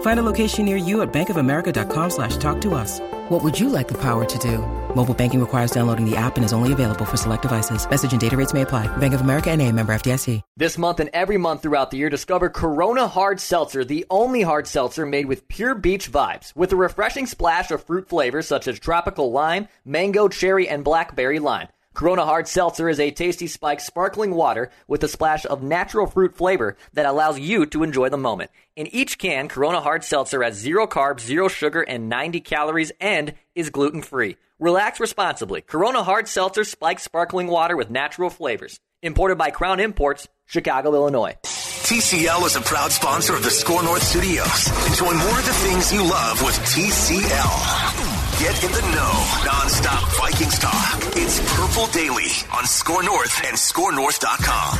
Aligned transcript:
Find 0.00 0.20
a 0.20 0.22
location 0.22 0.66
near 0.66 0.76
you 0.76 1.00
at 1.00 1.10
bankofamerica.com 1.12 2.10
slash 2.10 2.36
talk 2.36 2.60
to 2.60 2.74
us. 2.74 3.00
What 3.30 3.42
would 3.44 3.58
you 3.58 3.70
like 3.70 3.88
the 3.88 3.98
power 3.98 4.24
to 4.24 4.38
do? 4.38 4.58
Mobile 4.94 5.14
banking 5.14 5.40
requires 5.40 5.70
downloading 5.70 6.04
the 6.04 6.16
app 6.16 6.36
and 6.36 6.44
is 6.44 6.52
only 6.52 6.72
available 6.72 7.04
for 7.04 7.16
select 7.16 7.42
devices. 7.42 7.88
Message 7.88 8.12
and 8.12 8.20
data 8.20 8.36
rates 8.36 8.52
may 8.52 8.62
apply. 8.62 8.88
Bank 8.96 9.14
of 9.14 9.20
America 9.20 9.50
and 9.50 9.62
a 9.62 9.70
member 9.70 9.94
FDIC. 9.94 10.42
This 10.56 10.76
month 10.76 11.00
and 11.00 11.10
every 11.12 11.38
month 11.38 11.62
throughout 11.62 11.90
the 11.90 11.96
year, 11.96 12.10
discover 12.10 12.48
Corona 12.50 13.06
Hard 13.06 13.40
Seltzer, 13.40 13.84
the 13.84 14.04
only 14.10 14.42
hard 14.42 14.66
seltzer 14.66 15.06
made 15.06 15.26
with 15.26 15.46
pure 15.48 15.74
beach 15.76 16.10
vibes. 16.10 16.54
With 16.56 16.72
a 16.72 16.76
refreshing 16.76 17.26
splash 17.26 17.70
of 17.70 17.84
fruit 17.84 18.08
flavors 18.08 18.48
such 18.48 18.66
as 18.66 18.80
tropical 18.80 19.30
lime, 19.30 19.68
mango, 19.84 20.28
cherry, 20.28 20.68
and 20.68 20.82
blackberry 20.82 21.38
lime. 21.38 21.68
Corona 22.00 22.24
Hard 22.24 22.48
Seltzer 22.48 22.88
is 22.88 22.98
a 22.98 23.10
tasty 23.10 23.46
spiked 23.46 23.82
sparkling 23.82 24.34
water 24.34 24.70
with 24.88 25.04
a 25.04 25.08
splash 25.08 25.44
of 25.44 25.62
natural 25.62 26.06
fruit 26.06 26.34
flavor 26.34 26.78
that 26.94 27.04
allows 27.04 27.38
you 27.38 27.66
to 27.66 27.82
enjoy 27.82 28.08
the 28.08 28.16
moment. 28.16 28.50
In 28.74 28.86
each 28.86 29.18
can, 29.18 29.48
Corona 29.48 29.82
Hard 29.82 30.02
Seltzer 30.02 30.42
has 30.42 30.54
zero 30.54 30.86
carbs, 30.86 31.20
zero 31.20 31.48
sugar, 31.48 31.82
and 31.82 32.08
90 32.08 32.40
calories 32.40 32.90
and 33.02 33.34
is 33.54 33.68
gluten 33.68 34.00
free. 34.00 34.38
Relax 34.58 34.98
responsibly. 34.98 35.60
Corona 35.60 36.02
Hard 36.02 36.26
Seltzer 36.26 36.64
spiked 36.64 37.02
sparkling 37.02 37.48
water 37.48 37.76
with 37.76 37.90
natural 37.90 38.30
flavors. 38.30 38.80
Imported 39.02 39.36
by 39.36 39.50
Crown 39.50 39.78
Imports, 39.78 40.26
Chicago, 40.46 40.94
Illinois. 40.94 41.36
TCL 41.42 42.46
is 42.46 42.56
a 42.56 42.62
proud 42.62 42.92
sponsor 42.92 43.34
of 43.34 43.42
the 43.42 43.50
SKOR 43.50 43.82
North 43.82 44.02
Studios. 44.02 44.68
Enjoy 44.86 45.12
more 45.12 45.38
of 45.38 45.44
the 45.44 45.52
things 45.52 45.92
you 45.92 46.02
love 46.02 46.42
with 46.42 46.56
TCL. 46.60 48.40
Get 48.40 48.64
in 48.64 48.72
the 48.72 48.80
know. 48.96 49.42
Non-stop 49.44 50.16
Vikings 50.16 50.58
talk. 50.58 50.99
It's 51.12 51.40
Purple 51.56 51.86
Daily 51.88 52.30
on 52.52 52.64
SKOR 52.64 53.02
North 53.02 53.42
and 53.44 53.56
ScoreNorth.com. 53.56 54.76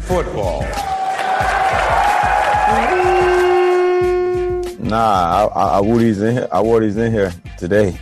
Football. 0.00 0.62
Nah, 4.78 4.96
I, 4.96 5.44
I, 5.46 5.68
I 5.78 5.80
Woody's 5.80 6.20
in 6.20 6.34
here. 6.36 6.48
I 6.52 6.60
Woody's 6.60 6.96
in 6.96 7.12
here 7.12 7.32
today. 7.58 7.98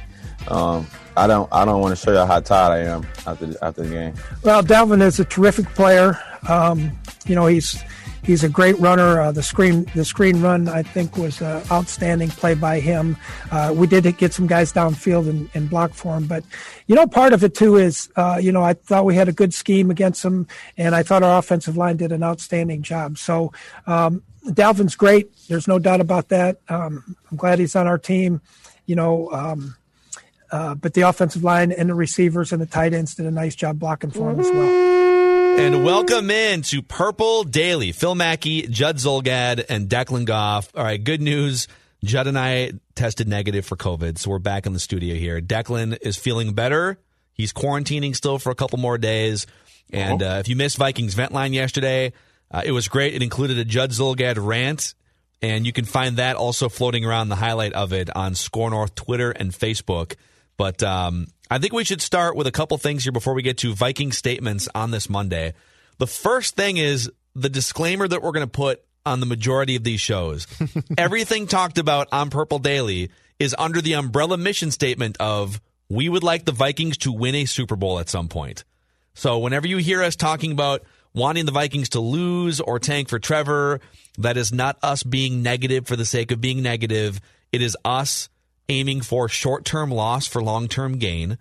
Um, 0.48 0.86
I 1.16 1.27
don't. 1.27 1.48
I 1.52 1.64
don't 1.64 1.80
want 1.80 1.96
to 1.96 2.05
show 2.05 2.12
you 2.12 2.27
how 2.27 2.40
tired 2.40 2.72
I 2.72 2.78
am 2.90 3.06
after 3.27 3.52
after 3.62 3.83
the 3.83 3.88
game. 3.88 4.14
Well, 4.42 4.62
Dalvin 4.62 5.02
is 5.02 5.18
a 5.18 5.24
terrific 5.24 5.66
player. 5.74 6.18
Um, 6.48 6.92
you 7.27 7.34
know, 7.34 7.46
he's 7.46 7.83
he's 8.22 8.44
a 8.44 8.48
great 8.48 8.78
runner. 8.78 9.20
Uh, 9.20 9.33
the 9.33 9.42
screen 9.42 9.86
the 9.94 10.05
screen 10.05 10.41
run 10.41 10.69
I 10.69 10.83
think 10.83 11.16
was 11.16 11.41
an 11.41 11.62
outstanding 11.70 12.28
play 12.28 12.55
by 12.55 12.80
him. 12.80 13.16
Uh, 13.50 13.72
we 13.77 13.86
did 13.86 14.05
get 14.19 14.33
some 14.33 14.47
guys 14.47 14.73
downfield 14.73 15.29
and, 15.29 15.48
and 15.55 15.68
block 15.70 15.92
for 15.92 16.17
him, 16.17 16.27
but 16.27 16.45
you 16.86 16.95
know 16.95 17.06
part 17.06 17.33
of 17.33 17.45
it 17.45 17.55
too 17.55 17.77
is 17.77 18.08
uh, 18.17 18.39
you 18.40 18.52
know 18.52 18.62
I 18.62 18.74
thought 18.74 19.05
we 19.05 19.14
had 19.14 19.29
a 19.29 19.33
good 19.33 19.55
scheme 19.55 19.90
against 19.90 20.23
them, 20.23 20.46
and 20.77 20.95
I 20.95 21.02
thought 21.02 21.23
our 21.23 21.39
offensive 21.39 21.77
line 21.77 21.96
did 21.96 22.12
an 22.12 22.23
outstanding 22.23 22.83
job. 22.83 23.18
So. 23.18 23.52
Um, 23.86 24.23
Dalvin's 24.46 24.96
great. 24.96 25.30
There's 25.48 25.68
no 25.68 25.79
doubt 25.79 26.00
about 26.00 26.29
that. 26.29 26.61
Um, 26.70 27.17
I'm 27.30 27.36
glad 27.36 27.58
he's 27.58 27.77
on 27.77 27.86
our 27.86 27.98
team. 27.98 28.40
You 28.86 28.96
know, 28.96 29.30
um, 29.30 29.77
uh, 30.50 30.74
but 30.74 30.95
the 30.95 31.02
offensive 31.02 31.45
line 31.45 31.73
and 31.73 31.90
the 31.90 31.95
receivers 31.95 32.52
and 32.52 32.62
the 32.62 32.67
tight 32.67 32.95
ends 32.95 33.14
did 33.14 33.27
a 33.27 33.30
nice 33.30 33.55
job 33.55 33.79
blocking 33.79 34.11
for 34.11 34.30
him 34.30 34.40
as 34.40 34.50
well. 34.50 34.98
And 35.58 35.83
welcome 35.85 36.30
in 36.30 36.63
to 36.63 36.83
Purple 36.83 37.42
Daily. 37.42 37.91
Phil 37.91 38.14
Mackey, 38.14 38.69
Judd 38.69 38.98
Zulgad, 38.98 39.64
and 39.69 39.89
Declan 39.89 40.24
Goff. 40.24 40.70
All 40.73 40.85
right, 40.85 41.02
good 41.02 41.20
news. 41.20 41.67
Judd 42.05 42.29
and 42.29 42.39
I 42.39 42.74
tested 42.95 43.27
negative 43.27 43.67
for 43.67 43.74
COVID, 43.74 44.18
so 44.18 44.30
we're 44.30 44.39
back 44.39 44.67
in 44.67 44.73
the 44.73 44.79
studio 44.79 45.17
here. 45.17 45.41
Declan 45.41 45.98
is 46.01 46.17
feeling 46.17 46.52
better. 46.55 47.01
He's 47.33 47.52
quarantining 47.52 48.14
still 48.14 48.39
for 48.39 48.51
a 48.51 48.55
couple 48.55 48.79
more 48.79 48.98
days. 48.98 49.48
And 49.92 50.23
uh, 50.23 50.36
if 50.39 50.48
you 50.48 50.55
missed 50.55 50.77
Vikings 50.77 51.14
Vent 51.14 51.33
Line 51.33 51.52
yesterday, 51.52 52.13
uh, 52.52 52.63
it 52.64 52.70
was 52.70 52.86
great. 52.86 53.14
It 53.14 53.23
included 53.24 53.58
a 53.58 53.64
Judd 53.64 53.91
Zulgad 53.91 54.36
rant, 54.39 54.95
and 55.42 55.67
you 55.67 55.73
can 55.73 55.86
find 55.86 56.18
that 56.18 56.36
also 56.36 56.68
floating 56.68 57.05
around 57.05 57.30
the 57.30 57.36
highlight 57.36 57.73
of 57.73 57.92
it 57.92 58.14
on 58.14 58.36
SKOR 58.36 58.70
North 58.70 58.95
Twitter 58.95 59.33
and 59.33 59.51
Facebook. 59.51 60.14
But 60.58 60.83
um, 60.83 61.29
I 61.51 61.58
think 61.58 61.73
we 61.73 61.85
should 61.85 62.02
start 62.02 62.36
with 62.36 62.46
a 62.46 62.52
couple 62.52 62.77
things 62.77 63.05
here 63.05 63.13
before 63.13 63.33
we 63.33 63.42
get 63.42 63.58
to 63.58 63.74
Viking 63.74 64.13
statements 64.13 64.69
on 64.74 64.91
this 64.91 65.08
Monday. 65.08 65.55
The 65.96 66.07
first 66.07 66.57
thing 66.57 66.77
is 66.77 67.11
the 67.35 67.48
disclaimer 67.48 68.07
that 68.07 68.23
we're 68.23 68.33
going 68.33 68.46
to 68.46 68.51
put 68.51 68.83
on 69.07 69.20
the 69.20 69.27
majority 69.27 69.77
of 69.77 69.85
these 69.85 70.01
shows. 70.01 70.47
Everything 70.98 71.47
talked 71.47 71.79
about 71.79 72.08
on 72.13 72.29
Purple 72.29 72.58
Daily 72.58 73.11
is 73.39 73.55
under 73.58 73.80
the 73.80 73.95
umbrella 73.95 74.36
mission 74.36 74.70
statement 74.70 75.17
of 75.20 75.61
we 75.89 76.08
would 76.08 76.24
like 76.24 76.45
the 76.45 76.52
Vikings 76.52 76.98
to 76.98 77.13
win 77.13 77.35
a 77.36 77.45
Super 77.47 77.77
Bowl 77.77 77.98
at 78.01 78.08
some 78.08 78.29
point. 78.29 78.64
So 79.14 79.39
whenever 79.39 79.67
you 79.67 79.79
hear 79.79 80.02
us 80.02 80.17
talking 80.17 80.52
about 80.52 80.83
wanting 81.14 81.47
the 81.47 81.52
Vikings 81.52 81.91
to 81.91 82.01
lose 82.01 82.61
or 82.61 82.79
tank 82.79 83.08
for 83.08 83.18
Trevor, 83.18 83.80
that 84.18 84.36
is 84.36 84.52
not 84.52 84.77
us 84.83 85.02
being 85.02 85.42
negative 85.42 85.86
for 85.86 85.97
the 85.97 86.05
sake 86.05 86.30
of 86.30 86.41
being 86.41 86.63
negative. 86.63 87.20
It 87.52 87.63
is 87.63 87.77
us 87.85 88.29
aiming 88.68 89.01
for 89.01 89.29
short 89.29 89.64
term 89.64 89.90
loss 89.90 90.27
for 90.27 90.42
long 90.42 90.68
term 90.68 90.98
gain. 90.98 91.39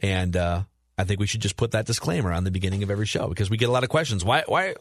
And 0.00 0.36
uh, 0.36 0.62
I 0.96 1.04
think 1.04 1.20
we 1.20 1.26
should 1.26 1.40
just 1.40 1.56
put 1.56 1.72
that 1.72 1.86
disclaimer 1.86 2.32
on 2.32 2.44
the 2.44 2.50
beginning 2.50 2.82
of 2.82 2.90
every 2.90 3.06
show 3.06 3.28
because 3.28 3.50
we 3.50 3.56
get 3.56 3.68
a 3.68 3.72
lot 3.72 3.84
of 3.84 3.90
questions. 3.90 4.24
Why? 4.24 4.44
Why? 4.46 4.74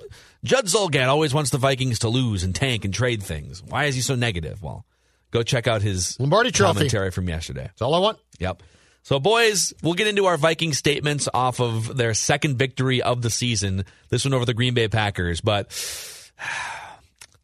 Judd 0.43 0.65
Zulgad 0.65 1.07
always 1.07 1.33
wants 1.33 1.49
the 1.49 1.57
Vikings 1.57 1.99
to 1.99 2.09
lose 2.09 2.43
and 2.43 2.53
tank 2.53 2.85
and 2.85 2.93
trade 2.93 3.23
things. 3.23 3.63
Why 3.63 3.85
is 3.85 3.95
he 3.95 4.01
so 4.01 4.15
negative? 4.15 4.61
Well, 4.61 4.85
go 5.31 5.43
check 5.43 5.67
out 5.67 5.81
his 5.81 6.19
Lombardi 6.19 6.51
Trophy. 6.51 6.73
commentary 6.73 7.11
from 7.11 7.27
yesterday. 7.29 7.63
That's 7.63 7.81
all 7.81 7.95
I 7.95 7.99
want. 7.99 8.19
Yep. 8.39 8.63
So, 9.03 9.19
boys, 9.19 9.73
we'll 9.81 9.93
get 9.93 10.07
into 10.07 10.25
our 10.25 10.37
Viking 10.37 10.73
statements 10.73 11.29
off 11.33 11.61
of 11.61 11.95
their 11.95 12.13
second 12.13 12.57
victory 12.57 13.01
of 13.01 13.21
the 13.21 13.29
season. 13.29 13.85
This 14.09 14.25
one 14.25 14.33
over 14.33 14.45
the 14.45 14.53
Green 14.53 14.73
Bay 14.73 14.87
Packers. 14.87 15.41
But 15.41 15.71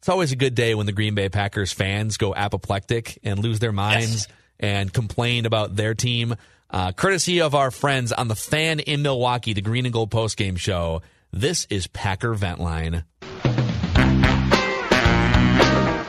it's 0.06 0.12
always 0.12 0.30
a 0.30 0.36
good 0.36 0.54
day 0.54 0.76
when 0.76 0.86
the 0.86 0.92
Green 0.92 1.16
Bay 1.16 1.28
Packers 1.28 1.72
fans 1.72 2.16
go 2.16 2.32
apoplectic 2.32 3.18
and 3.24 3.40
lose 3.40 3.58
their 3.58 3.72
minds 3.72 4.28
and 4.60 4.92
complain 4.92 5.46
about 5.46 5.74
their 5.74 5.94
team. 5.94 6.36
Uh, 6.70 6.92
courtesy 6.92 7.40
of 7.40 7.56
our 7.56 7.72
friends 7.72 8.12
on 8.12 8.28
the 8.28 8.36
fan 8.36 8.78
in 8.78 9.02
Milwaukee, 9.02 9.52
the 9.52 9.62
Green 9.62 9.84
and 9.84 9.92
Gold 9.92 10.12
postgame 10.12 10.58
show. 10.58 11.02
This 11.32 11.66
is 11.70 11.88
Packer 11.88 12.34
Vent 12.34 12.60
Line. 12.60 13.02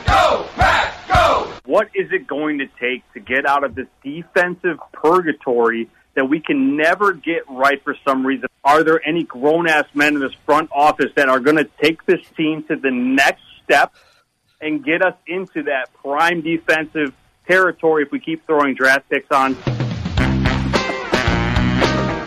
Go, 0.06 0.46
Pack! 0.54 1.08
Go. 1.08 1.52
What 1.64 1.88
is 1.92 2.12
it 2.12 2.28
going 2.28 2.58
to 2.58 2.68
take 2.78 3.02
to 3.14 3.18
get 3.18 3.46
out 3.46 3.64
of 3.64 3.74
this 3.74 3.88
defensive 4.04 4.78
purgatory 4.92 5.90
that 6.14 6.26
we 6.26 6.38
can 6.38 6.76
never 6.76 7.14
get 7.14 7.42
right 7.50 7.82
for 7.82 7.96
some 8.06 8.24
reason? 8.24 8.46
Are 8.62 8.84
there 8.84 9.04
any 9.04 9.24
grown 9.24 9.68
ass 9.68 9.86
men 9.92 10.14
in 10.14 10.20
this 10.20 10.34
front 10.46 10.70
office 10.72 11.10
that 11.16 11.28
are 11.28 11.40
going 11.40 11.56
to 11.56 11.68
take 11.82 12.06
this 12.06 12.20
team 12.36 12.62
to 12.68 12.76
the 12.76 12.92
next 12.92 13.42
step 13.68 13.92
and 14.60 14.84
get 14.84 15.02
us 15.04 15.14
into 15.26 15.62
that 15.64 15.92
prime 16.02 16.40
defensive 16.40 17.12
territory 17.46 18.02
if 18.04 18.10
we 18.10 18.18
keep 18.18 18.44
throwing 18.46 18.74
draft 18.74 19.08
picks 19.10 19.30
on? 19.30 19.54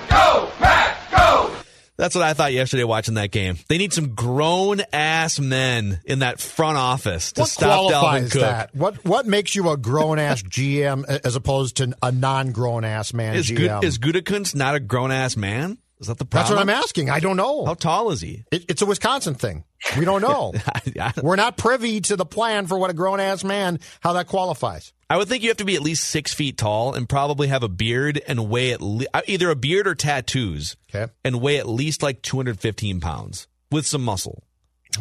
Go, 0.08 0.50
Pack, 0.60 1.12
go! 1.12 1.56
That's 1.98 2.16
what 2.16 2.24
I 2.24 2.34
thought 2.34 2.54
yesterday 2.54 2.84
watching 2.84 3.16
that 3.16 3.32
game. 3.32 3.58
They 3.70 3.78
need 3.78 3.92
some 3.94 4.14
grown 4.16 4.82
ass 4.94 5.40
men 5.40 6.00
in 6.06 6.20
that 6.20 6.40
front 6.40 6.78
office 6.78 7.32
to 7.34 7.42
What 7.42 7.50
stop 7.50 7.92
Dalvin 7.92 8.00
qualifies 8.00 8.32
Cook. 8.32 8.42
that? 8.42 8.76
What 8.76 9.06
what 9.06 9.26
makes 9.28 9.56
you 9.56 9.70
a 9.70 9.78
grown 9.78 10.18
ass 10.20 10.42
GM 10.50 11.06
as 11.24 11.36
opposed 11.36 11.78
to 11.78 11.94
a 12.02 12.12
non 12.12 12.52
grown 12.52 12.84
ass 12.86 13.14
man 13.14 13.36
Is, 13.36 13.50
GM? 13.50 13.58
Good, 13.82 13.84
is 13.84 14.00
Gutekunst 14.00 14.56
not 14.56 14.76
a 14.76 14.80
grown 14.80 15.12
ass 15.12 15.36
man? 15.38 15.78
Is 16.02 16.08
that 16.08 16.18
the 16.18 16.26
That's 16.26 16.50
what 16.50 16.58
I'm 16.58 16.70
asking. 16.70 17.12
I 17.12 17.20
don't 17.20 17.38
know. 17.38 17.64
How 17.64 17.76
tall 17.76 18.10
is 18.10 18.22
he? 18.22 18.44
It, 18.52 18.66
it's 18.70 18.82
a 18.82 18.88
Wisconsin 18.88 19.36
thing. 19.36 19.64
We 20.00 20.04
don't 20.04 20.22
know. 20.22 20.52
We're 21.22 21.36
not 21.36 21.58
privy 21.58 22.02
to 22.02 22.16
the 22.16 22.26
plan 22.26 22.66
for 22.66 22.78
what 22.80 22.90
a 22.90 22.94
grown 22.94 23.20
ass 23.20 23.44
man 23.44 23.80
how 24.00 24.14
that 24.14 24.26
qualifies. 24.26 24.94
I 25.12 25.18
would 25.18 25.28
think 25.28 25.44
you 25.44 25.50
have 25.50 25.58
to 25.58 25.66
be 25.66 25.76
at 25.76 25.82
least 25.82 26.06
six 26.06 26.34
feet 26.34 26.58
tall 26.58 26.96
and 26.96 27.08
probably 27.08 27.50
have 27.50 27.62
a 27.62 27.70
beard 27.70 28.20
and 28.28 28.50
weigh 28.50 28.72
at 28.72 28.82
le- 28.82 29.06
uh, 29.14 29.22
either 29.28 29.52
a 29.52 29.56
beard 29.56 29.86
or 29.86 29.94
tattoos. 29.94 30.76
Okay. 30.94 31.12
And 31.24 31.40
weigh 31.40 31.58
at 31.58 31.70
least 31.70 32.02
like 32.02 32.24
215 32.24 33.00
pounds 33.00 33.48
with 33.70 33.86
some 33.86 34.04
muscle. 34.04 34.44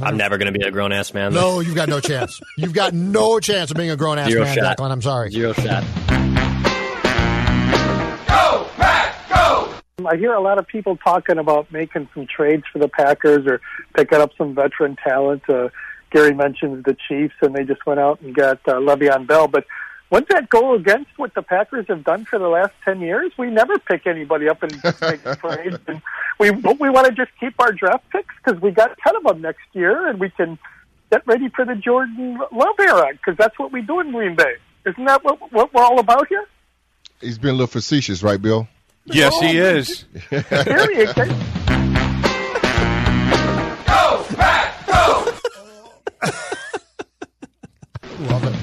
I'm 0.02 0.18
never 0.18 0.36
going 0.36 0.52
to 0.52 0.56
be 0.56 0.64
a 0.64 0.70
grown 0.70 0.92
ass 0.92 1.14
man. 1.14 1.32
No, 1.32 1.60
you've 1.60 1.74
got 1.74 1.88
no 1.88 1.98
chance. 2.00 2.40
You've 2.58 2.74
got 2.74 2.92
no 2.92 3.40
chance 3.40 3.70
of 3.70 3.76
being 3.76 3.90
a 3.90 3.96
grown 3.96 4.18
ass 4.18 4.32
man, 4.34 4.54
shot. 4.54 4.76
Declan. 4.76 4.90
I'm 4.90 5.02
sorry. 5.02 5.30
Zero 5.30 5.54
shot. 5.54 5.82
I 10.06 10.16
hear 10.16 10.32
a 10.32 10.40
lot 10.40 10.58
of 10.58 10.66
people 10.66 10.96
talking 10.96 11.38
about 11.38 11.70
making 11.72 12.08
some 12.14 12.26
trades 12.26 12.64
for 12.72 12.78
the 12.78 12.88
Packers 12.88 13.46
or 13.46 13.60
picking 13.94 14.20
up 14.20 14.32
some 14.36 14.54
veteran 14.54 14.96
talent. 14.96 15.48
Uh, 15.48 15.68
Gary 16.10 16.34
mentions 16.34 16.84
the 16.84 16.96
Chiefs, 17.08 17.34
and 17.40 17.54
they 17.54 17.64
just 17.64 17.84
went 17.86 18.00
out 18.00 18.20
and 18.20 18.34
got 18.34 18.58
uh, 18.66 18.74
Le'Veon 18.74 19.26
Bell. 19.26 19.48
But 19.48 19.66
wouldn't 20.10 20.28
that 20.30 20.50
go 20.50 20.74
against 20.74 21.10
what 21.16 21.34
the 21.34 21.42
Packers 21.42 21.86
have 21.88 22.04
done 22.04 22.24
for 22.24 22.38
the 22.38 22.48
last 22.48 22.72
ten 22.84 23.00
years? 23.00 23.32
We 23.38 23.48
never 23.50 23.78
pick 23.78 24.06
anybody 24.06 24.48
up 24.48 24.62
and 24.62 24.72
make 25.00 25.22
trades, 25.40 25.78
and 25.86 26.02
we 26.38 26.50
we 26.50 26.90
want 26.90 27.06
to 27.06 27.12
just 27.12 27.30
keep 27.38 27.54
our 27.60 27.72
draft 27.72 28.08
picks 28.10 28.34
because 28.44 28.60
we 28.60 28.72
got 28.72 28.96
ten 29.04 29.16
of 29.16 29.22
them 29.22 29.40
next 29.40 29.62
year, 29.72 30.08
and 30.08 30.18
we 30.18 30.30
can 30.30 30.58
get 31.10 31.26
ready 31.26 31.48
for 31.48 31.64
the 31.64 31.76
Jordan 31.76 32.38
Love 32.52 32.80
era 32.80 33.12
because 33.12 33.36
that's 33.36 33.58
what 33.58 33.72
we 33.72 33.82
do 33.82 34.00
in 34.00 34.10
Green 34.10 34.34
Bay. 34.34 34.54
Isn't 34.86 35.04
that 35.04 35.22
what, 35.22 35.52
what 35.52 35.72
we're 35.74 35.82
all 35.82 36.00
about 36.00 36.26
here? 36.28 36.46
He's 37.20 37.38
been 37.38 37.50
a 37.50 37.52
little 37.52 37.66
facetious, 37.66 38.22
right, 38.22 38.40
Bill? 38.40 38.66
Yes, 39.06 39.34
he 39.40 39.58
is. 39.58 40.04
Period. 40.30 41.14
Go 43.86 44.24
back, 44.36 44.86
go. 44.86 45.26
Love 48.20 48.44
it. 48.44 48.54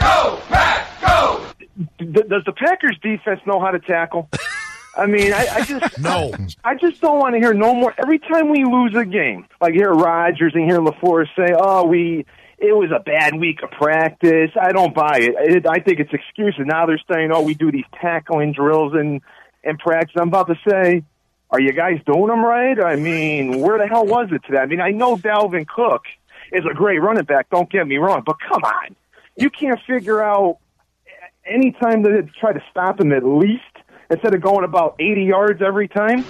Go 0.00 0.40
back, 0.50 1.00
go. 1.00 1.46
D- 1.98 2.06
does 2.28 2.42
the 2.46 2.52
Packers 2.56 2.98
defense 3.02 3.40
know 3.46 3.60
how 3.60 3.70
to 3.70 3.78
tackle? 3.78 4.28
I 4.96 5.06
mean, 5.06 5.32
I, 5.32 5.46
I 5.52 5.64
just 5.64 5.98
no. 6.00 6.32
I 6.64 6.74
just 6.74 7.00
don't 7.00 7.18
want 7.20 7.34
to 7.34 7.38
hear 7.40 7.54
no 7.54 7.74
more. 7.74 7.94
Every 7.98 8.18
time 8.18 8.50
we 8.50 8.64
lose 8.64 8.94
a 8.96 9.04
game, 9.04 9.46
like 9.60 9.74
hear 9.74 9.92
Rodgers 9.92 10.52
and 10.54 10.64
hear 10.64 10.78
LaFleur 10.80 11.26
say, 11.36 11.54
"Oh, 11.56 11.84
we 11.84 12.26
it 12.60 12.76
was 12.76 12.90
a 12.94 13.00
bad 13.00 13.38
week 13.38 13.62
of 13.62 13.70
practice." 13.70 14.50
I 14.60 14.72
don't 14.72 14.94
buy 14.94 15.18
it. 15.18 15.34
it 15.38 15.66
I 15.66 15.80
think 15.80 16.00
it's 16.00 16.12
excuses. 16.12 16.62
Now 16.66 16.86
they're 16.86 17.00
saying, 17.12 17.30
"Oh, 17.32 17.42
we 17.42 17.54
do 17.54 17.72
these 17.72 17.84
tackling 18.00 18.52
drills 18.52 18.94
and 18.94 19.20
and 19.64 19.78
practice." 19.78 20.14
I'm 20.18 20.28
about 20.28 20.48
to 20.48 20.58
say, 20.68 21.02
"Are 21.50 21.60
you 21.60 21.72
guys 21.72 22.00
doing 22.06 22.28
them 22.28 22.44
right?" 22.44 22.82
I 22.82 22.96
mean, 22.96 23.60
where 23.60 23.78
the 23.78 23.86
hell 23.86 24.06
was 24.06 24.28
it 24.32 24.42
today? 24.46 24.58
I 24.58 24.66
mean, 24.66 24.80
I 24.80 24.90
know 24.90 25.16
Dalvin 25.16 25.66
Cook 25.66 26.02
is 26.52 26.64
a 26.70 26.74
great 26.74 27.00
running 27.00 27.24
back. 27.24 27.48
Don't 27.50 27.70
get 27.70 27.86
me 27.86 27.96
wrong, 27.96 28.22
but 28.24 28.36
come 28.48 28.62
on, 28.62 28.96
you 29.36 29.50
can't 29.50 29.80
figure 29.86 30.22
out 30.22 30.58
any 31.46 31.72
time 31.72 32.02
to 32.04 32.22
try 32.38 32.52
to 32.52 32.62
stop 32.70 33.00
him 33.00 33.12
at 33.12 33.24
least 33.24 33.62
instead 34.10 34.34
of 34.34 34.40
going 34.40 34.64
about 34.64 34.96
80 34.98 35.24
yards 35.24 35.62
every 35.62 35.88
time. 35.88 36.24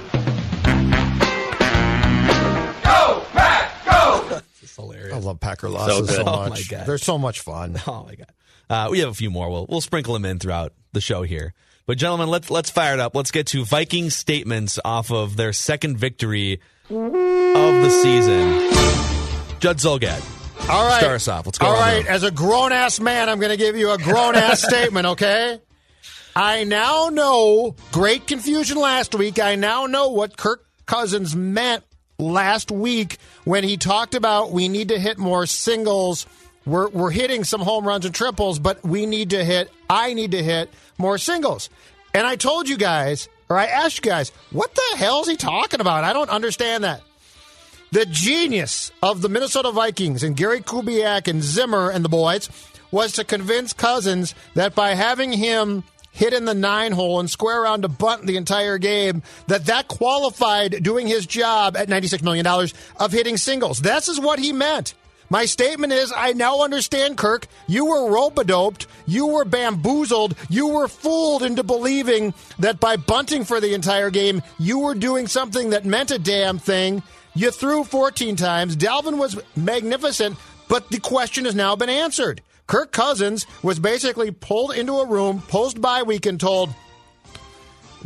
I 5.13 5.19
love 5.19 5.41
Packer 5.41 5.69
losses 5.69 6.09
so, 6.09 6.17
good. 6.17 6.29
Oh, 6.29 6.49
much. 6.49 6.51
my 6.51 6.77
God. 6.77 6.87
They're 6.87 6.99
so 6.99 7.19
much 7.19 7.41
fun. 7.41 7.77
Oh 7.87 8.05
my 8.05 8.15
god. 8.15 8.33
Uh, 8.69 8.89
we 8.91 9.01
have 9.01 9.09
a 9.09 9.15
few 9.15 9.31
more. 9.31 9.51
We'll 9.51 9.67
we'll 9.69 9.81
sprinkle 9.81 10.15
them 10.15 10.25
in 10.25 10.39
throughout 10.39 10.73
the 10.93 11.01
show 11.01 11.23
here. 11.23 11.55
But 11.87 11.99
gentlemen, 11.99 12.29
let's 12.29 12.51
let's 12.51 12.71
fire 12.71 12.95
it 12.95 13.01
up. 13.01 13.17
Let's 13.17 13.33
get 13.33 13.49
to 13.49 13.65
Viking 13.65 14.11
statements 14.11 14.79
off 14.85 15.11
of 15.11 15.37
their 15.37 15.53
second 15.53 15.97
victory 15.97 16.61
of 16.89 17.13
the 17.13 17.91
season. 17.91 18.71
Judd 19.59 19.79
Zulgad. 19.79 20.23
All 20.71 20.87
right. 20.87 21.01
Start 21.01 21.17
us 21.17 21.29
off. 21.29 21.47
Let's 21.47 21.59
go. 21.59 21.67
All 21.67 21.75
on 21.75 22.07
As 22.07 22.23
a 22.23 22.31
grown 22.31 22.71
ass 22.73 23.01
man, 23.01 23.29
I'm 23.29 23.41
going 23.41 23.51
to 23.51 23.57
give 23.57 23.77
you 23.77 23.91
a 23.91 23.99
grown 23.99 24.37
ass 24.37 24.63
statement, 24.67 25.07
okay? 25.07 25.61
I 26.37 26.65
now 26.65 27.09
know, 27.09 27.75
great 27.91 28.27
confusion 28.27 28.79
last 28.79 29.15
week. 29.15 29.41
I 29.41 29.57
now 29.57 29.87
know 29.87 30.11
what 30.11 30.37
Kirk 30.37 30.65
Cousins 30.87 31.35
meant 31.35 31.83
last 32.21 32.71
week 32.71 33.19
when 33.45 33.65
he 33.65 33.77
talked 33.77 34.15
about 34.15 34.53
we 34.53 34.69
need 34.69 34.89
to 34.89 34.99
hit 34.99 35.19
more 35.19 35.47
singles. 35.47 36.27
We're, 36.67 36.89
we're 36.91 37.11
hitting 37.11 37.45
some 37.45 37.61
home 37.61 37.87
runs 37.87 38.05
and 38.05 38.15
triples, 38.15 38.59
but 38.59 38.85
we 38.85 39.07
need 39.07 39.31
to 39.31 39.45
hit, 39.45 39.71
I 39.89 40.15
need 40.15 40.33
to 40.33 40.43
hit 40.43 40.71
more 40.99 41.19
singles. 41.19 41.71
And 42.13 42.27
I 42.27 42.37
told 42.37 42.69
you 42.69 42.77
guys, 42.77 43.29
or 43.49 43.57
I 43.57 43.67
asked 43.67 44.05
you 44.05 44.11
guys, 44.11 44.31
what 44.51 44.75
the 44.75 44.97
hell 44.97 45.23
is 45.23 45.29
he 45.29 45.37
talking 45.37 45.81
about? 45.81 46.05
I 46.05 46.13
don't 46.13 46.31
understand 46.31 46.85
that. 46.85 47.03
The 47.93 48.07
genius 48.07 48.93
of 49.03 49.21
the 49.21 49.29
Minnesota 49.29 49.73
Vikings 49.73 50.23
and 50.23 50.37
Gary 50.37 50.61
Kubiak 50.61 51.27
and 51.27 51.43
Zimmer 51.43 51.91
and 51.91 52.05
the 52.05 52.09
boys 52.09 52.49
was 52.93 53.13
to 53.13 53.25
convince 53.25 53.73
Cousins 53.73 54.35
that 54.55 54.75
by 54.75 54.95
having 54.95 55.33
him 55.33 55.83
hit 56.13 56.33
in 56.33 56.45
the 56.45 56.55
nine 56.55 56.93
hole 56.93 57.21
and 57.21 57.31
square 57.31 57.63
around 57.63 57.83
to 57.83 57.89
bunt 57.89 58.27
the 58.27 58.37
entire 58.37 58.79
game, 58.79 59.23
that 59.47 59.67
that 59.67 59.89
qualified 59.89 60.83
doing 60.83 61.07
his 61.07 61.27
job 61.27 61.77
at 61.77 61.89
$96 61.89 62.23
million 62.23 62.47
of 62.47 63.13
hitting 63.13 63.37
singles. 63.37 63.81
This 63.81 64.09
is 64.09 64.21
what 64.21 64.39
he 64.39 64.53
meant. 64.53 64.95
My 65.33 65.45
statement 65.45 65.93
is 65.93 66.13
I 66.15 66.33
now 66.33 66.63
understand, 66.63 67.17
Kirk. 67.17 67.47
You 67.69 67.85
were 67.85 68.11
rope 68.11 68.45
doped. 68.47 68.89
You 69.07 69.29
were 69.29 69.45
bamboozled. 69.45 70.35
You 70.49 70.67
were 70.67 70.89
fooled 70.89 71.45
into 71.45 71.63
believing 71.63 72.35
that 72.59 72.81
by 72.81 72.97
bunting 72.97 73.45
for 73.45 73.61
the 73.61 73.73
entire 73.73 74.11
game, 74.11 74.43
you 74.59 74.81
were 74.81 74.97
doing 74.97 75.29
something 75.29 75.71
that 75.71 75.85
meant 75.85 76.11
a 76.11 76.19
damn 76.19 76.59
thing. 76.59 77.05
You 77.37 77.53
threw 77.53 77.85
14 77.85 78.35
times. 78.35 78.77
Dalvin 78.77 79.19
was 79.19 79.41
magnificent, 79.55 80.37
but 80.69 80.89
the 80.89 80.99
question 80.99 81.45
has 81.45 81.55
now 81.55 81.77
been 81.77 81.89
answered. 81.89 82.43
Kirk 82.71 82.93
Cousins 82.93 83.47
was 83.65 83.81
basically 83.81 84.31
pulled 84.31 84.73
into 84.77 84.93
a 85.01 85.07
room 85.07 85.43
post 85.49 85.81
bye 85.81 86.05
week 86.05 86.25
and 86.25 86.39
told, 86.39 86.73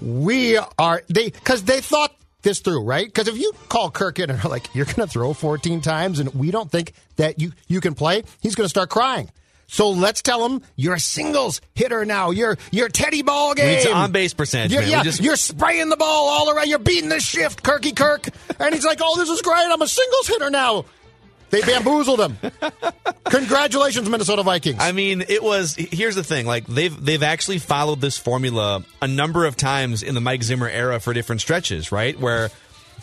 "We 0.01 0.57
are 0.79 1.03
they 1.09 1.31
because 1.31 1.65
they 1.65 1.83
thought 1.83 2.15
this 2.43 2.61
through, 2.61 2.83
right? 2.85 3.07
Because 3.07 3.29
if 3.29 3.37
you 3.37 3.53
call 3.69 3.91
Kirk 3.91 4.19
in 4.19 4.31
and 4.31 4.43
are 4.43 4.49
like, 4.49 4.75
"You're 4.75 4.87
going 4.87 4.97
to 4.97 5.07
throw 5.07 5.35
14 5.35 5.83
times 5.83 6.19
and 6.19 6.35
we 6.35 6.51
don't 6.51 6.71
think 6.71 6.95
that 7.17 7.41
you 7.41 7.53
you 7.69 7.83
can 7.83 7.95
play," 7.95 8.25
he's 8.41 8.55
going 8.55 8.65
to 8.65 8.71
start 8.71 8.89
crying. 8.89 9.31
So 9.67 9.91
let's 9.91 10.23
tell 10.23 10.45
him 10.47 10.63
you're 10.77 10.95
a 10.95 11.01
singles 11.01 11.61
hitter 11.75 12.07
now. 12.07 12.31
You're 12.31 12.57
you're 12.71 12.89
Teddy 12.89 13.21
Ball 13.21 13.53
game. 13.53 13.69
It's 13.79 13.87
on 13.87 14.13
base 14.13 14.33
percentage. 14.33 14.73
You're. 14.73 14.83
Yeah, 14.83 15.03
just- 15.03 15.21
you're 15.21 15.37
spraying 15.37 15.91
the 15.91 15.97
ball 15.99 16.29
all 16.29 16.51
around. 16.51 16.69
You're 16.69 16.79
beating 16.79 17.11
the 17.11 17.21
shift, 17.21 17.63
Kirky 17.63 17.95
Kirk. 17.95 18.29
And 18.59 18.75
he's 18.75 18.85
like, 18.87 19.01
"Oh, 19.03 19.19
this 19.19 19.29
is 19.29 19.43
great. 19.43 19.67
I'm 19.67 19.83
a 19.83 19.89
singles 19.89 20.27
hitter 20.29 20.49
now." 20.49 20.87
They 21.55 21.61
bamboozled 21.61 22.21
him. 22.21 22.37
Congratulations, 23.27 24.09
Minnesota 24.09 24.43
Vikings. 24.43 24.79
I 24.81 24.91
mean, 24.91 25.23
it 25.29 25.41
was. 25.41 25.77
Here's 25.77 26.17
the 26.17 26.25
thing: 26.25 26.47
like 26.47 26.67
they've 26.67 27.05
they've 27.05 27.23
actually 27.23 27.59
followed 27.59 28.01
this 28.01 28.19
formula 28.19 28.85
a 29.01 29.07
number 29.07 29.45
of 29.45 29.57
times 29.57 30.03
in 30.03 30.17
the 30.17 30.21
Mike 30.21 30.43
Zimmer 30.43 30.69
era 30.69 30.99
for 30.99 31.13
different 31.13 31.41
stretches, 31.41 31.93
right? 31.93 32.19
Where 32.19 32.51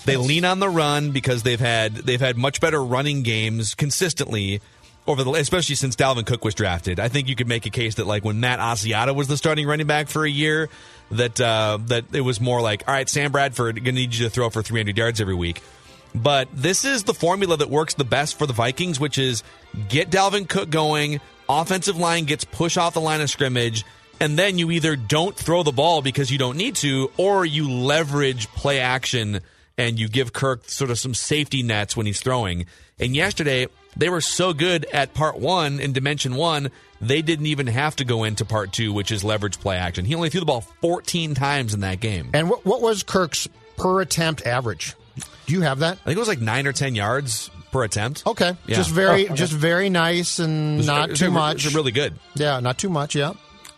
they 0.04 0.18
lean 0.18 0.44
on 0.44 0.60
the 0.60 0.68
run 0.68 1.12
because 1.12 1.44
they've 1.44 1.60
had 1.60 1.96
they've 1.96 2.20
had 2.20 2.38
much 2.38 2.60
better 2.60 2.84
running 2.84 3.24
games 3.24 3.74
consistently 3.74 4.60
over 5.08 5.24
the 5.24 5.32
especially 5.32 5.76
since 5.76 5.96
Dalvin 5.96 6.26
Cook 6.26 6.44
was 6.44 6.54
drafted. 6.54 7.00
I 7.00 7.08
think 7.08 7.30
you 7.30 7.38
could 7.38 7.48
make 7.48 7.66
a 7.66 7.70
case 7.70 7.96
that 7.96 8.06
like 8.06 8.26
when 8.26 8.42
Matt 8.42 8.60
Asiata 8.60 9.16
was 9.16 9.30
the 9.30 9.38
starting 9.38 9.66
running 9.66 9.88
back 9.88 10.10
for 10.10 10.26
a 10.26 10.30
year, 10.30 10.68
that 11.12 11.40
uh, 11.40 11.80
that 11.86 12.06
it 12.14 12.22
was 12.22 12.42
more 12.42 12.62
like, 12.62 12.84
all 12.86 12.94
right, 12.94 13.08
Sam 13.08 13.32
Bradford 13.32 13.84
to 13.86 13.92
need 13.94 14.14
you 14.14 14.26
to 14.26 14.30
throw 14.30 14.50
for 14.50 14.62
300 14.62 14.98
yards 14.98 15.22
every 15.22 15.36
week. 15.36 15.62
But 16.14 16.50
this 16.54 16.84
is 16.86 17.04
the 17.04 17.14
formula 17.14 17.58
that 17.58 17.70
works 17.70 17.94
the 17.94 18.04
best 18.04 18.38
for 18.38 18.46
the 18.46 18.54
Vikings, 18.54 19.00
which 19.00 19.18
is 19.18 19.44
get 19.88 20.10
Dalvin 20.10 20.48
Cook 20.48 20.70
going, 20.70 21.22
offensive 21.48 21.98
line 21.98 22.26
gets 22.26 22.44
push 22.44 22.78
off 22.78 22.94
the 22.94 23.02
line 23.02 23.22
of 23.22 23.30
scrimmage, 23.30 23.86
and 24.20 24.38
then 24.38 24.58
you 24.58 24.72
either 24.72 24.96
don't 24.96 25.36
throw 25.36 25.64
the 25.64 25.72
ball 25.72 26.02
because 26.02 26.30
you 26.30 26.38
don't 26.38 26.58
need 26.58 26.76
to, 26.78 27.12
or 27.18 27.46
you 27.46 27.70
leverage 27.70 28.48
play 28.50 28.80
action 28.80 29.42
and 29.78 29.98
you 29.98 30.08
give 30.08 30.34
Kirk 30.34 30.70
sort 30.70 30.92
of 30.92 31.00
some 31.00 31.14
safety 31.14 31.64
nets 31.64 31.96
when 31.98 32.06
he's 32.06 32.20
throwing. 32.20 32.66
And 33.00 33.16
yesterday, 33.16 33.68
they 33.98 34.10
were 34.10 34.22
so 34.22 34.54
good 34.54 34.86
at 34.94 35.14
part 35.14 35.40
one 35.40 35.80
in 35.80 35.92
dimension 35.94 36.36
one, 36.36 36.70
they 37.00 37.22
didn't 37.22 37.48
even 37.48 37.68
have 37.68 37.96
to 37.96 38.06
go 38.06 38.24
into 38.24 38.46
part 38.46 38.74
two, 38.74 38.94
which 38.94 39.12
is 39.12 39.24
leverage 39.24 39.60
play 39.60 39.78
action. 39.78 40.06
He 40.06 40.14
only 40.14 40.30
threw 40.30 40.40
the 40.40 40.46
ball 40.46 40.62
14 40.62 41.34
times 41.34 41.74
in 41.74 41.80
that 41.80 42.00
game. 42.00 42.30
and 42.34 42.50
what, 42.50 42.66
what 42.66 42.82
was 42.82 43.02
Kirk's 43.04 43.48
per 43.78 44.02
attempt 44.02 44.46
average? 44.46 44.94
Do 45.46 45.54
you 45.54 45.62
have 45.62 45.80
that? 45.80 45.98
I 46.02 46.04
think 46.06 46.16
it 46.18 46.20
was 46.20 46.28
like 46.28 46.42
nine 46.42 46.68
or 46.68 46.72
10 46.74 46.96
yards 46.96 47.50
per 47.72 47.84
attempt. 47.84 48.24
Okay, 48.26 48.56
Yeah. 48.68 48.76
just 48.76 48.90
very, 48.90 49.24
Oh, 49.24 49.26
okay. 49.28 49.36
just 49.36 49.54
very 49.54 49.90
nice 49.90 50.40
and 50.40 50.80
It's- 50.80 50.88
not 50.88 51.04
it's- 51.06 51.20
too 51.20 51.26
it's 51.26 51.34
much. 51.34 51.74
really 51.74 51.92
good. 51.92 52.14
Yeah, 52.36 52.60
not 52.60 52.78
too 52.78 52.90
much. 52.90 53.16
Yeah, 53.16 53.34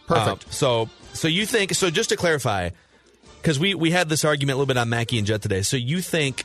perfect. 0.07 0.45
Uh, 0.47 0.51
so, 0.51 0.89
so 1.13 1.27
you 1.27 1.45
think? 1.45 1.73
So, 1.75 1.89
just 1.89 2.09
to 2.09 2.15
clarify, 2.17 2.69
because 3.41 3.59
we 3.59 3.73
we 3.75 3.91
had 3.91 4.09
this 4.09 4.23
argument 4.25 4.55
a 4.55 4.57
little 4.57 4.67
bit 4.67 4.77
on 4.77 4.89
Mackey 4.89 5.17
and 5.17 5.27
Judd 5.27 5.41
today. 5.41 5.61
So, 5.61 5.77
you 5.77 6.01
think 6.01 6.43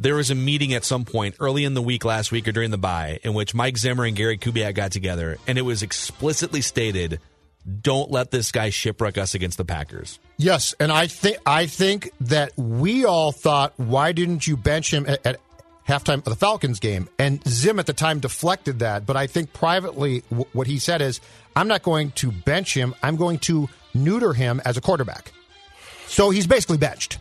there 0.00 0.14
was 0.14 0.30
a 0.30 0.34
meeting 0.34 0.74
at 0.74 0.84
some 0.84 1.04
point 1.04 1.34
early 1.40 1.64
in 1.64 1.74
the 1.74 1.82
week 1.82 2.04
last 2.04 2.30
week 2.30 2.46
or 2.46 2.52
during 2.52 2.70
the 2.70 2.78
bye 2.78 3.18
in 3.24 3.34
which 3.34 3.52
Mike 3.54 3.76
Zimmer 3.76 4.04
and 4.04 4.14
Gary 4.16 4.38
Kubiak 4.38 4.74
got 4.74 4.92
together, 4.92 5.38
and 5.46 5.58
it 5.58 5.62
was 5.62 5.82
explicitly 5.82 6.60
stated, 6.62 7.20
"Don't 7.82 8.10
let 8.10 8.30
this 8.30 8.50
guy 8.52 8.70
shipwreck 8.70 9.18
us 9.18 9.34
against 9.34 9.58
the 9.58 9.64
Packers." 9.64 10.18
Yes, 10.36 10.74
and 10.80 10.90
I 10.92 11.06
think 11.06 11.38
I 11.46 11.66
think 11.66 12.10
that 12.20 12.52
we 12.56 13.04
all 13.04 13.32
thought, 13.32 13.72
why 13.76 14.12
didn't 14.12 14.46
you 14.46 14.56
bench 14.56 14.92
him 14.92 15.04
at, 15.08 15.26
at 15.26 15.40
halftime 15.86 16.18
of 16.18 16.24
the 16.24 16.36
Falcons 16.36 16.78
game? 16.80 17.08
And 17.18 17.42
Zim 17.48 17.78
at 17.78 17.86
the 17.86 17.92
time 17.92 18.20
deflected 18.20 18.78
that, 18.80 19.04
but 19.06 19.16
I 19.16 19.26
think 19.26 19.52
privately 19.52 20.20
w- 20.30 20.48
what 20.52 20.66
he 20.66 20.78
said 20.78 21.02
is, 21.02 21.20
I'm 21.56 21.66
not 21.68 21.82
going 21.82 22.12
to 22.12 22.30
bench 22.30 22.74
him. 22.74 22.94
I'm 23.02 23.16
going 23.16 23.38
to 23.40 23.68
neuter 23.94 24.32
him 24.32 24.60
as 24.64 24.76
a 24.76 24.80
quarterback. 24.80 25.32
So 26.06 26.30
he's 26.30 26.46
basically 26.46 26.78
benched. 26.78 27.18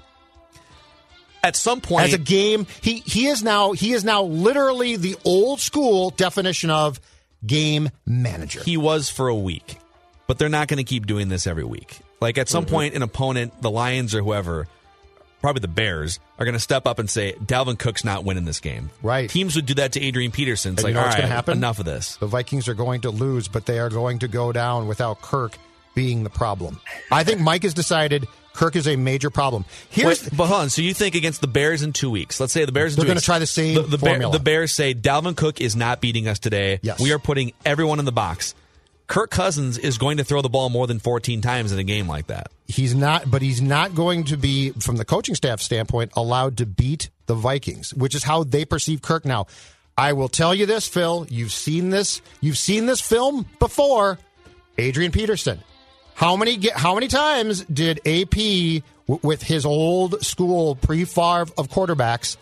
at 1.44 1.56
some 1.56 1.82
point 1.82 2.06
as 2.06 2.14
a 2.14 2.18
game, 2.18 2.68
he 2.82 3.00
he 3.06 3.28
is 3.28 3.42
now 3.44 3.72
he 3.72 3.94
is 3.94 4.04
now 4.04 4.24
literally 4.24 4.96
the 4.96 5.16
old 5.26 5.60
school 5.60 6.10
definition 6.12 6.70
of 6.70 7.00
game 7.46 7.90
manager. 8.06 8.62
He 8.64 8.78
was 8.78 9.10
for 9.10 9.28
a 9.28 9.36
week, 9.36 9.78
but 10.28 10.38
they're 10.38 10.50
not 10.50 10.68
going 10.68 10.78
to 10.78 10.84
keep 10.84 11.06
doing 11.06 11.30
this 11.30 11.48
every 11.48 11.64
week. 11.64 12.00
Like 12.22 12.38
at 12.38 12.50
some 12.50 12.66
Mm-hmm. 12.66 12.74
point, 12.74 12.94
an 12.96 13.02
opponent, 13.02 13.62
the 13.62 13.72
Lions 13.72 14.14
or 14.14 14.22
whoever, 14.22 14.68
probably 15.42 15.62
the 15.62 15.68
Bears, 15.68 16.20
are 16.40 16.46
going 16.46 16.54
to 16.54 16.60
step 16.60 16.86
up 16.88 17.00
and 17.00 17.10
say, 17.10 17.34
Dalvin 17.34 17.78
Cook's 17.80 18.04
not 18.04 18.24
winning 18.24 18.46
this 18.46 18.60
game. 18.60 18.90
Right. 19.02 19.30
Teams 19.30 19.56
would 19.56 19.66
do 19.66 19.76
that 19.76 19.94
to 19.94 20.02
Adrian 20.02 20.32
Peterson. 20.32 20.74
It's 20.74 20.84
And 20.84 20.86
like, 20.86 20.90
you 20.92 20.94
know 20.96 21.06
all 21.06 21.12
going 21.12 21.22
to 21.22 21.28
happen? 21.28 21.58
enough 21.58 21.80
of 21.80 21.86
this. 21.86 22.18
The 22.18 22.28
Vikings 22.28 22.68
are 22.68 22.74
going 22.74 23.02
to 23.02 23.10
lose, 23.12 23.48
but 23.48 23.66
they 23.66 23.80
are 23.80 23.90
going 23.90 24.20
to 24.20 24.28
go 24.28 24.52
down 24.52 24.88
without 24.88 25.22
Kirk 25.22 25.58
being 25.96 26.24
the 26.24 26.30
problem. 26.30 26.80
I 27.12 27.24
think 27.24 27.40
Mike 27.40 27.64
has 27.64 27.74
decided 27.74 28.28
Kirk 28.54 28.76
is 28.76 28.88
a 28.88 28.96
major 28.96 29.30
problem. 29.30 29.66
Here's 29.90 30.24
Wait, 30.24 30.36
but 30.36 30.48
hold 30.48 30.62
on. 30.62 30.70
So 30.72 30.82
you 30.82 30.94
think 30.96 31.14
against 31.16 31.42
the 31.42 31.48
Bears 31.48 31.84
in 31.84 31.94
two 31.94 32.10
weeks? 32.10 32.40
Let's 32.40 32.54
say 32.54 32.66
the 32.66 32.72
Bears. 32.72 32.94
In 32.96 33.00
They're 33.00 33.08
gonna 33.08 33.20
try 33.22 33.38
the 33.40 33.46
same 33.46 33.76
The, 33.76 33.84
the, 33.84 33.98
Bear- 34.00 34.14
formula. 34.14 34.34
the 34.34 34.44
Bears 34.44 34.72
say 34.72 34.94
Dalvin 34.96 35.36
Cook 35.38 35.62
is 35.62 35.76
not 35.76 36.02
beating 36.02 36.28
us 36.28 36.40
today. 36.40 36.80
Yes. 36.82 37.00
we 37.00 37.14
are 37.14 37.20
putting 37.20 37.54
everyone 37.66 38.00
in 38.00 38.06
the 38.06 38.12
box. 38.12 38.56
Kirk 39.08 39.32
Cousins 39.32 39.78
is 39.78 39.98
going 39.98 40.18
to 40.18 40.24
throw 40.24 40.42
the 40.42 40.50
ball 40.50 40.70
more 40.70 40.86
than 40.86 41.00
14 41.00 41.42
times 41.42 41.72
in 41.72 41.80
a 41.80 41.84
game 41.84 42.08
like 42.08 42.28
that. 42.28 42.52
he's 42.68 42.94
not, 42.94 43.30
but 43.32 43.42
he's 43.42 43.62
not 43.62 43.96
going 43.96 44.26
to 44.26 44.38
be, 44.38 44.72
from 44.72 44.98
the 44.98 45.06
coaching 45.06 45.34
staff 45.34 45.62
standpoint, 45.62 46.12
allowed 46.16 46.58
to 46.58 46.66
beat 46.66 47.10
the 47.26 47.36
Vikings, 47.36 47.94
which 47.94 48.16
is 48.16 48.24
how 48.24 48.44
they 48.44 48.66
perceive 48.66 49.02
Kirk 49.02 49.24
now. 49.26 49.48
I 49.98 50.14
will 50.14 50.30
tell 50.30 50.54
you 50.54 50.66
this, 50.66 50.88
Phil. 50.88 51.26
You've 51.30 51.52
seen 51.52 51.90
this. 51.90 52.22
You've 52.42 52.58
seen 52.58 52.86
this 52.86 53.02
film 53.02 53.46
before. 53.60 54.20
Adrian 54.78 55.12
Peterson. 55.12 55.60
How 56.14 56.36
many 56.36 56.70
how 56.70 56.94
many 56.94 57.08
times 57.08 57.64
did 57.66 58.00
AP 58.06 58.84
with 59.08 59.42
his 59.42 59.66
old 59.66 60.22
school 60.24 60.76
pre 60.76 61.06
Favre 61.06 61.52
of 61.58 61.70
quarterbacks 61.70 62.38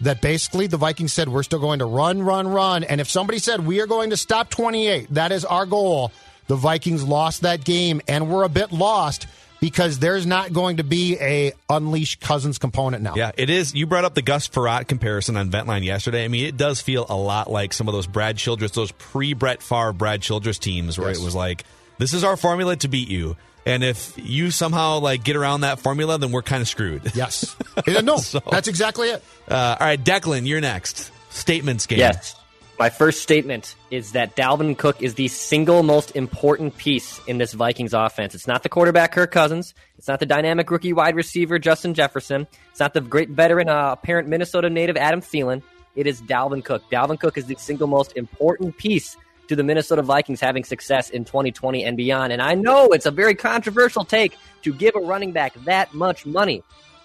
that 0.00 0.20
basically 0.20 0.66
the 0.66 0.76
Vikings 0.76 1.12
said 1.12 1.28
we're 1.28 1.42
still 1.42 1.58
going 1.60 1.78
to 1.80 1.84
run, 1.84 2.22
run, 2.22 2.48
run, 2.48 2.84
and 2.84 3.00
if 3.00 3.08
somebody 3.10 3.38
said 3.38 3.66
we 3.66 3.80
are 3.80 3.86
going 3.86 4.10
to 4.10 4.16
stop 4.16 4.50
twenty 4.50 4.88
eight, 4.88 5.06
that 5.14 5.32
is 5.32 5.44
our 5.44 5.66
goal. 5.66 6.12
The 6.46 6.56
Vikings 6.56 7.04
lost 7.04 7.42
that 7.42 7.64
game 7.64 8.00
and 8.08 8.28
we're 8.28 8.42
a 8.44 8.48
bit 8.48 8.72
lost 8.72 9.26
because 9.60 9.98
there's 9.98 10.24
not 10.26 10.52
going 10.54 10.78
to 10.78 10.84
be 10.84 11.16
a 11.20 11.52
unleash 11.68 12.16
Cousins 12.18 12.58
component 12.58 13.02
now. 13.02 13.14
Yeah, 13.14 13.30
it 13.36 13.50
is. 13.50 13.74
You 13.74 13.86
brought 13.86 14.04
up 14.06 14.14
the 14.14 14.22
Gus 14.22 14.48
Frerotte 14.48 14.88
comparison 14.88 15.36
on 15.36 15.50
Ventline 15.50 15.84
yesterday. 15.84 16.24
I 16.24 16.28
mean, 16.28 16.46
it 16.46 16.56
does 16.56 16.80
feel 16.80 17.04
a 17.08 17.14
lot 17.14 17.50
like 17.50 17.72
some 17.74 17.86
of 17.88 17.94
those 17.94 18.06
Brad 18.06 18.36
Childress, 18.38 18.72
those 18.72 18.90
pre 18.90 19.34
Brett 19.34 19.62
Favre 19.62 19.92
Brad 19.92 20.22
Childress 20.22 20.58
teams, 20.58 20.98
where 20.98 21.08
Yes. 21.08 21.20
it 21.20 21.24
was 21.24 21.34
like, 21.34 21.64
this 21.98 22.14
is 22.14 22.24
our 22.24 22.36
formula 22.38 22.74
to 22.76 22.88
beat 22.88 23.08
you. 23.08 23.36
And 23.66 23.84
if 23.84 24.14
you 24.16 24.50
somehow 24.50 24.98
like 25.00 25.22
get 25.22 25.36
around 25.36 25.62
that 25.62 25.80
formula, 25.80 26.18
then 26.18 26.32
we're 26.32 26.42
kind 26.42 26.62
of 26.62 26.68
screwed. 26.68 27.02
Yes. 27.20 27.54
Yeah, 27.86 28.00
no, 28.00 28.16
that's 28.50 28.68
exactly 28.68 29.08
it. 29.10 29.22
Uh, 29.48 29.76
all 29.78 29.86
right, 29.86 30.02
Declan, 30.02 30.46
you're 30.46 30.60
next. 30.60 31.10
Statements 31.28 31.86
game. 31.86 31.98
Yes. 31.98 32.34
My 32.78 32.88
first 32.88 33.22
statement 33.22 33.74
is 33.90 34.12
that 34.12 34.36
Dalvin 34.36 34.78
Cook 34.78 35.02
is 35.02 35.14
the 35.14 35.28
single 35.28 35.82
most 35.82 36.16
important 36.16 36.78
piece 36.78 37.20
in 37.26 37.36
this 37.36 37.52
Vikings 37.52 37.92
offense. 37.92 38.34
It's 38.34 38.46
not 38.46 38.62
the 38.62 38.70
quarterback 38.70 39.12
Kirk 39.12 39.30
Cousins. 39.32 39.74
It's 39.98 40.08
not 40.08 40.18
the 40.18 40.24
dynamic 40.24 40.70
rookie 40.70 40.94
wide 40.94 41.14
receiver 41.14 41.58
Justin 41.58 41.92
Jefferson. 41.92 42.46
It's 42.70 42.80
not 42.80 42.94
the 42.94 43.02
great 43.02 43.28
veteran, 43.28 43.68
uh, 43.68 43.92
apparent 43.92 44.28
Minnesota 44.28 44.70
native 44.70 44.96
Adam 44.96 45.20
Thielen. 45.20 45.62
It 45.94 46.06
is 46.06 46.22
Dalvin 46.22 46.64
Cook. 46.64 46.82
Dalvin 46.90 47.20
Cook 47.20 47.36
is 47.36 47.44
the 47.44 47.56
single 47.56 47.86
most 47.86 48.16
important 48.16 48.78
piece 48.78 49.18
to 49.50 49.56
the 49.56 49.64
Minnesota 49.64 50.00
Vikings 50.00 50.40
having 50.40 50.62
success 50.62 51.10
in 51.10 51.24
2020 51.24 51.82
and 51.82 51.96
beyond. 51.96 52.32
And 52.32 52.40
I 52.40 52.54
know 52.54 52.90
it's 52.90 53.06
a 53.06 53.10
very 53.10 53.34
controversial 53.34 54.04
take 54.04 54.38
to 54.62 54.72
give 54.72 54.94
a 54.94 55.00
running 55.00 55.32
back 55.32 55.54
that 55.64 55.92
much 55.92 56.24
money, 56.24 56.62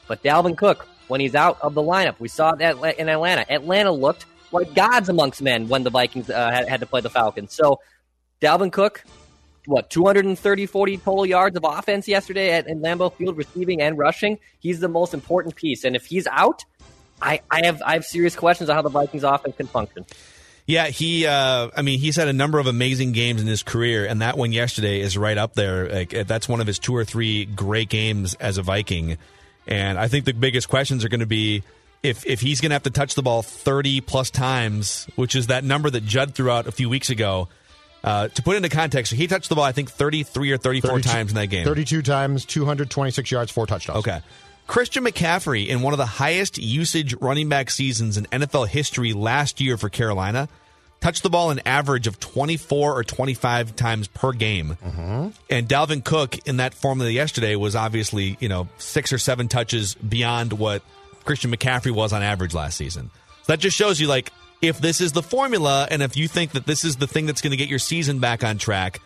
but 0.07 0.21
Dalvin 0.21 0.55
Cook, 0.55 0.87
when 1.07 1.19
he's 1.19 1.33
out 1.33 1.59
of 1.61 1.73
the 1.73 1.81
lineup, 1.81 2.19
we 2.19 2.27
saw 2.27 2.53
that 2.53 2.77
in 2.99 3.09
Atlanta. 3.09 3.51
Atlanta 3.51 3.91
looked 3.91 4.27
like 4.51 4.75
gods 4.75 5.09
amongst 5.09 5.41
men 5.41 5.67
when 5.67 5.81
the 5.81 5.89
Vikings 5.89 6.29
uh, 6.29 6.51
had, 6.51 6.69
had 6.69 6.79
to 6.81 6.85
play 6.85 7.01
the 7.01 7.09
Falcons. 7.09 7.51
So, 7.51 7.79
Dalvin 8.41 8.71
Cook, 8.71 9.03
what, 9.65 9.89
230, 9.89 10.65
40 10.67 10.97
total 10.97 11.25
yards 11.25 11.57
of 11.57 11.63
offense 11.63 12.07
yesterday 12.07 12.51
at, 12.51 12.67
in 12.67 12.79
Lambeau 12.79 13.11
Field, 13.11 13.37
receiving 13.37 13.81
and 13.81 13.97
rushing. 13.97 14.37
He's 14.59 14.79
the 14.79 14.87
most 14.87 15.15
important 15.15 15.55
piece. 15.55 15.83
And 15.83 15.95
if 15.95 16.05
he's 16.05 16.27
out, 16.27 16.63
I, 17.19 17.41
I 17.49 17.65
have 17.65 17.81
I 17.81 17.93
have 17.93 18.05
serious 18.05 18.35
questions 18.35 18.69
on 18.69 18.75
how 18.75 18.83
the 18.83 18.89
Vikings 18.89 19.23
offense 19.23 19.55
can 19.55 19.65
function. 19.65 20.05
Yeah, 20.67 20.87
he. 20.87 21.27
Uh, 21.27 21.69
I 21.75 21.81
mean, 21.83 21.99
he's 21.99 22.15
had 22.15 22.27
a 22.27 22.33
number 22.33 22.57
of 22.57 22.65
amazing 22.65 23.11
games 23.11 23.39
in 23.39 23.47
his 23.47 23.61
career, 23.61 24.05
and 24.05 24.21
that 24.21 24.37
one 24.37 24.51
yesterday 24.51 24.99
is 24.99 25.15
right 25.17 25.37
up 25.37 25.53
there. 25.53 25.87
Like 25.87 26.13
uh, 26.15 26.23
that's 26.23 26.49
one 26.49 26.59
of 26.59 26.65
his 26.65 26.79
two 26.79 26.95
or 26.95 27.05
three 27.05 27.45
great 27.45 27.89
games 27.89 28.33
as 28.35 28.57
a 28.57 28.63
Viking. 28.63 29.17
And 29.67 29.99
I 29.99 30.07
think 30.07 30.25
the 30.25 30.33
biggest 30.33 30.67
questions 30.67 31.05
are 31.05 31.09
going 31.09 31.19
to 31.19 31.27
be 31.27 31.63
if 32.01 32.25
if 32.25 32.41
he's 32.41 32.61
going 32.61 32.71
to 32.71 32.75
have 32.75 32.83
to 32.83 32.89
touch 32.89 33.13
the 33.13 33.21
ball 33.21 33.43
thirty 33.43 34.01
plus 34.01 34.31
times, 34.31 35.07
which 35.15 35.35
is 35.35 35.47
that 35.47 35.63
number 35.63 35.89
that 35.89 36.03
Judd 36.03 36.33
threw 36.33 36.49
out 36.49 36.67
a 36.67 36.71
few 36.71 36.89
weeks 36.89 37.09
ago. 37.09 37.47
Uh, 38.03 38.27
to 38.27 38.43
put 38.43 38.55
into 38.55 38.69
context, 38.69 39.11
he 39.11 39.25
touched 39.25 39.49
the 39.49 39.55
ball 39.55 39.63
I 39.63 39.71
think 39.71 39.89
thirty 39.91 40.23
three 40.23 40.51
or 40.51 40.57
thirty 40.57 40.81
four 40.81 40.99
times 40.99 41.31
in 41.31 41.35
that 41.35 41.47
game. 41.47 41.65
32 41.65 42.03
times, 42.03 42.45
226 42.45 43.31
yards, 43.31 43.51
four 43.51 43.65
touchdowns. 43.65 43.99
Okay. 43.99 44.21
Christian 44.67 45.03
McCaffrey 45.03 45.67
in 45.67 45.81
one 45.81 45.93
of 45.93 45.97
the 45.97 46.05
highest 46.05 46.57
usage 46.57 47.13
running 47.15 47.49
back 47.49 47.69
seasons 47.69 48.17
in 48.17 48.25
NFL 48.25 48.67
history 48.67 49.13
last 49.13 49.61
year 49.61 49.77
for 49.77 49.89
Carolina 49.89 50.49
touched 51.01 51.21
the 51.21 51.29
ball 51.29 51.51
an 51.51 51.61
average 51.65 52.07
of 52.07 52.19
24 52.19 52.97
or 52.97 53.03
25 53.03 53.75
times 53.75 54.07
per 54.07 54.31
game. 54.31 54.77
Mm-hmm. 54.83 55.27
And 55.51 55.67
Dalvin 55.69 56.03
Cook 56.03 56.47
in 56.47 56.57
that 56.57 56.73
formula 56.73 57.11
yesterday 57.11 57.55
was 57.55 57.75
obviously, 57.75 58.37
you 58.39 58.49
know, 58.49 58.67
six 58.77 59.13
or 59.13 59.19
seven 59.19 59.47
touches 59.47 59.93
beyond 59.95 60.53
what 60.53 60.81
Christian 61.23 61.51
McCaffrey 61.51 61.91
was 61.91 62.11
on 62.11 62.23
average 62.23 62.55
last 62.55 62.77
season. 62.77 63.11
So 63.43 63.53
that 63.53 63.59
just 63.59 63.77
shows 63.77 63.99
you 63.99 64.07
like 64.07 64.31
if 64.63 64.79
this 64.79 64.99
is 64.99 65.11
the 65.11 65.21
formula 65.21 65.87
and 65.91 66.01
if 66.01 66.17
you 66.17 66.27
think 66.27 66.53
that 66.53 66.65
this 66.65 66.83
is 66.83 66.95
the 66.95 67.07
thing 67.07 67.27
that's 67.27 67.41
going 67.41 67.51
to 67.51 67.57
get 67.57 67.69
your 67.69 67.79
season 67.79 68.19
back 68.19 68.43
on 68.43 68.57
track, 68.57 68.99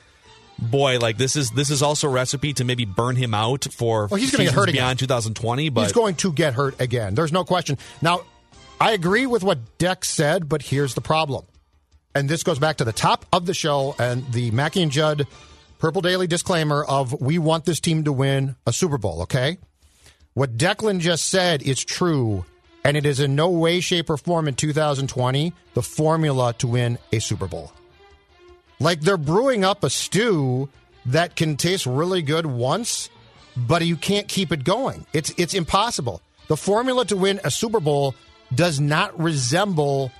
boy, 0.61 0.99
like 0.99 1.17
this 1.17 1.35
is 1.35 1.51
this 1.51 1.69
is 1.69 1.81
also 1.81 2.07
a 2.07 2.11
recipe 2.11 2.53
to 2.53 2.63
maybe 2.63 2.85
burn 2.85 3.15
him 3.15 3.33
out 3.33 3.67
for 3.71 4.07
Well, 4.07 4.19
he's 4.19 4.31
gonna 4.31 4.43
get 4.43 4.49
seasons 4.49 4.55
hurt 4.55 4.69
again. 4.69 4.81
beyond 4.81 4.99
2020. 4.99 5.69
But 5.69 5.83
He's 5.83 5.91
going 5.91 6.15
to 6.15 6.33
get 6.33 6.53
hurt 6.53 6.79
again. 6.79 7.15
There's 7.15 7.31
no 7.31 7.43
question. 7.43 7.77
Now, 8.01 8.21
I 8.79 8.91
agree 8.91 9.25
with 9.25 9.43
what 9.43 9.77
Dex 9.77 10.09
said, 10.09 10.47
but 10.47 10.61
here's 10.61 10.93
the 10.93 11.01
problem. 11.01 11.45
And 12.15 12.27
this 12.29 12.43
goes 12.43 12.59
back 12.59 12.77
to 12.77 12.83
the 12.85 12.93
top 12.93 13.25
of 13.31 13.45
the 13.45 13.53
show 13.53 13.95
and 13.99 14.29
the 14.33 14.51
Mackey 14.51 14.81
and 14.81 14.91
Judd 14.91 15.27
Purple 15.79 16.01
Daily 16.01 16.27
disclaimer 16.27 16.83
of 16.83 17.19
we 17.21 17.37
want 17.37 17.65
this 17.65 17.79
team 17.79 18.03
to 18.05 18.11
win 18.11 18.55
a 18.65 18.73
Super 18.73 18.97
Bowl, 18.97 19.21
okay? 19.23 19.57
What 20.33 20.57
Declan 20.57 20.99
just 20.99 21.25
said 21.29 21.61
is 21.61 21.83
true, 21.83 22.45
and 22.83 22.97
it 22.97 23.05
is 23.05 23.19
in 23.19 23.35
no 23.35 23.49
way, 23.49 23.79
shape, 23.79 24.09
or 24.09 24.17
form 24.17 24.47
in 24.47 24.55
2020 24.55 25.53
the 25.73 25.81
formula 25.81 26.53
to 26.59 26.67
win 26.67 26.97
a 27.13 27.19
Super 27.19 27.47
Bowl. 27.47 27.71
Like 28.79 29.01
they're 29.01 29.17
brewing 29.17 29.63
up 29.63 29.83
a 29.83 29.89
stew 29.89 30.69
that 31.07 31.35
can 31.35 31.57
taste 31.57 31.85
really 31.85 32.21
good 32.21 32.45
once, 32.45 33.09
but 33.55 33.85
you 33.85 33.95
can't 33.95 34.27
keep 34.27 34.51
it 34.51 34.63
going. 34.63 35.05
It's 35.13 35.33
it's 35.37 35.53
impossible. 35.53 36.21
The 36.47 36.57
formula 36.57 37.05
to 37.05 37.17
win 37.17 37.39
a 37.43 37.51
Super 37.51 37.79
Bowl 37.79 38.15
does 38.53 38.79
not 38.79 39.19
resemble 39.19 40.11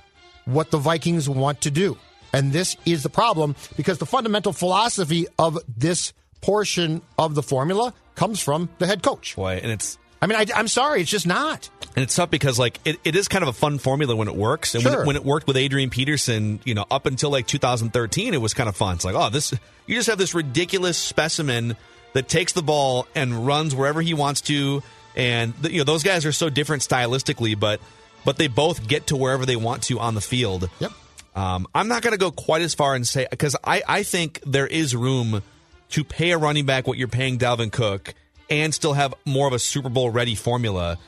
what 0.44 0.70
the 0.70 0.78
Vikings 0.78 1.28
want 1.28 1.62
to 1.62 1.70
do. 1.70 1.98
And 2.32 2.52
this 2.52 2.76
is 2.86 3.02
the 3.02 3.10
problem 3.10 3.56
because 3.76 3.98
the 3.98 4.06
fundamental 4.06 4.52
philosophy 4.52 5.26
of 5.38 5.58
this 5.66 6.12
portion 6.40 7.02
of 7.18 7.34
the 7.34 7.42
formula 7.42 7.92
comes 8.14 8.40
from 8.40 8.68
the 8.78 8.86
head 8.86 9.02
coach. 9.02 9.36
boy, 9.36 9.58
and 9.62 9.72
it's 9.72 9.98
I 10.22 10.26
mean, 10.26 10.38
I, 10.38 10.46
I'm 10.54 10.68
sorry, 10.68 11.00
it's 11.00 11.10
just 11.10 11.26
not. 11.26 11.70
And 11.96 12.02
it's 12.02 12.14
tough 12.14 12.30
because 12.30 12.58
like 12.58 12.78
it, 12.84 12.98
it 13.04 13.16
is 13.16 13.28
kind 13.28 13.42
of 13.42 13.48
a 13.48 13.52
fun 13.52 13.78
formula 13.78 14.14
when 14.14 14.28
it 14.28 14.36
works, 14.36 14.74
and 14.74 14.84
when, 14.84 14.94
it, 14.94 15.06
when 15.06 15.16
it 15.16 15.24
worked 15.24 15.46
with 15.46 15.56
Adrian 15.56 15.90
Peterson, 15.90 16.60
you 16.64 16.74
know, 16.74 16.86
up 16.90 17.06
until 17.06 17.30
like 17.30 17.46
2013, 17.46 18.34
it 18.34 18.40
was 18.40 18.54
kind 18.54 18.68
of 18.68 18.76
fun. 18.76 18.96
It's 18.96 19.04
like, 19.04 19.14
oh, 19.14 19.30
this 19.30 19.52
you 19.86 19.96
just 19.96 20.08
have 20.08 20.18
this 20.18 20.34
ridiculous 20.34 20.96
specimen 20.96 21.76
that 22.12 22.28
takes 22.28 22.52
the 22.52 22.62
ball 22.62 23.06
and 23.14 23.46
runs 23.46 23.74
wherever 23.74 24.00
he 24.00 24.14
wants 24.14 24.40
to, 24.42 24.82
and 25.16 25.54
you 25.68 25.78
know 25.78 25.84
those 25.84 26.02
guys 26.02 26.24
are 26.26 26.32
so 26.32 26.48
different 26.48 26.82
stylistically, 26.82 27.58
but 27.58 27.80
but 28.24 28.36
they 28.36 28.48
both 28.48 28.86
get 28.86 29.08
to 29.08 29.16
wherever 29.16 29.46
they 29.46 29.56
want 29.56 29.82
to 29.84 29.98
on 29.98 30.14
the 30.14 30.20
field. 30.20 30.68
Yep. 30.78 30.92
Um, 31.34 31.66
I'm 31.74 31.88
not 31.88 32.02
going 32.02 32.12
to 32.12 32.18
go 32.18 32.30
quite 32.30 32.62
as 32.62 32.74
far 32.74 32.94
and 32.94 33.06
say 33.06 33.26
because 33.30 33.56
I, 33.64 33.82
I 33.86 34.02
think 34.02 34.40
there 34.44 34.66
is 34.66 34.94
room 34.94 35.42
to 35.90 36.04
pay 36.04 36.32
a 36.32 36.38
running 36.38 36.66
back 36.66 36.86
what 36.86 36.98
you're 36.98 37.08
paying 37.08 37.38
Dalvin 37.38 37.70
Cook 37.70 38.14
and 38.48 38.74
still 38.74 38.94
have 38.94 39.14
more 39.24 39.46
of 39.46 39.52
a 39.52 39.58
Super 39.58 39.88
Bowl 39.88 40.10
ready 40.10 40.34
formula. 40.34 40.98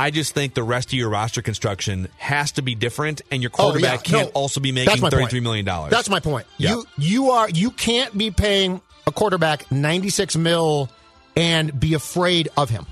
I 0.00 0.10
just 0.10 0.32
think 0.34 0.54
the 0.54 0.62
rest 0.62 0.88
of 0.88 0.92
your 0.94 1.08
roster 1.10 1.42
construction 1.42 2.08
has 2.18 2.52
to 2.52 2.62
be 2.62 2.74
different, 2.74 3.20
and 3.30 3.42
your 3.42 3.50
Oh, 3.58 3.66
yeah. 3.66 3.70
quarterback 3.72 4.04
can't 4.04 4.26
No, 4.28 4.32
also 4.32 4.60
be 4.60 4.72
making 4.72 5.08
thirty 5.10 5.26
three 5.26 5.40
million 5.40 5.64
dollars. 5.64 5.90
That's 5.90 6.08
my 6.08 6.20
point. 6.20 6.46
You 6.58 6.84
you 6.98 7.30
are 7.30 7.48
you 7.50 7.70
can't 7.70 8.16
be 8.16 8.30
paying 8.30 8.80
a 9.06 9.12
quarterback 9.12 9.70
96 9.72 10.36
mil 10.36 10.88
and 11.36 11.78
be 11.78 11.94
afraid 11.94 12.48
of 12.56 12.70
him. 12.70 12.86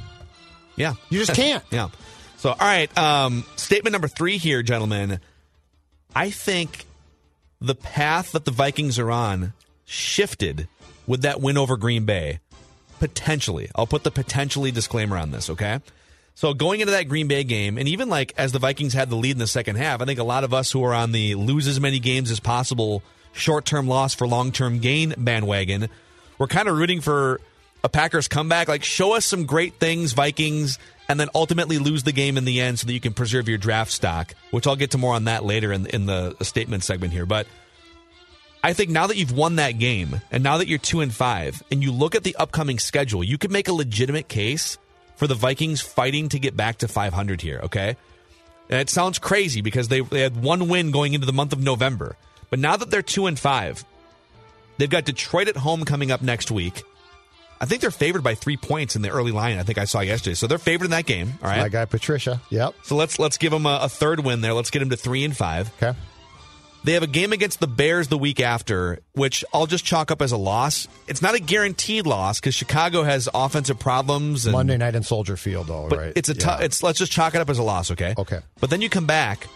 Yeah, 0.76 0.94
You 1.10 1.18
just 1.24 1.34
can't. 1.40 1.62
yeah. 1.70 1.88
So, 2.38 2.50
all 2.50 2.56
right. 2.60 2.96
Um, 2.96 3.44
statement 3.56 3.92
number 3.92 4.08
three 4.08 4.38
here, 4.38 4.62
gentlemen. 4.62 5.18
I 6.14 6.30
think 6.30 6.86
the 7.60 7.74
path 7.74 8.32
that 8.32 8.44
the 8.44 8.50
Vikings 8.52 8.98
are 8.98 9.10
on 9.10 9.52
shifted 9.84 10.68
with 11.06 11.22
that 11.22 11.40
win 11.40 11.58
over 11.58 11.76
Green 11.76 12.04
Bay. 12.04 12.38
Potentially. 13.00 13.70
I'll 13.74 13.86
put 13.86 14.02
the 14.04 14.10
potentially 14.10 14.70
disclaimer 14.70 15.16
on 15.16 15.30
this, 15.30 15.50
okay? 15.50 15.80
So 16.38 16.54
going 16.54 16.78
into 16.78 16.92
that 16.92 17.08
Green 17.08 17.26
Bay 17.26 17.42
game, 17.42 17.78
and 17.78 17.88
even 17.88 18.08
like 18.08 18.32
as 18.36 18.52
the 18.52 18.60
Vikings 18.60 18.92
had 18.92 19.10
the 19.10 19.16
lead 19.16 19.32
in 19.32 19.38
the 19.38 19.48
second 19.48 19.74
half, 19.74 20.00
I 20.00 20.04
think 20.04 20.20
a 20.20 20.22
lot 20.22 20.44
of 20.44 20.54
us 20.54 20.70
who 20.70 20.84
are 20.84 20.94
on 20.94 21.10
the 21.10 21.34
lose 21.34 21.66
as 21.66 21.80
many 21.80 21.98
games 21.98 22.30
as 22.30 22.38
possible, 22.38 23.02
short 23.32 23.64
term 23.64 23.88
loss 23.88 24.14
for 24.14 24.24
long 24.24 24.52
term 24.52 24.78
gain 24.78 25.14
bandwagon, 25.18 25.88
we're 26.38 26.46
kind 26.46 26.68
of 26.68 26.76
rooting 26.76 27.00
for 27.00 27.40
a 27.82 27.88
Packers 27.88 28.28
comeback. 28.28 28.68
Like, 28.68 28.84
show 28.84 29.16
us 29.16 29.24
some 29.24 29.46
great 29.46 29.80
things, 29.80 30.12
Vikings, 30.12 30.78
and 31.08 31.18
then 31.18 31.28
ultimately 31.34 31.78
lose 31.78 32.04
the 32.04 32.12
game 32.12 32.38
in 32.38 32.44
the 32.44 32.60
end 32.60 32.78
so 32.78 32.86
that 32.86 32.92
you 32.92 33.00
can 33.00 33.14
preserve 33.14 33.48
your 33.48 33.58
draft 33.58 33.90
stock, 33.90 34.32
which 34.52 34.68
I'll 34.68 34.76
get 34.76 34.92
to 34.92 34.98
more 34.98 35.14
on 35.14 35.24
that 35.24 35.44
later 35.44 35.72
in, 35.72 35.86
in 35.86 36.06
the 36.06 36.36
statement 36.42 36.84
segment 36.84 37.12
here. 37.12 37.26
But 37.26 37.48
I 38.62 38.74
think 38.74 38.90
now 38.90 39.08
that 39.08 39.16
you've 39.16 39.32
won 39.32 39.56
that 39.56 39.80
game 39.80 40.20
and 40.30 40.44
now 40.44 40.58
that 40.58 40.68
you're 40.68 40.78
two 40.78 41.00
and 41.00 41.12
five 41.12 41.64
and 41.72 41.82
you 41.82 41.90
look 41.90 42.14
at 42.14 42.22
the 42.22 42.36
upcoming 42.36 42.78
schedule, 42.78 43.24
you 43.24 43.38
could 43.38 43.50
make 43.50 43.66
a 43.66 43.72
legitimate 43.72 44.28
case 44.28 44.78
for 45.18 45.26
the 45.26 45.34
Vikings 45.34 45.80
fighting 45.80 46.28
to 46.28 46.38
get 46.38 46.56
back 46.56 46.78
to 46.78 46.88
500 46.88 47.40
here, 47.40 47.60
okay? 47.64 47.96
And 48.70 48.80
it 48.80 48.88
sounds 48.88 49.18
crazy 49.18 49.60
because 49.60 49.88
they, 49.88 50.00
they 50.00 50.20
had 50.20 50.40
one 50.42 50.68
win 50.68 50.92
going 50.92 51.12
into 51.12 51.26
the 51.26 51.32
month 51.32 51.52
of 51.52 51.60
November. 51.60 52.16
But 52.50 52.60
now 52.60 52.76
that 52.76 52.90
they're 52.90 53.02
two 53.02 53.26
and 53.26 53.36
five, 53.36 53.84
they've 54.78 54.88
got 54.88 55.04
Detroit 55.04 55.48
at 55.48 55.56
home 55.56 55.84
coming 55.84 56.12
up 56.12 56.22
next 56.22 56.52
week. 56.52 56.84
I 57.60 57.66
think 57.66 57.80
they're 57.80 57.90
favored 57.90 58.22
by 58.22 58.36
three 58.36 58.56
points 58.56 58.94
in 58.94 59.02
the 59.02 59.10
early 59.10 59.32
line. 59.32 59.58
I 59.58 59.64
think 59.64 59.78
I 59.78 59.84
saw 59.86 60.00
yesterday, 60.00 60.34
so 60.34 60.46
they're 60.46 60.58
favored 60.58 60.84
in 60.84 60.90
that 60.92 61.06
game. 61.06 61.32
All 61.42 61.50
right, 61.50 61.58
my 61.58 61.68
guy 61.68 61.84
Patricia. 61.86 62.40
Yep. 62.50 62.76
So 62.84 62.94
let's 62.94 63.18
let's 63.18 63.36
give 63.36 63.50
them 63.50 63.66
a, 63.66 63.80
a 63.82 63.88
third 63.88 64.20
win 64.20 64.42
there. 64.42 64.54
Let's 64.54 64.70
get 64.70 64.78
them 64.78 64.90
to 64.90 64.96
three 64.96 65.24
and 65.24 65.36
five. 65.36 65.72
Okay. 65.82 65.98
They 66.84 66.92
have 66.92 67.02
a 67.02 67.08
game 67.08 67.32
against 67.32 67.60
the 67.60 67.66
Bears 67.66 68.08
the 68.08 68.16
week 68.16 68.40
after, 68.40 69.00
which 69.12 69.44
I'll 69.52 69.66
just 69.66 69.84
chalk 69.84 70.10
up 70.10 70.22
as 70.22 70.32
a 70.32 70.36
loss. 70.36 70.86
It's 71.06 71.20
not 71.20 71.34
a 71.34 71.40
guaranteed 71.40 72.06
loss 72.06 72.40
because 72.40 72.54
Chicago 72.54 73.02
has 73.02 73.28
offensive 73.34 73.78
problems. 73.78 74.46
And, 74.46 74.52
Monday 74.52 74.76
night 74.76 74.94
in 74.94 75.02
Soldier 75.02 75.36
Field, 75.36 75.66
though, 75.66 75.88
but 75.90 75.98
right? 75.98 76.12
It's 76.16 76.28
a 76.28 76.34
Yeah. 76.34 76.60
it's 76.60 76.82
let's 76.82 76.98
just 76.98 77.12
chalk 77.12 77.34
it 77.34 77.40
up 77.40 77.50
as 77.50 77.58
a 77.58 77.62
loss, 77.62 77.90
okay? 77.90 78.14
Okay. 78.16 78.40
But 78.60 78.70
then 78.70 78.80
you 78.80 78.88
come 78.88 79.06
back 79.06 79.48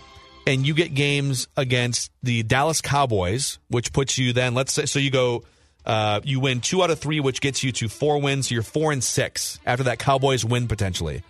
and 0.46 0.66
you 0.66 0.74
get 0.74 0.94
games 0.94 1.46
against 1.56 2.10
the 2.22 2.42
Dallas 2.42 2.80
Cowboys, 2.80 3.58
which 3.68 3.92
puts 3.92 4.18
you 4.18 4.32
then 4.32 4.54
let's 4.54 4.72
say 4.72 4.86
so 4.86 4.98
you 4.98 5.10
go 5.10 5.44
uh, 5.86 6.20
you 6.24 6.40
win 6.40 6.60
two 6.60 6.82
out 6.82 6.90
of 6.90 6.98
three, 6.98 7.20
which 7.20 7.40
gets 7.40 7.62
you 7.62 7.72
to 7.72 7.88
four 7.88 8.20
wins. 8.20 8.48
So 8.48 8.54
you're 8.54 8.62
four 8.62 8.92
and 8.92 9.02
six 9.02 9.58
after 9.64 9.84
that 9.84 9.98
Cowboys 9.98 10.44
win 10.44 10.68
potentially. 10.68 11.22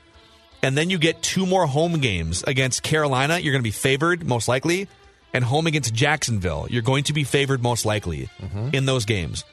And 0.63 0.77
then 0.77 0.91
you 0.91 0.99
get 0.99 1.23
two 1.23 1.45
more 1.45 1.67
home 1.67 1.99
games 2.01 2.45
against 2.47 2.83
Carolina. 2.83 3.39
You're 3.39 3.53
going 3.53 3.63
to 3.63 3.67
be 3.67 3.73
favored 3.73 4.25
most 4.27 4.47
likely, 4.49 4.89
and 5.33 5.45
home 5.45 5.67
against 5.67 5.95
Jacksonville. 5.95 6.67
You're 6.71 6.83
going 6.83 7.05
to 7.05 7.12
be 7.12 7.25
favored 7.25 7.62
most 7.62 7.85
likely 7.85 8.29
mm-hmm. 8.41 8.71
in 8.73 8.87
those 8.87 9.05
games. 9.05 9.45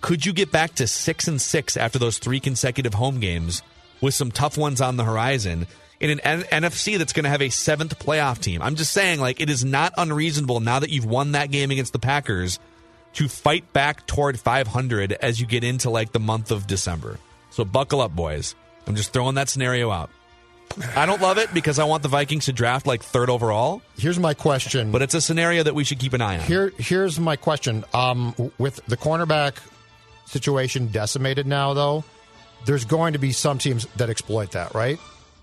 Could 0.00 0.24
you 0.24 0.32
get 0.32 0.52
back 0.52 0.74
to 0.76 0.86
six 0.86 1.28
and 1.28 1.40
six 1.40 1.76
after 1.76 1.98
those 1.98 2.18
three 2.18 2.40
consecutive 2.40 2.94
home 2.94 3.20
games 3.20 3.62
with 4.00 4.14
some 4.14 4.30
tough 4.30 4.56
ones 4.56 4.80
on 4.80 4.96
the 4.96 5.04
horizon 5.04 5.66
in 6.00 6.10
an 6.10 6.20
N- 6.20 6.42
NFC 6.62 6.98
that's 6.98 7.12
going 7.12 7.24
to 7.24 7.30
have 7.30 7.42
a 7.42 7.48
seventh 7.48 7.98
playoff 7.98 8.40
team? 8.40 8.62
I'm 8.62 8.76
just 8.76 8.92
saying, 8.92 9.20
like, 9.20 9.40
it 9.40 9.50
is 9.50 9.64
not 9.64 9.92
unreasonable 9.96 10.60
now 10.60 10.78
that 10.78 10.90
you've 10.90 11.04
won 11.04 11.32
that 11.32 11.50
game 11.50 11.70
against 11.70 11.92
the 11.92 11.98
Packers 11.98 12.58
to 13.14 13.28
fight 13.28 13.72
back 13.72 14.06
toward 14.06 14.38
500 14.38 15.12
as 15.12 15.40
you 15.40 15.46
get 15.46 15.64
into 15.64 15.90
like 15.90 16.12
the 16.12 16.20
month 16.20 16.50
of 16.50 16.66
December. 16.66 17.18
So 17.50 17.64
buckle 17.64 18.00
up, 18.00 18.14
boys. 18.14 18.54
I'm 18.86 18.94
just 18.94 19.12
throwing 19.12 19.34
that 19.34 19.48
scenario 19.48 19.90
out. 19.90 20.10
I 20.96 21.06
don't 21.06 21.20
love 21.20 21.38
it 21.38 21.52
because 21.52 21.78
I 21.78 21.84
want 21.84 22.02
the 22.02 22.08
Vikings 22.08 22.46
to 22.46 22.52
draft 22.52 22.86
like 22.86 23.02
third 23.02 23.30
overall. 23.30 23.82
Here's 23.96 24.18
my 24.18 24.34
question. 24.34 24.92
But 24.92 25.02
it's 25.02 25.14
a 25.14 25.20
scenario 25.20 25.62
that 25.62 25.74
we 25.74 25.84
should 25.84 25.98
keep 25.98 26.12
an 26.12 26.20
eye 26.22 26.38
on. 26.38 26.44
Here, 26.44 26.72
here's 26.78 27.18
my 27.18 27.36
question. 27.36 27.84
Um, 27.94 28.34
with 28.58 28.84
the 28.86 28.96
cornerback 28.96 29.56
situation 30.26 30.88
decimated 30.88 31.46
now, 31.46 31.74
though, 31.74 32.04
there's 32.64 32.84
going 32.84 33.14
to 33.14 33.18
be 33.18 33.32
some 33.32 33.58
teams 33.58 33.86
that 33.96 34.10
exploit 34.10 34.52
that, 34.52 34.74
right? 34.74 34.98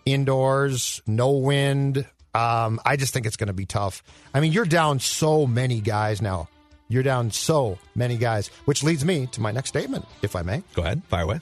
Indoors, 0.05 1.01
no 1.07 1.31
wind. 1.31 2.05
Um, 2.33 2.79
I 2.85 2.95
just 2.95 3.13
think 3.13 3.25
it's 3.25 3.37
going 3.37 3.47
to 3.47 3.53
be 3.53 3.65
tough. 3.65 4.03
I 4.33 4.39
mean, 4.39 4.51
you're 4.51 4.65
down 4.65 4.99
so 4.99 5.47
many 5.47 5.81
guys 5.81 6.21
now. 6.21 6.49
You're 6.87 7.03
down 7.03 7.31
so 7.31 7.79
many 7.95 8.17
guys, 8.17 8.49
which 8.65 8.83
leads 8.83 9.03
me 9.03 9.27
to 9.27 9.41
my 9.41 9.51
next 9.51 9.69
statement, 9.69 10.05
if 10.21 10.35
I 10.35 10.43
may. 10.43 10.61
Go 10.75 10.83
ahead, 10.83 11.03
fire 11.05 11.23
away. 11.23 11.39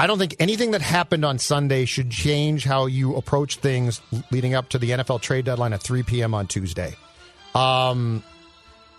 I 0.00 0.06
don't 0.06 0.18
think 0.18 0.36
anything 0.38 0.70
that 0.70 0.80
happened 0.80 1.26
on 1.26 1.38
Sunday 1.38 1.84
should 1.84 2.10
change 2.10 2.64
how 2.64 2.86
you 2.86 3.16
approach 3.16 3.56
things 3.56 4.00
leading 4.30 4.54
up 4.54 4.70
to 4.70 4.78
the 4.78 4.92
NFL 4.92 5.20
trade 5.20 5.44
deadline 5.44 5.74
at 5.74 5.82
3 5.82 6.04
p.m. 6.04 6.32
on 6.32 6.46
Tuesday. 6.46 6.96
Um, 7.54 8.24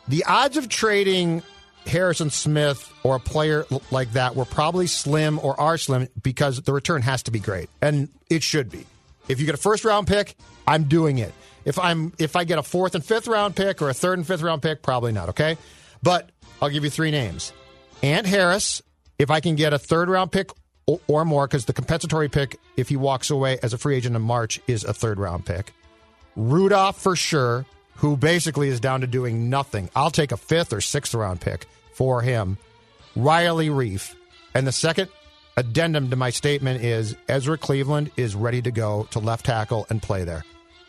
the 0.08 0.26
odds 0.26 0.58
of 0.58 0.70
trading 0.70 1.42
Harrison 1.88 2.30
Smith 2.30 2.94
or 3.02 3.16
a 3.16 3.20
player 3.20 3.66
like 3.90 4.14
that 4.14 4.36
were 4.36 4.46
probably 4.46 4.86
slim 4.86 5.40
or 5.40 5.60
are 5.60 5.76
slim 5.80 6.08
because 6.22 6.62
the 6.62 6.72
return 6.72 7.02
has 7.02 7.24
to 7.24 7.32
be 7.32 7.40
great, 7.40 7.72
and 7.82 8.08
it 8.30 8.44
should 8.44 8.70
be. 8.70 8.86
If 9.28 9.40
you 9.40 9.48
get 9.48 9.56
a 9.56 9.58
first 9.58 9.84
round 9.84 10.06
pick, 10.06 10.36
I'm 10.68 10.84
doing 10.84 11.18
it. 11.18 11.34
If 11.66 11.80
I'm 11.80 12.14
if 12.20 12.36
I 12.36 12.44
get 12.44 12.60
a 12.60 12.64
fourth 12.64 12.94
and 12.94 13.04
fifth 13.04 13.28
round 13.28 13.56
pick 13.56 13.82
or 13.82 13.90
a 13.90 13.96
third 13.96 14.20
and 14.20 14.28
fifth 14.28 14.44
round 14.44 14.62
pick, 14.62 14.84
probably 14.84 15.14
not. 15.14 15.30
Okay, 15.30 15.58
but 16.04 16.30
I'll 16.62 16.70
give 16.70 16.84
you 16.84 16.92
three 16.92 17.10
names: 17.10 17.54
Ant 18.04 18.28
Harris. 18.28 18.84
If 19.18 19.30
I 19.30 19.40
can 19.40 19.56
get 19.56 19.72
a 19.72 19.78
third 19.78 20.10
round 20.10 20.32
pick 20.32 20.50
or, 20.94 21.22
or 21.22 21.26
more, 21.26 21.48
because 21.48 21.66
the 21.66 21.74
compensatory 21.74 22.30
pick, 22.30 22.60
if 22.78 22.90
he 22.90 22.98
walks 22.98 23.30
away 23.30 23.60
as 23.64 23.74
a 23.74 23.78
free 23.78 23.96
agent 23.96 24.16
in 24.16 24.22
March, 24.22 24.60
is 24.68 24.84
a 24.84 24.94
third 24.94 25.20
round 25.20 25.46
pick. 25.46 25.74
Rudolph 26.36 27.00
for 27.00 27.16
sure, 27.16 27.66
who 27.96 28.18
basically 28.18 28.70
is 28.70 28.80
down 28.80 29.02
to 29.02 29.08
doing 29.08 29.50
nothing. 29.50 29.90
I'll 29.96 30.12
take 30.12 30.32
a 30.32 30.38
fifth 30.38 30.74
or 30.74 30.82
sixth 30.82 31.14
round 31.14 31.42
pick 31.42 31.68
for 31.94 32.22
him. 32.22 32.58
Riley 33.16 33.70
Reiff. 33.70 34.16
And 34.54 34.66
the 34.66 34.72
second 34.72 35.10
addendum 35.58 36.10
to 36.10 36.16
my 36.16 36.30
statement 36.30 36.84
is 36.84 37.16
Ezra 37.28 37.58
Cleveland 37.58 38.12
is 38.18 38.36
ready 38.36 38.62
to 38.62 38.72
go 38.72 39.08
to 39.12 39.20
left 39.20 39.46
tackle 39.46 39.86
and 39.90 40.02
play 40.02 40.24
there. 40.24 40.44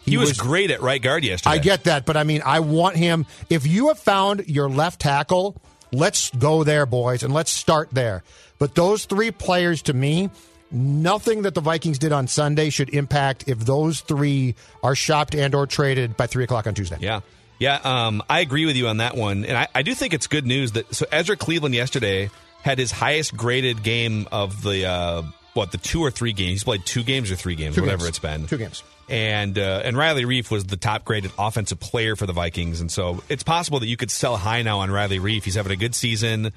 He, 0.04 0.16
was, 0.16 0.32
great 0.32 0.72
at 0.72 0.82
right 0.82 1.00
guard 1.00 1.24
yesterday. 1.24 1.54
I 1.54 1.58
get 1.58 1.84
that, 1.84 2.06
but 2.06 2.16
I 2.16 2.24
mean, 2.24 2.42
I 2.44 2.58
want 2.60 2.96
him. 2.96 3.24
If 3.48 3.66
you 3.68 3.88
have 3.88 4.00
found 4.00 4.48
your 4.48 4.68
left 4.68 5.00
tackle, 5.00 5.60
let's 5.92 6.30
go 6.30 6.64
there, 6.64 6.86
boys, 6.86 7.22
and 7.22 7.32
let's 7.32 7.52
start 7.52 7.88
there. 7.92 8.24
But 8.62 8.76
those 8.76 9.06
three 9.06 9.32
players, 9.32 9.82
to 9.82 9.92
me, 9.92 10.30
nothing 10.70 11.42
that 11.42 11.52
the 11.52 11.60
Vikings 11.60 11.98
did 11.98 12.12
on 12.12 12.28
Sunday 12.28 12.70
should 12.70 12.90
impact 12.90 13.48
if 13.48 13.58
those 13.58 14.02
three 14.02 14.54
are 14.84 14.94
shopped 14.94 15.34
and 15.34 15.52
or 15.52 15.66
traded 15.66 16.16
by 16.16 16.28
three 16.28 16.44
o'clock 16.44 16.68
on 16.68 16.74
Tuesday. 16.74 16.96
Yeah. 17.00 17.22
Yeah, 17.58 17.80
um, 17.82 18.22
I 18.30 18.38
agree 18.38 18.64
with 18.64 18.76
you 18.76 18.86
on 18.86 18.98
that 18.98 19.16
one. 19.16 19.44
And 19.46 19.56
I, 19.58 19.66
I 19.74 19.82
do 19.82 19.96
think 19.96 20.14
it's 20.14 20.28
good 20.28 20.46
news 20.46 20.72
that 20.72 20.94
so 20.94 21.06
Ezra 21.10 21.36
Cleveland 21.36 21.74
yesterday 21.74 22.30
had 22.62 22.78
his 22.78 22.92
highest 22.92 23.36
graded 23.36 23.82
game 23.82 24.28
of 24.30 24.62
the 24.62 24.86
uh, 24.86 25.22
what, 25.54 25.72
the 25.72 25.78
two 25.78 26.00
or 26.00 26.12
three 26.12 26.32
games. 26.32 26.50
He's 26.50 26.64
played 26.64 26.86
two 26.86 27.02
games 27.02 27.32
or 27.32 27.34
three 27.34 27.56
games, 27.56 27.74
Two 27.74 27.80
whatever 27.80 28.04
games. 28.04 28.08
it's 28.10 28.18
been. 28.20 28.46
Two 28.46 28.58
games. 28.58 28.84
And 29.08 29.58
uh, 29.58 29.82
and 29.84 29.96
Riley 29.96 30.24
Reiff 30.24 30.52
was 30.52 30.66
the 30.66 30.76
top 30.76 31.04
graded 31.04 31.32
offensive 31.36 31.80
player 31.80 32.14
for 32.14 32.26
the 32.26 32.32
Vikings, 32.32 32.80
and 32.80 32.92
so 32.92 33.24
it's 33.28 33.42
possible 33.42 33.80
that 33.80 33.88
you 33.88 33.96
could 33.96 34.12
sell 34.12 34.36
high 34.36 34.62
now 34.62 34.78
on 34.78 34.90
Riley 34.92 35.18
Reiff. 35.18 35.42
He's 35.42 35.56
having 35.56 35.72
a 35.72 35.76
good 35.76 35.96
season. 35.96 36.52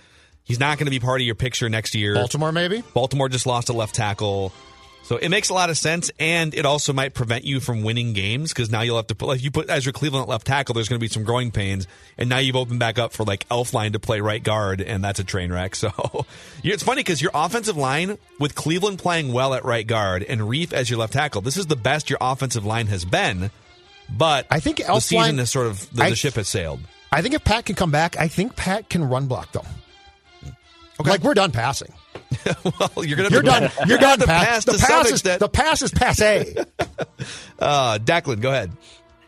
He's 0.45 0.59
not 0.59 0.77
going 0.77 0.85
to 0.85 0.91
be 0.91 0.99
part 0.99 1.19
of 1.21 1.25
your 1.25 1.35
picture 1.35 1.67
next 1.69 1.93
year. 1.95 2.13
Baltimore, 2.15 2.51
maybe. 2.51 2.83
Baltimore 2.93 3.27
just 3.29 3.45
lost 3.45 3.67
a 3.69 3.73
left 3.73 3.93
tackle. 3.95 4.53
So 5.03 5.17
it 5.17 5.29
makes 5.29 5.49
a 5.49 5.53
lot 5.53 5.69
of 5.69 5.77
sense, 5.77 6.09
and 6.19 6.51
it 6.55 6.65
also 6.65 6.91
might 6.91 7.13
prevent 7.13 7.43
you 7.45 7.59
from 7.59 7.83
winning 7.83 8.13
games 8.13 8.51
because 8.51 8.71
now 8.71 8.81
you'll 8.81 8.95
have 8.95 9.05
to 9.07 9.15
put, 9.15 9.27
like, 9.27 9.37
if 9.37 9.43
you 9.43 9.51
put 9.51 9.69
Ezra 9.69 9.93
Cleveland 9.93 10.23
at 10.23 10.29
left 10.29 10.47
tackle, 10.47 10.73
there's 10.73 10.89
going 10.89 10.99
to 10.99 11.03
be 11.03 11.07
some 11.07 11.23
growing 11.23 11.51
pains, 11.51 11.85
and 12.17 12.27
now 12.27 12.39
you've 12.39 12.55
opened 12.55 12.79
back 12.79 12.97
up 12.97 13.13
for 13.13 13.23
like 13.23 13.47
Elflein 13.49 13.91
to 13.93 13.99
play 13.99 14.19
right 14.19 14.41
guard, 14.41 14.81
and 14.81 15.03
that's 15.03 15.19
a 15.19 15.23
train 15.23 15.51
wreck. 15.51 15.75
So 15.85 16.25
it's 16.63 16.81
funny 16.81 17.01
because 17.01 17.21
your 17.21 17.29
offensive 17.35 17.77
line 17.77 18.17
with 18.39 18.55
Cleveland 18.55 18.97
playing 18.97 19.31
well 19.31 19.53
at 19.53 19.63
right 19.63 19.85
guard 19.85 20.23
and 20.23 20.41
Reiff 20.41 20.73
as 20.73 20.89
your 20.89 20.97
left 20.97 21.13
tackle, 21.13 21.41
this 21.41 21.57
is 21.57 21.67
the 21.67 21.75
best 21.75 22.09
your 22.09 22.17
offensive 22.19 22.65
line 22.65 22.87
has 22.87 23.05
been. 23.05 23.51
But 24.09 24.47
I 24.49 24.59
think 24.59 24.77
the 24.77 24.83
Elflein- 24.85 25.01
season 25.01 25.39
is 25.39 25.51
sort 25.51 25.67
of 25.67 25.87
the, 25.95 26.03
I- 26.03 26.09
the 26.09 26.15
ship 26.15 26.33
has 26.33 26.47
sailed. 26.47 26.79
I 27.11 27.21
think 27.21 27.35
if 27.35 27.43
Pat 27.43 27.65
can 27.65 27.75
come 27.75 27.91
back, 27.91 28.17
I 28.17 28.27
think 28.27 28.55
Pat 28.55 28.89
can 28.89 29.07
run 29.07 29.27
block 29.27 29.51
though. 29.51 29.65
Like 31.03 31.21
we're 31.23 31.33
done 31.33 31.51
passing. 31.51 31.93
well, 32.79 33.03
you're 33.05 33.17
gonna 33.17 33.29
You're 33.29 33.41
done. 33.41 33.71
You're 33.87 33.97
done. 33.97 34.19
to 34.19 34.25
Pat. 34.25 34.47
pass 34.47 34.65
the 34.65 34.73
pass 34.77 35.05
is 35.07 35.11
extent. 35.13 35.39
the 35.39 35.49
pass 35.49 35.81
is 35.81 35.91
passe. 35.91 36.55
Uh, 37.59 37.97
Declan, 37.99 38.41
go 38.41 38.51
ahead. 38.51 38.71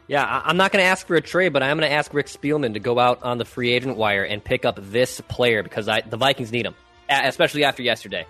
Yeah, 0.08 0.24
I- 0.24 0.44
I'm 0.50 0.58
not 0.58 0.72
going 0.72 0.84
to 0.84 0.88
ask 0.90 1.08
for 1.08 1.16
a 1.16 1.22
trade, 1.22 1.54
but 1.54 1.64
I'm 1.64 1.78
going 1.78 1.90
to 1.90 1.96
ask 1.96 2.14
Rick 2.14 2.28
Spielman 2.28 2.74
to 2.74 2.80
go 2.80 3.00
out 3.00 3.24
on 3.24 3.38
the 3.38 3.46
free 3.46 3.72
agent 3.72 3.98
wire 3.98 4.24
and 4.24 4.44
pick 4.44 4.66
up 4.66 4.78
this 4.82 5.22
player 5.22 5.64
because 5.64 5.88
I, 5.88 6.02
the 6.02 6.18
Vikings 6.18 6.52
need 6.52 6.66
him, 6.66 6.76
especially 7.10 7.64
after 7.64 7.84
yesterday. 7.84 8.26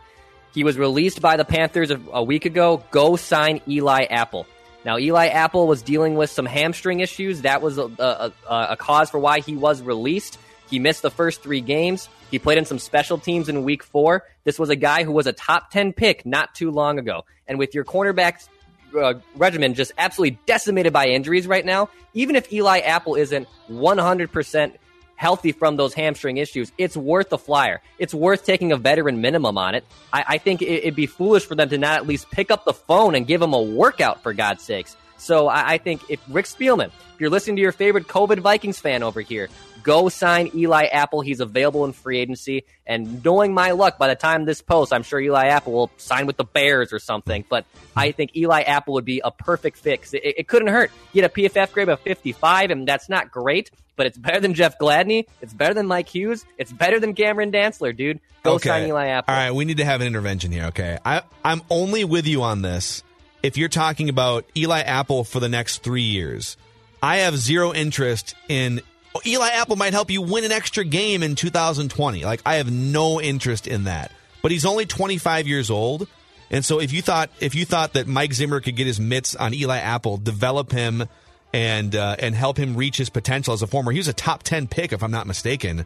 He 0.53 0.63
was 0.63 0.77
released 0.77 1.21
by 1.21 1.37
the 1.37 1.45
Panthers 1.45 1.91
a, 1.91 1.99
a 2.11 2.23
week 2.23 2.45
ago. 2.45 2.83
Go 2.91 3.15
sign 3.15 3.61
Eli 3.67 4.03
Apple. 4.05 4.47
Now, 4.85 4.97
Eli 4.97 5.27
Apple 5.27 5.67
was 5.67 5.81
dealing 5.81 6.15
with 6.15 6.29
some 6.29 6.45
hamstring 6.45 6.99
issues. 6.99 7.41
That 7.41 7.61
was 7.61 7.77
a, 7.77 7.85
a, 7.99 8.31
a, 8.49 8.67
a 8.71 8.77
cause 8.77 9.09
for 9.09 9.19
why 9.19 9.39
he 9.41 9.55
was 9.55 9.81
released. 9.81 10.37
He 10.69 10.79
missed 10.79 11.01
the 11.01 11.11
first 11.11 11.41
three 11.41 11.61
games. 11.61 12.09
He 12.29 12.39
played 12.39 12.57
in 12.57 12.65
some 12.65 12.79
special 12.79 13.17
teams 13.17 13.49
in 13.49 13.63
week 13.63 13.83
four. 13.83 14.25
This 14.43 14.59
was 14.59 14.69
a 14.69 14.75
guy 14.75 15.03
who 15.03 15.11
was 15.11 15.27
a 15.27 15.33
top 15.33 15.71
10 15.71 15.93
pick 15.93 16.25
not 16.25 16.53
too 16.55 16.71
long 16.71 16.99
ago. 16.99 17.25
And 17.47 17.57
with 17.57 17.73
your 17.73 17.85
cornerbacks 17.85 18.49
uh, 18.97 19.15
regimen 19.35 19.73
just 19.73 19.91
absolutely 19.97 20.39
decimated 20.45 20.93
by 20.93 21.07
injuries 21.07 21.47
right 21.47 21.65
now, 21.65 21.89
even 22.13 22.35
if 22.35 22.51
Eli 22.51 22.79
Apple 22.79 23.15
isn't 23.15 23.47
100% 23.69 24.73
healthy 25.15 25.51
from 25.51 25.75
those 25.75 25.93
hamstring 25.93 26.37
issues, 26.37 26.71
it's 26.77 26.95
worth 26.95 27.29
the 27.29 27.37
flyer. 27.37 27.81
It's 27.97 28.13
worth 28.13 28.45
taking 28.45 28.71
a 28.71 28.77
veteran 28.77 29.19
minimum 29.19 29.57
on 29.57 29.75
it. 29.75 29.83
I, 30.13 30.23
I 30.27 30.37
think 30.37 30.61
it, 30.61 30.85
would 30.85 30.95
be 30.95 31.07
foolish 31.07 31.45
for 31.45 31.55
them 31.55 31.69
to 31.69 31.77
not 31.77 31.97
at 31.97 32.07
least 32.07 32.29
pick 32.31 32.51
up 32.51 32.65
the 32.65 32.73
phone 32.73 33.15
and 33.15 33.25
give 33.25 33.41
him 33.41 33.53
a 33.53 33.61
workout 33.61 34.23
for 34.23 34.33
God's 34.33 34.63
sakes. 34.63 34.95
So 35.17 35.47
I, 35.47 35.73
I 35.73 35.77
think 35.79 36.03
if 36.09 36.21
Rick 36.29 36.45
Spielman, 36.45 36.87
if 36.87 37.19
you're 37.19 37.31
listening 37.31 37.55
to 37.57 37.61
your 37.61 37.71
favorite 37.71 38.07
COVID 38.07 38.39
Vikings 38.39 38.79
fan 38.79 39.01
over 39.01 39.21
here, 39.21 39.49
go 39.87 40.09
sign 40.09 40.51
Eli 40.53 40.83
Apple. 40.87 41.21
He's 41.21 41.39
available 41.39 41.85
in 41.85 41.93
free 41.93 42.19
agency. 42.19 42.65
And 42.85 43.23
knowing 43.23 43.53
my 43.53 43.71
luck, 43.71 43.97
by 43.97 44.09
the 44.09 44.15
time 44.15 44.43
this 44.43 44.61
post, 44.61 44.91
I'm 44.91 45.01
sure 45.01 45.17
Eli 45.17 45.47
Apple 45.47 45.71
will 45.71 45.91
sign 45.95 46.27
with 46.27 46.35
the 46.35 46.43
Bears 46.43 46.91
or 46.91 46.99
something. 46.99 47.45
But 47.47 47.65
I 47.95 48.11
think 48.11 48.35
Eli 48.35 48.63
Apple 48.63 48.95
would 48.95 49.05
be 49.05 49.21
a 49.23 49.31
perfect 49.31 49.77
fix. 49.77 50.13
It, 50.13 50.23
it 50.25 50.47
couldn't 50.49 50.67
hurt. 50.67 50.91
Get 51.13 51.23
a 51.23 51.29
PFF 51.29 51.71
grade 51.71 51.87
of 51.87 52.01
55, 52.01 52.69
and 52.69 52.85
that's 52.85 53.07
not 53.07 53.31
great, 53.31 53.71
but 53.95 54.05
it's 54.05 54.17
better 54.17 54.41
than 54.41 54.53
Jeff 54.53 54.77
Gladney. 54.77 55.25
It's 55.41 55.53
better 55.53 55.73
than 55.73 55.87
Mike 55.87 56.09
Hughes. 56.09 56.45
It's 56.57 56.73
better 56.73 56.99
than 56.99 57.15
Cameron 57.15 57.53
Dantzler, 57.53 57.95
dude. 57.95 58.19
Go 58.43 58.55
okay. 58.55 58.67
sign 58.67 58.89
Eli 58.89 59.07
Apple. 59.07 59.33
All 59.33 59.39
right, 59.39 59.51
we 59.51 59.63
need 59.63 59.77
to 59.77 59.85
have 59.85 60.01
an 60.01 60.07
intervention 60.07 60.51
here, 60.51 60.65
okay? 60.65 60.97
I, 61.05 61.21
I'm 61.45 61.61
only 61.69 62.03
with 62.03 62.27
you 62.27 62.43
on 62.43 62.61
this 62.61 63.03
if 63.41 63.55
you're 63.55 63.69
talking 63.69 64.09
about 64.09 64.43
Eli 64.53 64.81
Apple 64.81 65.23
for 65.23 65.39
the 65.39 65.49
next 65.49 65.77
three 65.81 66.01
years. 66.01 66.57
I 67.01 67.17
have 67.17 67.37
zero 67.37 67.73
interest 67.73 68.35
in 68.49 68.81
Eli 69.25 69.49
Apple 69.49 69.75
might 69.75 69.93
help 69.93 70.11
you 70.11 70.21
win 70.21 70.43
an 70.43 70.51
extra 70.51 70.83
game 70.83 71.23
in 71.23 71.35
2020. 71.35 72.23
Like 72.25 72.41
I 72.45 72.55
have 72.55 72.71
no 72.71 73.21
interest 73.21 73.67
in 73.67 73.85
that. 73.85 74.11
But 74.41 74.51
he's 74.51 74.65
only 74.65 74.85
25 74.85 75.47
years 75.47 75.69
old. 75.69 76.07
And 76.49 76.63
so 76.63 76.79
if 76.79 76.93
you 76.93 77.01
thought 77.01 77.29
if 77.39 77.55
you 77.55 77.65
thought 77.65 77.93
that 77.93 78.07
Mike 78.07 78.33
Zimmer 78.33 78.61
could 78.61 78.75
get 78.75 78.87
his 78.87 78.99
mitts 78.99 79.35
on 79.35 79.53
Eli 79.53 79.77
Apple, 79.77 80.17
develop 80.17 80.71
him 80.71 81.07
and 81.53 81.95
uh, 81.95 82.15
and 82.19 82.33
help 82.35 82.57
him 82.57 82.75
reach 82.75 82.97
his 82.97 83.09
potential 83.09 83.53
as 83.53 83.61
a 83.61 83.67
former, 83.67 83.91
he 83.91 83.97
was 83.97 84.07
a 84.07 84.13
top 84.13 84.43
10 84.43 84.67
pick 84.67 84.93
if 84.93 85.03
I'm 85.03 85.11
not 85.11 85.27
mistaken. 85.27 85.85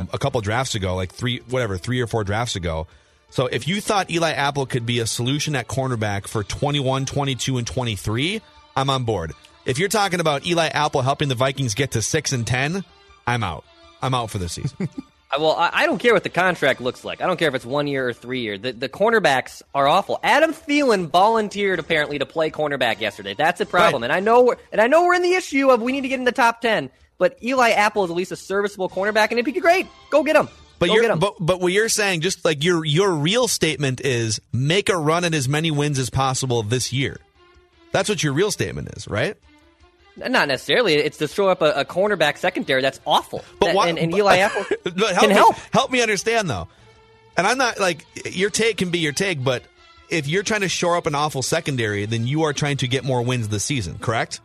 um, 0.00 0.08
a 0.12 0.18
couple 0.18 0.40
drafts 0.40 0.74
ago, 0.74 0.94
like 0.94 1.12
three 1.12 1.40
whatever, 1.48 1.76
3 1.76 2.00
or 2.00 2.06
4 2.06 2.24
drafts 2.24 2.56
ago. 2.56 2.86
So 3.30 3.46
if 3.46 3.66
you 3.66 3.80
thought 3.80 4.10
Eli 4.10 4.30
Apple 4.30 4.64
could 4.64 4.86
be 4.86 5.00
a 5.00 5.06
solution 5.06 5.56
at 5.56 5.66
cornerback 5.66 6.28
for 6.28 6.44
21, 6.44 7.04
22 7.04 7.58
and 7.58 7.66
23, 7.66 8.40
I'm 8.76 8.90
on 8.90 9.04
board. 9.04 9.32
If 9.66 9.78
you're 9.78 9.88
talking 9.88 10.20
about 10.20 10.46
Eli 10.46 10.68
Apple 10.68 11.00
helping 11.00 11.28
the 11.28 11.34
Vikings 11.34 11.74
get 11.74 11.92
to 11.92 12.02
six 12.02 12.32
and 12.32 12.46
ten, 12.46 12.84
I'm 13.26 13.42
out. 13.42 13.64
I'm 14.02 14.14
out 14.14 14.30
for 14.30 14.38
the 14.38 14.48
season. 14.48 14.88
Uh, 15.32 15.40
well, 15.40 15.56
I 15.58 15.86
don't 15.86 15.98
care 15.98 16.12
what 16.12 16.22
the 16.22 16.28
contract 16.28 16.82
looks 16.82 17.02
like. 17.02 17.20
I 17.20 17.26
don't 17.26 17.38
care 17.38 17.48
if 17.48 17.54
it's 17.54 17.64
one 17.64 17.86
year 17.86 18.08
or 18.08 18.12
three 18.12 18.42
year. 18.42 18.58
The, 18.58 18.72
the 18.72 18.88
cornerbacks 18.90 19.62
are 19.74 19.88
awful. 19.88 20.20
Adam 20.22 20.52
Thielen 20.52 21.08
volunteered 21.08 21.78
apparently 21.78 22.18
to 22.18 22.26
play 22.26 22.50
cornerback 22.50 23.00
yesterday. 23.00 23.34
That's 23.34 23.60
a 23.60 23.66
problem, 23.66 24.02
right. 24.02 24.10
and 24.10 24.16
I 24.16 24.20
know 24.20 24.44
we're, 24.44 24.56
and 24.70 24.82
I 24.82 24.86
know 24.86 25.04
we're 25.04 25.14
in 25.14 25.22
the 25.22 25.32
issue 25.32 25.70
of 25.70 25.80
we 25.82 25.92
need 25.92 26.02
to 26.02 26.08
get 26.08 26.18
in 26.18 26.24
the 26.24 26.30
top 26.30 26.60
ten. 26.60 26.90
But 27.18 27.42
Eli 27.42 27.70
Apple 27.70 28.04
is 28.04 28.10
at 28.10 28.16
least 28.16 28.32
a 28.32 28.36
serviceable 28.36 28.88
cornerback, 28.88 29.30
and 29.30 29.40
if 29.40 29.46
he 29.46 29.52
could, 29.52 29.62
great, 29.62 29.86
go 30.10 30.22
get 30.22 30.36
him. 30.36 30.48
But 30.78 30.88
Go 30.88 30.94
you're, 30.96 31.16
but, 31.16 31.34
but 31.40 31.60
what 31.60 31.72
you're 31.72 31.88
saying, 31.88 32.20
just 32.20 32.44
like 32.44 32.62
your 32.62 32.84
your 32.84 33.10
real 33.12 33.48
statement 33.48 34.02
is, 34.02 34.40
make 34.52 34.88
a 34.88 34.96
run 34.96 35.24
at 35.24 35.34
as 35.34 35.48
many 35.48 35.70
wins 35.70 35.98
as 35.98 36.10
possible 36.10 36.62
this 36.62 36.92
year. 36.92 37.18
That's 37.90 38.08
what 38.08 38.22
your 38.22 38.34
real 38.34 38.50
statement 38.50 38.90
is, 38.96 39.08
right? 39.08 39.36
Not 40.16 40.48
necessarily. 40.48 40.94
It's 40.94 41.18
to 41.18 41.28
show 41.28 41.48
up 41.48 41.60
a, 41.60 41.72
a 41.72 41.84
cornerback 41.84 42.38
secondary 42.38 42.82
that's 42.82 43.00
awful. 43.06 43.44
But 43.58 43.74
why, 43.74 43.88
and, 43.88 43.98
and 43.98 44.14
Eli 44.14 44.36
Apple 44.38 44.62
help 44.62 45.18
can 45.18 45.28
me, 45.28 45.34
help. 45.34 45.56
Help 45.72 45.90
me 45.90 46.02
understand 46.02 46.48
though. 46.48 46.68
And 47.36 47.46
I'm 47.46 47.58
not 47.58 47.80
like 47.80 48.06
your 48.30 48.50
take 48.50 48.76
can 48.76 48.90
be 48.90 49.00
your 49.00 49.12
take, 49.12 49.42
but 49.42 49.64
if 50.08 50.28
you're 50.28 50.44
trying 50.44 50.60
to 50.60 50.68
shore 50.68 50.96
up 50.96 51.06
an 51.06 51.14
awful 51.14 51.42
secondary, 51.42 52.06
then 52.06 52.26
you 52.26 52.44
are 52.44 52.52
trying 52.52 52.76
to 52.78 52.88
get 52.88 53.04
more 53.04 53.22
wins 53.22 53.48
this 53.48 53.64
season, 53.64 53.98
correct? 53.98 54.40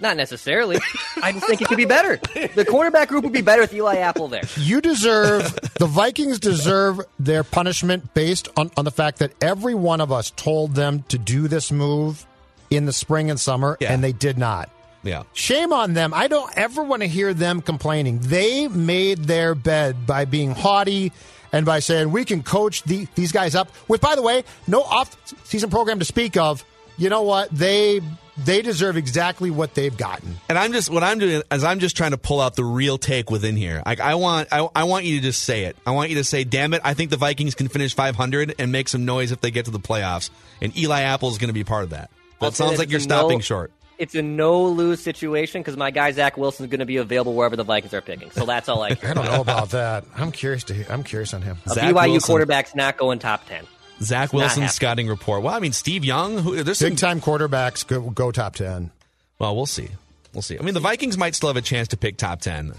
Not 0.00 0.16
necessarily. 0.16 0.78
I 1.22 1.32
just 1.32 1.46
think 1.46 1.60
it 1.62 1.68
could 1.68 1.78
be 1.78 1.84
better. 1.84 2.16
The 2.16 2.64
cornerback 2.68 3.08
group 3.08 3.24
would 3.24 3.32
be 3.32 3.42
better 3.42 3.62
with 3.62 3.74
Eli 3.74 3.96
Apple 3.96 4.28
there. 4.28 4.42
You 4.56 4.80
deserve 4.80 5.58
the 5.74 5.86
Vikings 5.86 6.38
deserve 6.38 7.00
their 7.18 7.42
punishment 7.42 8.14
based 8.14 8.48
on, 8.56 8.70
on 8.76 8.84
the 8.84 8.90
fact 8.90 9.18
that 9.18 9.32
every 9.40 9.74
one 9.74 10.00
of 10.00 10.12
us 10.12 10.30
told 10.30 10.74
them 10.74 11.04
to 11.08 11.18
do 11.18 11.48
this 11.48 11.72
move 11.72 12.26
in 12.70 12.86
the 12.86 12.92
spring 12.92 13.30
and 13.30 13.38
summer, 13.38 13.76
yeah. 13.80 13.92
and 13.92 14.02
they 14.02 14.12
did 14.12 14.38
not. 14.38 14.70
Yeah. 15.02 15.22
Shame 15.32 15.72
on 15.72 15.94
them. 15.94 16.12
I 16.12 16.28
don't 16.28 16.52
ever 16.56 16.82
want 16.82 17.02
to 17.02 17.08
hear 17.08 17.32
them 17.32 17.62
complaining. 17.62 18.18
They 18.18 18.68
made 18.68 19.18
their 19.24 19.54
bed 19.54 20.06
by 20.06 20.24
being 20.24 20.50
haughty 20.50 21.12
and 21.52 21.64
by 21.64 21.78
saying 21.78 22.10
we 22.10 22.24
can 22.24 22.42
coach 22.42 22.82
the, 22.82 23.06
these 23.14 23.32
guys 23.32 23.54
up. 23.54 23.70
With, 23.86 24.00
by 24.00 24.16
the 24.16 24.22
way, 24.22 24.44
no 24.66 24.82
off-season 24.82 25.70
program 25.70 25.98
to 26.00 26.04
speak 26.04 26.36
of. 26.36 26.64
You 26.96 27.08
know 27.10 27.22
what? 27.22 27.50
They 27.50 28.00
they 28.44 28.62
deserve 28.62 28.96
exactly 28.96 29.50
what 29.50 29.74
they've 29.74 29.96
gotten. 29.96 30.36
And 30.48 30.58
I'm 30.58 30.72
just 30.72 30.90
what 30.90 31.02
I'm 31.02 31.18
doing 31.18 31.42
is 31.50 31.64
I'm 31.64 31.78
just 31.78 31.96
trying 31.96 32.10
to 32.12 32.18
pull 32.18 32.40
out 32.40 32.56
the 32.56 32.64
real 32.64 32.98
take 32.98 33.30
within 33.30 33.56
here. 33.56 33.82
Like 33.86 34.00
I 34.00 34.16
want 34.16 34.48
I, 34.52 34.68
I 34.74 34.84
want 34.84 35.04
you 35.04 35.16
to 35.16 35.22
just 35.22 35.42
say 35.42 35.64
it. 35.64 35.76
I 35.86 35.92
want 35.92 36.10
you 36.10 36.16
to 36.16 36.24
say, 36.24 36.44
"Damn 36.44 36.74
it, 36.74 36.82
I 36.84 36.94
think 36.94 37.10
the 37.10 37.16
Vikings 37.16 37.54
can 37.54 37.68
finish 37.68 37.94
500 37.94 38.56
and 38.58 38.72
make 38.72 38.88
some 38.88 39.04
noise 39.04 39.32
if 39.32 39.40
they 39.40 39.50
get 39.50 39.66
to 39.66 39.70
the 39.70 39.80
playoffs." 39.80 40.30
And 40.60 40.76
Eli 40.76 41.02
Apple 41.02 41.30
is 41.30 41.38
going 41.38 41.48
to 41.48 41.54
be 41.54 41.64
part 41.64 41.84
of 41.84 41.90
that. 41.90 42.10
That 42.40 42.54
sounds 42.54 42.78
like 42.78 42.90
you're 42.90 43.00
stopping 43.00 43.38
no, 43.38 43.42
short. 43.42 43.72
It's 43.98 44.14
a 44.14 44.22
no 44.22 44.66
lose 44.66 45.00
situation 45.00 45.60
because 45.60 45.76
my 45.76 45.90
guy 45.90 46.12
Zach 46.12 46.36
Wilson 46.36 46.64
is 46.66 46.70
going 46.70 46.78
to 46.80 46.86
be 46.86 46.98
available 46.98 47.34
wherever 47.34 47.56
the 47.56 47.64
Vikings 47.64 47.92
are 47.92 48.00
picking. 48.00 48.30
So 48.30 48.46
that's 48.46 48.68
all 48.68 48.82
I. 48.82 48.90
I 49.02 49.14
don't 49.14 49.24
know 49.24 49.40
about 49.40 49.70
that. 49.70 50.04
I'm 50.14 50.30
curious 50.30 50.64
to. 50.64 50.74
Hear, 50.74 50.86
I'm 50.88 51.02
curious 51.02 51.34
on 51.34 51.42
him. 51.42 51.58
A 51.66 51.70
Zach 51.70 51.94
BYU 51.94 52.12
Wilson. 52.12 52.32
quarterback's 52.32 52.74
not 52.74 52.96
going 52.96 53.18
top 53.18 53.46
ten. 53.46 53.64
Zach 54.00 54.32
Wilson 54.32 54.68
scouting 54.68 55.08
report. 55.08 55.42
Well, 55.42 55.54
I 55.54 55.58
mean 55.58 55.72
Steve 55.72 56.04
Young. 56.04 56.38
Who, 56.38 56.62
there's 56.62 56.78
big 56.78 56.96
some, 56.96 56.96
time 56.96 57.20
quarterbacks 57.20 57.84
go, 57.84 58.10
go 58.10 58.30
top 58.30 58.54
ten. 58.54 58.92
Well, 59.40 59.56
we'll 59.56 59.66
see. 59.66 59.88
We'll 60.32 60.42
see. 60.42 60.58
I 60.58 60.62
mean, 60.62 60.74
the 60.74 60.80
Vikings 60.80 61.18
might 61.18 61.34
still 61.34 61.48
have 61.48 61.56
a 61.56 61.62
chance 61.62 61.88
to 61.88 61.96
pick 61.96 62.16
top 62.16 62.40
ten. 62.40 62.74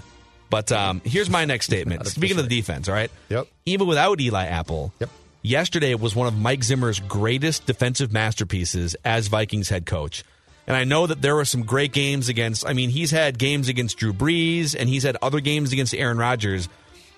But 0.50 0.72
um, 0.72 1.02
here's 1.04 1.30
my 1.30 1.46
next 1.46 1.66
statement. 1.66 2.08
Speaking 2.08 2.40
of 2.40 2.48
the 2.48 2.56
defense, 2.56 2.88
all 2.88 2.96
right. 2.96 3.12
Yep. 3.28 3.48
Even 3.66 3.88
without 3.88 4.20
Eli 4.22 4.46
Apple. 4.46 4.94
Yep 5.00 5.10
yesterday 5.42 5.96
was 5.96 6.16
one 6.16 6.28
of 6.28 6.38
Mike 6.38 6.64
Zimmer's 6.64 7.00
greatest 7.00 7.66
defensive 7.66 8.12
masterpieces 8.12 8.96
as 9.06 9.28
Vikings 9.28 9.70
head 9.70 9.86
coach. 9.86 10.24
And 10.68 10.76
I 10.78 10.84
know 10.84 11.08
that 11.08 11.22
there 11.22 11.36
were 11.36 11.46
some 11.46 11.64
great 11.64 11.94
games 11.94 12.30
against, 12.30 12.68
I 12.68 12.74
mean, 12.74 12.90
he's 12.92 13.10
had 13.10 13.40
games 13.40 13.70
against 13.70 13.98
Drew 13.98 14.14
Brees 14.14 14.76
and 14.78 14.88
he's 14.88 15.04
had 15.04 15.18
other 15.22 15.40
games 15.40 15.74
against 15.74 15.96
Aaron 15.96 16.18
Rodgers. 16.18 16.70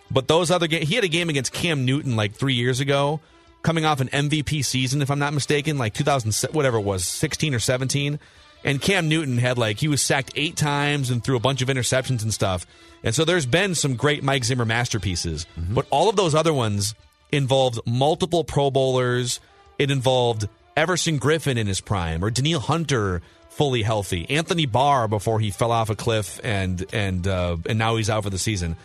But 0.09 0.27
those 0.27 0.51
other 0.51 0.67
games, 0.67 0.87
he 0.87 0.95
had 0.95 1.03
a 1.03 1.09
game 1.09 1.29
against 1.29 1.51
Cam 1.51 1.85
Newton 1.85 2.15
like 2.15 2.33
three 2.33 2.53
years 2.53 2.79
ago, 2.79 3.19
coming 3.61 3.85
off 3.85 3.99
an 3.99 4.07
MVP 4.07 4.63
season, 4.63 5.01
if 5.01 5.11
I'm 5.11 5.19
not 5.19 5.33
mistaken, 5.33 5.77
like 5.77 5.93
2000, 5.93 6.53
whatever 6.53 6.77
it 6.77 6.83
was, 6.83 7.05
16 7.05 7.53
or 7.53 7.59
17. 7.59 8.19
And 8.63 8.81
Cam 8.81 9.09
Newton 9.09 9.37
had 9.37 9.57
like, 9.57 9.79
he 9.79 9.87
was 9.87 10.01
sacked 10.01 10.31
eight 10.35 10.55
times 10.55 11.09
and 11.09 11.23
threw 11.23 11.35
a 11.35 11.39
bunch 11.39 11.61
of 11.61 11.67
interceptions 11.67 12.23
and 12.23 12.33
stuff. 12.33 12.65
And 13.03 13.13
so 13.15 13.25
there's 13.25 13.45
been 13.45 13.75
some 13.75 13.95
great 13.95 14.23
Mike 14.23 14.43
Zimmer 14.43 14.65
masterpieces. 14.65 15.45
Mm-hmm. 15.59 15.73
But 15.73 15.87
all 15.89 16.09
of 16.09 16.15
those 16.15 16.35
other 16.35 16.53
ones, 16.53 16.93
involved 17.31 17.79
multiple 17.85 18.43
Pro 18.43 18.71
Bowlers. 18.71 19.39
It 19.79 19.91
involved 19.91 20.47
Everson 20.75 21.19
Griffen 21.19 21.57
in 21.57 21.67
his 21.67 21.81
prime, 21.81 22.23
or 22.23 22.29
Danielle 22.29 22.59
Hunter 22.59 23.21
fully 23.49 23.83
healthy, 23.83 24.29
Anthony 24.29 24.65
Barr 24.65 25.07
before 25.07 25.39
he 25.39 25.51
fell 25.51 25.71
off 25.71 25.89
a 25.89 25.95
cliff 25.95 26.39
and 26.43 26.85
and 26.93 27.27
uh, 27.27 27.57
and 27.67 27.77
now 27.77 27.95
he's 27.97 28.09
out 28.09 28.23
for 28.23 28.29
the 28.29 28.39
season. 28.39 28.75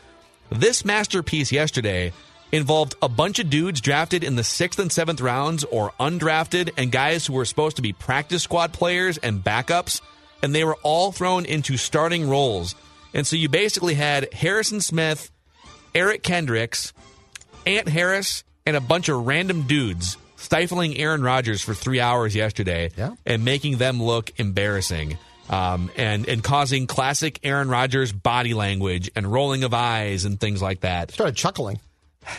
This 0.51 0.85
masterpiece 0.85 1.53
yesterday 1.53 2.13
involved 2.53 2.95
a 3.03 3.09
bunch 3.09 3.39
of 3.39 3.51
dudes 3.51 3.81
drafted 3.81 4.23
in 4.23 4.37
the 4.37 4.45
sixth 4.45 4.79
and 4.79 4.91
seventh 4.91 5.21
rounds 5.21 5.65
or 5.65 5.93
undrafted, 5.99 6.71
and 6.77 6.93
guys 6.93 7.27
who 7.27 7.33
were 7.33 7.45
supposed 7.45 7.77
to 7.77 7.83
be 7.83 7.93
practice 7.93 8.43
squad 8.43 8.73
players 8.73 9.19
and 9.19 9.43
backups, 9.43 10.01
and 10.43 10.55
they 10.55 10.65
were 10.65 10.77
all 10.83 11.13
thrown 11.13 11.45
into 11.45 11.77
starting 11.77 12.29
roles. 12.29 12.75
And 13.15 13.27
so 13.27 13.37
you 13.37 13.49
basically 13.49 13.95
had 13.95 14.33
Harrison 14.33 14.81
Smith, 14.81 15.31
Eric 15.95 16.23
Kendricks, 16.23 16.93
Ant 17.67 17.89
Harris 17.89 18.45
and 18.65 18.77
a 18.77 18.81
bunch 18.81 19.09
of 19.09 19.27
random 19.27 19.63
dudes 19.63 20.17
stifling 20.37 20.97
Aaron 20.97 21.23
Rodgers 21.23 21.63
for 21.63 21.75
three 21.75 22.01
hours 22.01 22.35
yesterday 22.35 22.91
yeah. 22.97 23.15
and 23.25 23.45
making 23.45 23.79
them 23.79 24.03
look 24.03 24.33
embarrassing. 24.39 25.19
Um, 25.49 25.91
and 25.97 26.29
and 26.29 26.43
causing 26.43 26.89
classic 26.89 27.39
Aaron 27.45 27.69
Rodgers 27.69 28.11
body 28.11 28.53
language 28.53 29.13
and 29.15 29.31
rolling 29.31 29.63
of 29.63 29.73
eyes 29.73 30.25
and 30.25 30.41
things 30.41 30.61
like 30.61 30.81
that. 30.81 31.13
Started 31.13 31.37
chuckling. 31.37 31.79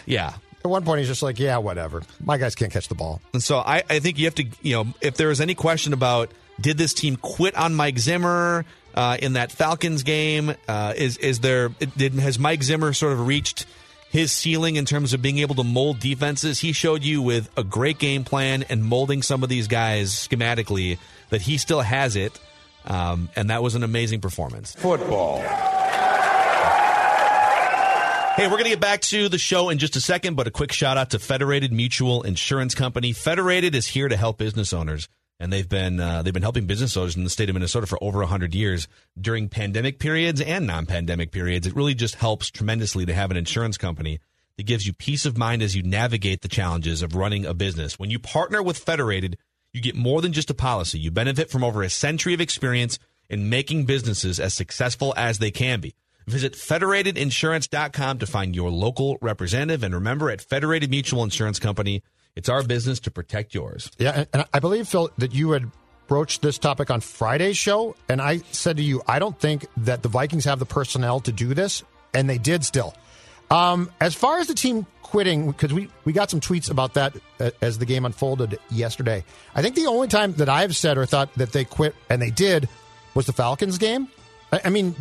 Yeah. 0.06 0.34
At 0.66 0.70
one 0.70 0.84
point, 0.84 1.00
he's 1.00 1.08
just 1.08 1.24
like, 1.24 1.40
"Yeah, 1.40 1.60
whatever. 1.60 2.04
My 2.22 2.38
guys 2.38 2.56
can't 2.56 2.74
catch 2.74 2.90
the 2.90 2.96
ball." 2.96 3.22
And 3.32 3.42
so 3.42 3.60
I, 3.60 3.84
I 3.90 4.00
think 4.00 4.20
you 4.20 4.26
have 4.26 4.36
to, 4.36 4.46
you 4.62 4.76
know, 4.76 4.94
if 5.00 5.16
there 5.16 5.30
was 5.30 5.40
any 5.40 5.56
question 5.56 5.94
about 5.94 6.32
did 6.60 6.78
this 6.78 6.94
team 6.94 7.16
quit 7.16 7.56
on 7.56 7.74
Mike 7.76 7.98
Zimmer 7.98 8.66
uh, 8.94 9.16
in 9.22 9.34
that 9.34 9.54
Falcons 9.54 10.04
game, 10.04 10.54
uh, 10.68 10.94
is 10.98 11.16
is 11.18 11.40
there 11.40 11.70
did 11.70 12.16
has 12.16 12.38
Mike 12.38 12.64
Zimmer 12.64 12.92
sort 12.92 13.14
of 13.14 13.26
reached 13.26 13.66
his 14.10 14.32
ceiling 14.32 14.76
in 14.76 14.86
terms 14.86 15.14
of 15.14 15.22
being 15.22 15.40
able 15.40 15.56
to 15.56 15.64
mold 15.64 16.00
defenses. 16.00 16.60
He 16.60 16.72
showed 16.72 17.04
you 17.04 17.22
with 17.22 17.50
a 17.58 17.64
great 17.64 18.00
game 18.00 18.24
plan 18.24 18.64
and 18.70 18.84
molding 18.84 19.22
some 19.22 19.44
of 19.44 19.50
these 19.50 19.68
guys 19.68 20.12
schematically 20.12 20.98
that 21.30 21.42
he 21.42 21.58
still 21.58 21.82
has 21.82 22.16
it. 22.16 22.40
Um, 22.86 23.30
and 23.36 23.50
that 23.50 23.62
was 23.62 23.76
an 23.76 23.84
amazing 23.84 24.22
performance. 24.22 24.74
Football. 24.76 25.42
Hey, 28.38 28.46
we're 28.46 28.52
going 28.52 28.66
to 28.66 28.70
get 28.70 28.80
back 28.80 29.02
to 29.02 29.30
the 29.30 29.40
show 29.40 29.70
in 29.70 29.80
just 29.80 29.96
a 29.96 30.02
second, 30.02 30.36
but 30.36 30.46
a 30.46 30.52
quick 30.52 30.72
shout 30.72 30.96
out 30.96 31.10
to 31.10 31.20
Federated 31.20 31.74
Mutual 31.74 32.22
Insurance 32.22 32.76
Company. 32.76 33.12
Federated 33.12 33.74
is 33.74 33.88
here 33.88 34.08
to 34.08 34.16
help 34.16 34.38
business 34.38 34.74
owners 34.74 35.10
and 35.40 35.52
they've 35.54 35.70
been 35.70 36.00
uh, 36.00 36.22
they've 36.22 36.34
been 36.34 36.44
helping 36.44 36.66
business 36.66 36.98
owners 36.98 37.16
in 37.16 37.24
the 37.24 37.30
state 37.30 37.50
of 37.50 37.54
Minnesota 37.54 37.88
for 37.88 38.02
over 38.02 38.24
hundred 38.24 38.56
years 38.56 38.88
during 39.20 39.50
pandemic 39.50 40.00
periods 40.00 40.42
and 40.42 40.68
non-pandemic 40.68 41.32
periods. 41.32 41.68
It 41.68 41.76
really 41.76 41.94
just 41.94 42.16
helps 42.16 42.50
tremendously 42.50 43.06
to 43.06 43.14
have 43.14 43.32
an 43.32 43.38
insurance 43.38 43.78
company 43.78 44.20
that 44.58 44.66
gives 44.66 44.88
you 44.88 44.94
peace 44.94 45.26
of 45.26 45.38
mind 45.38 45.62
as 45.62 45.76
you 45.76 45.84
navigate 45.84 46.42
the 46.42 46.48
challenges 46.48 47.02
of 47.02 47.16
running 47.16 47.46
a 47.46 47.54
business. 47.54 48.00
When 48.00 48.10
you 48.10 48.20
partner 48.20 48.62
with 48.64 48.78
Federated, 48.78 49.38
you 49.72 49.82
get 49.82 49.96
more 49.96 50.22
than 50.22 50.34
just 50.34 50.50
a 50.50 50.56
policy. 50.56 51.00
You 51.00 51.12
benefit 51.12 51.52
from 51.52 51.64
over 51.64 51.84
a 51.84 51.90
century 51.90 52.34
of 52.34 52.42
experience 52.42 52.98
in 53.30 53.50
making 53.50 53.86
businesses 53.86 54.40
as 54.40 54.54
successful 54.54 55.14
as 55.16 55.38
they 55.38 55.52
can 55.52 55.80
be. 55.80 55.94
Visit 56.26 56.54
federatedinsurance.com 56.54 58.20
to 58.20 58.26
find 58.26 58.56
your 58.56 58.70
local 58.70 59.18
representative. 59.22 59.84
And 59.84 59.94
remember, 59.94 60.30
at 60.30 60.42
Federated 60.42 60.90
Mutual 60.90 61.24
Insurance 61.24 61.60
Company, 61.60 62.04
it's 62.38 62.50
our 62.50 62.62
business 62.64 63.00
to 63.02 63.12
protect 63.12 63.54
yours. 63.56 63.92
Yeah, 63.98 64.26
and- 64.32 64.46
I 64.54 64.60
believe 64.60 64.88
Phil 64.88 65.10
that 65.18 65.34
you 65.34 65.52
had 65.52 65.70
broached 66.08 66.42
this 66.42 66.58
topic 66.58 66.90
on 66.90 67.02
Friday's 67.02 67.58
show, 67.58 67.96
and 68.08 68.22
I 68.22 68.38
said 68.52 68.78
to 68.78 68.84
you, 68.84 69.02
I 69.08 69.20
don't 69.20 69.38
think 69.38 69.66
that 69.78 70.04
the 70.04 70.08
Vikings 70.10 70.46
have 70.46 70.60
the 70.60 70.66
personnel 70.66 71.20
to 71.22 71.32
do 71.32 71.54
this, 71.54 71.84
and 72.14 72.30
they 72.30 72.38
did 72.38 72.64
still. 72.64 72.94
Um, 73.50 73.92
as 74.00 74.14
far 74.14 74.40
as 74.40 74.48
the 74.48 74.54
team 74.54 74.86
quitting, 75.02 75.48
because 75.52 75.74
we, 75.74 75.90
we 76.06 76.14
got 76.14 76.30
some 76.30 76.40
tweets 76.40 76.70
about 76.70 76.94
that 76.94 77.16
uh, 77.40 77.52
as 77.62 77.80
the 77.80 77.86
game 77.86 78.06
unfolded 78.06 78.60
yesterday. 78.70 79.24
I 79.56 79.62
think 79.62 79.76
the 79.76 79.88
only 79.88 80.08
time 80.08 80.34
that 80.34 80.48
I've 80.48 80.76
said 80.76 80.98
or 80.98 81.06
thought 81.06 81.34
that 81.36 81.52
they 81.54 81.66
quit, 81.66 81.96
and 82.10 82.22
they 82.22 82.30
did, 82.30 82.70
was 83.16 83.26
the 83.26 83.34
Falcons 83.34 83.78
game. 83.78 84.10
I, 84.54 84.62
I 84.66 84.70
mean, 84.70 84.96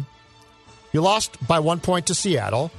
you 0.92 1.02
lost 1.02 1.44
by 1.46 1.58
one 1.58 1.80
point 1.80 2.06
to 2.06 2.14
Seattle. 2.14 2.70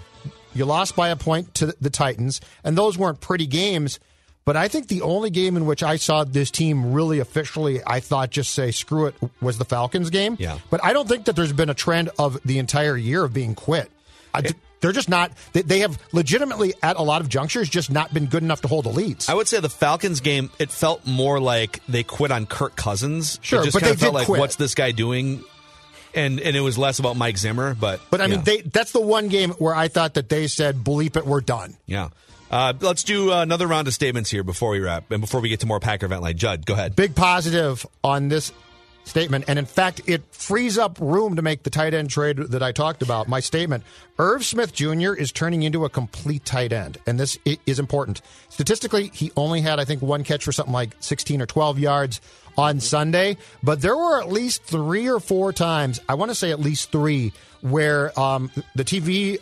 You 0.54 0.66
lost 0.66 0.96
by 0.96 1.10
a 1.10 1.16
point 1.16 1.54
to 1.56 1.76
the 1.80 1.90
Titans, 1.92 2.42
and 2.64 2.78
those 2.78 2.98
weren't 2.98 3.22
pretty 3.22 3.46
games. 3.46 4.00
But 4.48 4.56
I 4.56 4.70
think 4.70 4.88
the 4.88 5.02
only 5.02 5.30
game 5.30 5.58
in 5.58 5.66
which 5.66 5.84
I 5.84 5.98
saw 5.98 6.24
this 6.24 6.50
team 6.50 6.94
really 6.94 7.20
officially, 7.20 7.82
I 7.86 8.00
thought, 8.00 8.30
just 8.30 8.54
say 8.56 8.72
screw 8.72 9.08
it, 9.08 9.16
was 9.42 9.58
the 9.58 9.66
Falcons 9.66 10.10
game. 10.10 10.38
Yeah. 10.40 10.60
But 10.70 10.82
I 10.86 10.94
don't 10.94 11.06
think 11.06 11.26
that 11.26 11.36
there's 11.36 11.52
been 11.52 11.70
a 11.70 11.74
trend 11.74 12.12
of 12.18 12.42
the 12.46 12.58
entire 12.58 12.96
year 12.96 13.26
of 13.26 13.34
being 13.34 13.56
quit. 13.56 13.92
I, 14.34 14.44
they're 14.80 14.94
just 14.94 15.10
not. 15.10 15.34
They, 15.52 15.64
they 15.64 15.80
have 15.80 16.00
legitimately, 16.14 16.76
at 16.82 16.96
a 16.96 17.02
lot 17.02 17.20
of 17.20 17.28
junctures, 17.28 17.68
just 17.68 17.92
not 17.92 18.14
been 18.14 18.28
good 18.28 18.42
enough 18.42 18.62
to 18.62 18.70
hold 18.70 18.86
the 18.86 18.90
leads. 18.90 19.28
I 19.28 19.34
would 19.34 19.50
say 19.50 19.60
the 19.60 19.68
Falcons 19.68 20.22
game, 20.22 20.50
it 20.60 20.72
felt 20.72 21.06
more 21.06 21.42
like 21.42 21.86
they 21.88 22.04
quit 22.04 22.32
on 22.32 22.46
Kirk 22.46 22.78
Cousins. 22.78 23.40
Sure, 23.42 23.60
it 23.60 23.66
just 23.66 23.74
but 23.74 23.82
kind 23.82 23.90
they 23.90 23.94
of 23.96 24.00
felt 24.00 24.14
like, 24.14 24.28
quit. 24.28 24.40
what's 24.40 24.56
this 24.56 24.76
guy 24.76 24.92
doing? 24.92 25.44
And 26.16 26.40
and 26.40 26.56
it 26.56 26.62
was 26.62 26.78
less 26.78 27.00
about 27.00 27.18
Mike 27.18 27.38
Zimmer, 27.38 27.76
but 27.76 28.00
But 28.10 28.22
I 28.22 28.28
mean, 28.28 28.44
they 28.44 28.62
that's 28.62 28.94
the 28.94 29.02
one 29.02 29.28
game 29.28 29.50
where 29.60 29.76
I 29.76 29.90
thought 29.90 30.14
that 30.14 30.30
they 30.30 30.48
said, 30.48 30.78
bleep 30.86 31.18
it, 31.18 31.26
we're 31.28 31.42
done. 31.42 31.76
yeah. 31.86 32.10
Uh, 32.50 32.74
let's 32.80 33.04
do 33.04 33.32
another 33.32 33.68
round 33.68 33.88
of 33.88 33.94
statements 33.94 34.30
here 34.30 34.44
before 34.44 34.72
we 34.72 34.80
wrap 34.80 35.12
and 35.12 35.22
before 35.22 35.42
we 35.42 35.50
get 35.50 35.60
to 35.62 35.66
more 35.66 35.80
Packer 35.80 36.06
event 36.06 36.22
line. 36.22 36.38
Judd, 36.38 36.66
go 36.66 36.74
ahead. 36.74 36.96
Big 36.96 37.16
positive 37.16 37.86
on 38.04 38.30
this 38.30 38.52
statement. 39.08 39.46
And 39.48 39.58
in 39.58 39.66
fact, 39.66 40.02
it 40.06 40.24
frees 40.32 40.78
up 40.78 41.00
room 41.00 41.38
to 41.38 41.42
make 41.42 41.64
the 41.64 41.70
tight 41.70 41.94
end 41.94 42.10
trade 42.10 42.38
that 42.38 42.62
I 42.62 42.72
talked 42.72 43.02
about. 43.02 43.28
My 43.28 43.40
statement 43.40 43.84
Irv 44.20 44.46
Smith 44.46 44.74
Jr. 44.74 45.14
is 45.14 45.32
turning 45.32 45.64
into 45.64 45.86
a 45.86 45.90
complete 45.90 46.46
tight 46.46 46.74
end. 46.74 46.98
And 47.08 47.20
this 47.20 47.38
is 47.66 47.80
important. 47.80 48.22
Statistically, 48.50 49.12
he 49.14 49.32
only 49.36 49.62
had, 49.62 49.80
I 49.80 49.86
think, 49.86 50.02
one 50.02 50.24
catch 50.24 50.44
for 50.44 50.52
something 50.52 50.74
like 50.74 50.96
16 51.00 51.42
or 51.42 51.46
12 51.46 51.80
yards 51.80 52.22
on 52.58 52.80
Sunday. 52.80 53.38
But 53.64 53.82
there 53.82 53.96
were 53.96 54.22
at 54.22 54.32
least 54.32 54.64
three 54.64 55.10
or 55.10 55.20
four 55.20 55.54
times, 55.54 56.00
I 56.10 56.16
want 56.16 56.32
to 56.32 56.36
say 56.36 56.52
at 56.52 56.60
least 56.60 56.92
three, 56.92 57.34
where 57.62 58.18
um, 58.20 58.52
the 58.76 58.84
TV 58.84 59.40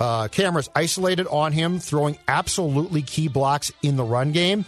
uh, 0.00 0.28
cameras 0.28 0.68
isolated 0.74 1.26
on 1.28 1.52
him, 1.52 1.78
throwing 1.78 2.18
absolutely 2.28 3.02
key 3.02 3.28
blocks 3.28 3.72
in 3.82 3.96
the 3.96 4.04
run 4.04 4.32
game. 4.32 4.64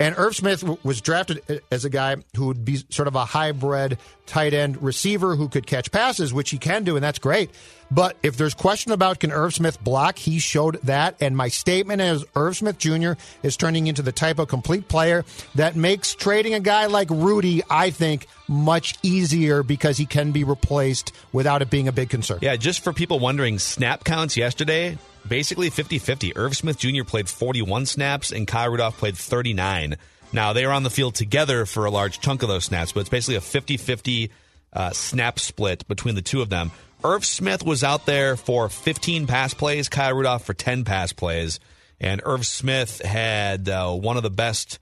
And 0.00 0.14
Irv 0.18 0.34
Smith 0.34 0.60
w- 0.60 0.78
was 0.82 1.00
drafted 1.00 1.62
as 1.70 1.84
a 1.84 1.90
guy 1.90 2.16
who 2.36 2.46
would 2.46 2.64
be 2.64 2.78
sort 2.90 3.06
of 3.06 3.14
a 3.14 3.24
hybrid 3.24 3.98
tight 4.26 4.52
end 4.52 4.82
receiver 4.82 5.36
who 5.36 5.48
could 5.48 5.66
catch 5.66 5.92
passes, 5.92 6.34
which 6.34 6.50
he 6.50 6.58
can 6.58 6.82
do, 6.84 6.96
and 6.96 7.04
that's 7.04 7.20
great. 7.20 7.50
But 7.94 8.16
if 8.24 8.36
there's 8.36 8.54
question 8.54 8.90
about 8.90 9.20
can 9.20 9.30
Irv 9.30 9.54
Smith 9.54 9.82
block, 9.82 10.18
he 10.18 10.40
showed 10.40 10.80
that. 10.82 11.14
And 11.20 11.36
my 11.36 11.46
statement 11.46 12.02
is 12.02 12.24
Irv 12.34 12.56
Smith 12.56 12.76
Jr. 12.76 13.12
is 13.44 13.56
turning 13.56 13.86
into 13.86 14.02
the 14.02 14.10
type 14.10 14.40
of 14.40 14.48
complete 14.48 14.88
player 14.88 15.24
that 15.54 15.76
makes 15.76 16.12
trading 16.12 16.54
a 16.54 16.60
guy 16.60 16.86
like 16.86 17.08
Rudy, 17.08 17.62
I 17.70 17.90
think, 17.90 18.26
much 18.48 18.96
easier 19.04 19.62
because 19.62 19.96
he 19.96 20.06
can 20.06 20.32
be 20.32 20.42
replaced 20.42 21.12
without 21.32 21.62
it 21.62 21.70
being 21.70 21.86
a 21.86 21.92
big 21.92 22.10
concern. 22.10 22.40
Yeah, 22.42 22.56
just 22.56 22.82
for 22.82 22.92
people 22.92 23.20
wondering, 23.20 23.60
snap 23.60 24.02
counts 24.02 24.36
yesterday, 24.36 24.98
basically 25.28 25.70
50 25.70 26.00
50. 26.00 26.36
Irv 26.36 26.56
Smith 26.56 26.78
Jr. 26.78 27.04
played 27.04 27.28
41 27.28 27.86
snaps 27.86 28.32
and 28.32 28.48
Kyle 28.48 28.70
Rudolph 28.70 28.98
played 28.98 29.16
39. 29.16 29.98
Now, 30.32 30.52
they 30.52 30.66
were 30.66 30.72
on 30.72 30.82
the 30.82 30.90
field 30.90 31.14
together 31.14 31.64
for 31.64 31.84
a 31.84 31.92
large 31.92 32.18
chunk 32.18 32.42
of 32.42 32.48
those 32.48 32.64
snaps, 32.64 32.90
but 32.90 33.00
it's 33.00 33.08
basically 33.08 33.36
a 33.36 33.40
50 33.40 33.76
50 33.76 34.32
uh, 34.72 34.90
snap 34.90 35.38
split 35.38 35.86
between 35.86 36.16
the 36.16 36.22
two 36.22 36.42
of 36.42 36.50
them. 36.50 36.72
Irv 37.04 37.24
Smith 37.24 37.62
was 37.62 37.84
out 37.84 38.06
there 38.06 38.36
for 38.36 38.70
15 38.70 39.26
pass 39.26 39.52
plays, 39.52 39.90
Kyle 39.90 40.14
Rudolph 40.14 40.44
for 40.44 40.54
10 40.54 40.84
pass 40.84 41.12
plays, 41.12 41.60
and 42.00 42.22
Irv 42.24 42.46
Smith 42.46 43.02
had 43.02 43.68
uh, 43.68 43.92
one 43.92 44.16
of 44.16 44.22
the 44.22 44.30
best 44.30 44.78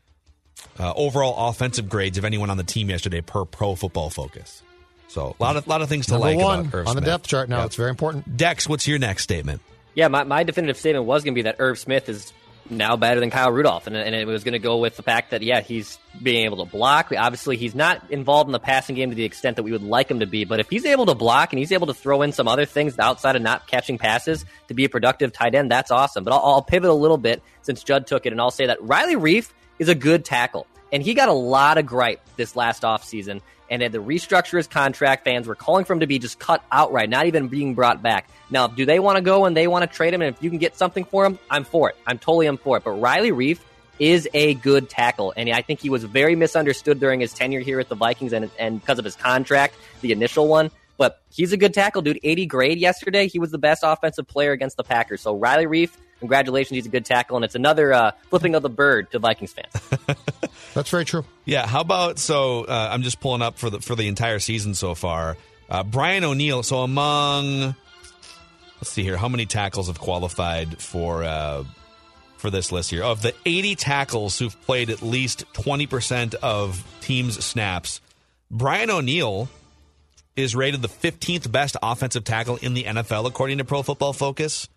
uh, 0.79 0.93
overall 0.95 1.49
offensive 1.49 1.89
grades 1.89 2.19
of 2.19 2.25
anyone 2.25 2.49
on 2.49 2.57
the 2.57 2.65
team 2.65 2.91
yesterday 2.91 3.21
per 3.21 3.45
Pro 3.45 3.75
Football 3.75 4.09
Focus. 4.09 4.63
So 5.09 5.37
a 5.39 5.43
lot 5.43 5.57
of 5.57 5.67
lot 5.67 5.83
of 5.83 5.89
things 5.89 6.07
to 6.07 6.13
Number 6.13 6.29
like 6.29 6.39
one 6.39 6.61
about 6.61 6.75
Irv 6.75 6.89
on 6.89 6.97
the 6.97 7.03
depth 7.03 7.27
chart 7.27 7.49
now. 7.49 7.59
Yep. 7.59 7.67
It's 7.67 7.77
very 7.77 7.91
important. 7.91 8.37
Dex, 8.37 8.69
what's 8.69 8.87
your 8.87 8.99
next 8.99 9.25
statement? 9.25 9.61
Yeah, 9.95 10.09
my, 10.09 10.25
my 10.25 10.43
definitive 10.43 10.79
statement 10.79 11.05
was 11.05 11.23
going 11.23 11.35
to 11.35 11.39
be 11.39 11.43
that 11.43 11.57
Irv 11.59 11.79
Smith 11.79 12.09
is 12.09 12.33
now 12.71 12.97
better 12.97 13.21
than 13.21 13.31
Kyle 13.31 13.51
Rudolph, 13.51 13.87
and, 13.87 13.97
and 13.97 14.15
it 14.15 14.27
was 14.27 14.45
going 14.45 14.53
to 14.53 14.59
go 14.59 14.79
with 14.79 14.97
the 14.97 15.03
fact 15.03 15.31
that 15.31 15.43
yeah, 15.43 15.61
he's 15.61 15.99
being 16.23 16.45
able 16.45 16.65
to 16.65 16.71
block. 16.71 17.13
Obviously, 17.17 17.57
he's 17.57 17.75
not 17.75 18.11
involved 18.11 18.49
in 18.49 18.53
the 18.53 18.59
passing 18.59 18.95
game 18.95 19.11
to 19.11 19.17
the 19.17 19.25
extent 19.25 19.57
that 19.57 19.63
we 19.63 19.73
would 19.73 19.83
like 19.83 20.11
him 20.11 20.21
to 20.21 20.27
be. 20.27 20.45
But 20.45 20.61
if 20.61 20.71
he's 20.71 20.85
able 20.85 21.07
to 21.07 21.15
block 21.15 21.53
and 21.53 21.59
he's 21.59 21.73
able 21.73 21.87
to 21.89 21.95
throw 21.95 22.23
in 22.23 22.33
some 22.33 22.49
other 22.49 22.65
things 22.65 22.99
outside 22.99 23.37
of 23.37 23.43
not 23.43 23.67
catching 23.67 23.99
passes 23.99 24.45
to 24.69 24.75
be 24.75 24.85
a 24.85 24.89
productive 24.89 25.33
tight 25.33 25.55
end, 25.55 25.71
that's 25.71 25.91
awesome. 25.91 26.25
But 26.25 26.33
I'll, 26.33 26.45
I'll 26.45 26.63
pivot 26.63 26.91
a 26.91 26.95
little 26.95 27.19
bit 27.19 27.43
since 27.63 27.83
Judd 27.83 28.07
took 28.07 28.27
it, 28.27 28.33
and 28.33 28.41
I'll 28.41 28.51
say 28.51 28.67
that 28.67 28.83
Riley 28.83 29.17
Reiff 29.17 29.51
is 29.79 29.89
a 29.89 29.95
good 29.95 30.25
tackle, 30.25 30.67
and 30.93 31.03
he 31.03 31.15
got 31.15 31.29
a 31.29 31.35
lot 31.35 31.79
of 31.79 31.87
gripe 31.87 32.21
this 32.37 32.57
last 32.57 32.83
offseason 32.83 33.41
and 33.73 33.81
had 33.81 33.93
to 33.93 34.03
restructure 34.03 34.59
his 34.59 34.67
contract. 34.67 35.25
Fans 35.25 35.47
were 35.47 35.55
calling 35.55 35.87
for 35.87 35.95
him 35.95 36.01
to 36.01 36.07
be 36.07 36.19
just 36.19 36.39
cut 36.39 36.63
outright, 36.71 37.09
not 37.09 37.25
even 37.25 37.49
being 37.49 37.75
brought 37.75 38.03
back. 38.03 38.29
Now, 38.51 38.67
do 38.67 38.85
they 38.85 38.99
want 38.99 39.17
to 39.17 39.23
go 39.23 39.47
and 39.47 39.57
they 39.57 39.67
want 39.67 39.91
to 39.91 39.97
trade 39.97 40.13
him? 40.13 40.21
And 40.21 40.37
if 40.37 40.43
you 40.43 40.51
can 40.51 40.59
get 40.59 40.77
something 40.77 41.07
for 41.07 41.25
him, 41.25 41.39
I'm 41.51 41.65
for 41.65 41.89
it. 41.89 41.97
I'm 42.07 42.19
totally 42.19 42.47
am 42.47 42.59
for 42.59 42.77
it. 42.77 42.85
But 42.85 42.91
Riley 42.91 43.31
Reiff 43.31 43.61
is 43.99 44.29
a 44.35 44.55
good 44.55 44.91
tackle, 44.91 45.33
and 45.37 45.49
I 45.51 45.63
think 45.63 45.81
he 45.81 45.89
was 45.89 46.05
very 46.05 46.37
misunderstood 46.37 47.01
during 47.01 47.21
his 47.21 47.33
tenure 47.33 47.61
here 47.61 47.81
at 47.81 47.89
the 47.89 47.95
Vikings, 47.95 48.35
and 48.35 48.51
and 48.59 48.79
because 48.79 48.99
of 48.99 49.07
his 49.07 49.17
contract, 49.17 49.75
the 50.03 50.13
initial 50.13 50.49
one. 50.49 50.71
But 50.99 51.23
he's 51.31 51.53
a 51.55 51.57
good 51.57 51.73
tackle, 51.73 52.03
dude. 52.03 52.21
80 52.23 52.47
grade 52.47 52.79
yesterday. 52.79 53.27
He 53.27 53.39
was 53.39 53.51
the 53.51 53.59
best 53.59 53.83
offensive 53.85 54.27
player 54.27 54.53
against 54.53 54.77
the 54.77 54.85
Packers. 54.85 55.23
So 55.23 55.35
Riley 55.35 55.67
Reiff, 55.67 55.97
congratulations. 56.23 56.77
He's 56.77 56.87
a 56.87 56.89
good 56.89 57.05
tackle, 57.05 57.37
and 57.37 57.45
it's 57.45 57.57
another 57.57 57.93
uh, 57.93 58.13
flipping 58.31 58.55
of 58.55 58.63
the 58.63 58.71
bird 58.71 59.11
to 59.11 59.19
Vikings 59.19 59.53
fans. 59.53 60.17
That's 60.75 60.89
very 60.89 61.05
true. 61.05 61.25
Yeah, 61.45 61.67
how 61.67 61.81
about 61.81 62.21
so 62.21 62.63
uh, 62.65 62.89
I'm 62.93 63.03
just 63.03 63.21
pulling 63.21 63.43
up 63.43 63.59
for 63.59 63.71
the 63.71 63.81
for 63.81 63.97
the 63.97 64.07
entire 64.07 64.39
season 64.39 64.75
so 64.75 64.95
far. 64.95 65.37
Uh, 65.69 65.83
Brian 65.83 66.23
O'Neill. 66.23 66.63
So 66.63 66.79
among 66.79 67.75
let's 68.77 68.91
see 68.91 69.03
here, 69.03 69.17
how 69.17 69.29
many 69.29 69.47
tackles 69.47 69.89
have 69.89 69.99
qualified 69.99 70.79
for 70.79 71.25
uh, 71.25 71.65
for 72.37 72.51
this 72.51 72.71
list 72.71 72.91
here? 72.91 73.03
Of 73.03 73.21
the 73.21 73.35
80 73.45 73.75
tackles 73.75 74.39
who've 74.39 74.59
played 74.63 74.91
at 74.91 75.03
least 75.03 75.45
20 75.55 75.89
percent 75.89 76.35
of 76.37 76.87
teams' 77.01 77.45
snaps, 77.45 78.01
Brian 78.49 78.91
O'Neill 78.91 79.49
is 80.37 80.55
rated 80.55 80.81
the 80.81 80.89
15th 80.89 81.51
best 81.51 81.77
offensive 81.83 82.25
tackle 82.25 82.57
in 82.63 82.75
the 82.75 82.85
NFL 82.85 83.27
according 83.27 83.59
to 83.59 83.65
Pro 83.65 83.83
Football 83.83 84.13
Focus. 84.13 84.69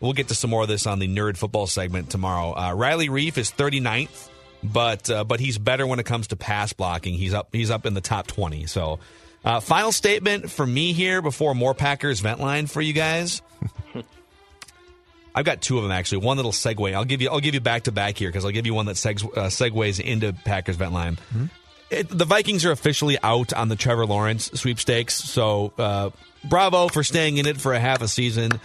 We'll 0.00 0.12
get 0.12 0.28
to 0.28 0.34
some 0.34 0.50
more 0.50 0.62
of 0.62 0.68
this 0.68 0.86
on 0.86 1.00
the 1.00 1.08
nerd 1.08 1.36
football 1.36 1.66
segment 1.66 2.10
tomorrow. 2.10 2.56
Uh, 2.56 2.72
Riley 2.74 3.08
Reiff 3.08 3.36
is 3.36 3.50
39th, 3.50 4.28
but 4.62 5.10
uh, 5.10 5.24
but 5.24 5.40
he's 5.40 5.58
better 5.58 5.86
when 5.86 5.98
it 5.98 6.06
comes 6.06 6.28
to 6.28 6.36
pass 6.36 6.72
blocking. 6.72 7.14
He's 7.14 7.34
up 7.34 7.48
he's 7.52 7.70
up 7.70 7.84
in 7.84 7.94
the 7.94 8.00
top 8.00 8.28
20. 8.28 8.66
So, 8.66 9.00
uh, 9.44 9.58
final 9.60 9.90
statement 9.90 10.50
for 10.50 10.64
me 10.64 10.92
here 10.92 11.20
before 11.20 11.54
more 11.54 11.74
Packers 11.74 12.20
vent 12.20 12.38
line 12.38 12.66
for 12.68 12.80
you 12.80 12.92
guys. 12.92 13.42
I've 15.34 15.44
got 15.44 15.60
two 15.60 15.76
of 15.76 15.82
them 15.82 15.92
actually. 15.92 16.18
One 16.18 16.36
that'll 16.36 16.52
segue. 16.52 16.94
I'll 16.94 17.04
give 17.04 17.20
you 17.20 17.30
I'll 17.30 17.40
give 17.40 17.54
you 17.54 17.60
back 17.60 17.84
to 17.84 17.92
back 17.92 18.16
here 18.16 18.28
because 18.28 18.44
I'll 18.44 18.52
give 18.52 18.66
you 18.66 18.74
one 18.74 18.86
that 18.86 18.96
segs, 18.96 19.24
uh, 19.24 19.46
segues 19.46 20.00
into 20.00 20.32
Packers 20.32 20.76
vent 20.76 20.92
line. 20.92 21.18
It, 21.90 22.08
the 22.08 22.24
Vikings 22.24 22.64
are 22.64 22.72
officially 22.72 23.18
out 23.22 23.52
on 23.52 23.68
the 23.68 23.76
Trevor 23.76 24.04
Lawrence 24.04 24.50
sweepstakes. 24.52 25.14
So, 25.14 25.72
uh, 25.78 26.10
bravo 26.44 26.88
for 26.88 27.02
staying 27.02 27.38
in 27.38 27.46
it 27.46 27.60
for 27.60 27.72
a 27.72 27.80
half 27.80 28.02
a 28.02 28.08
season. 28.08 28.60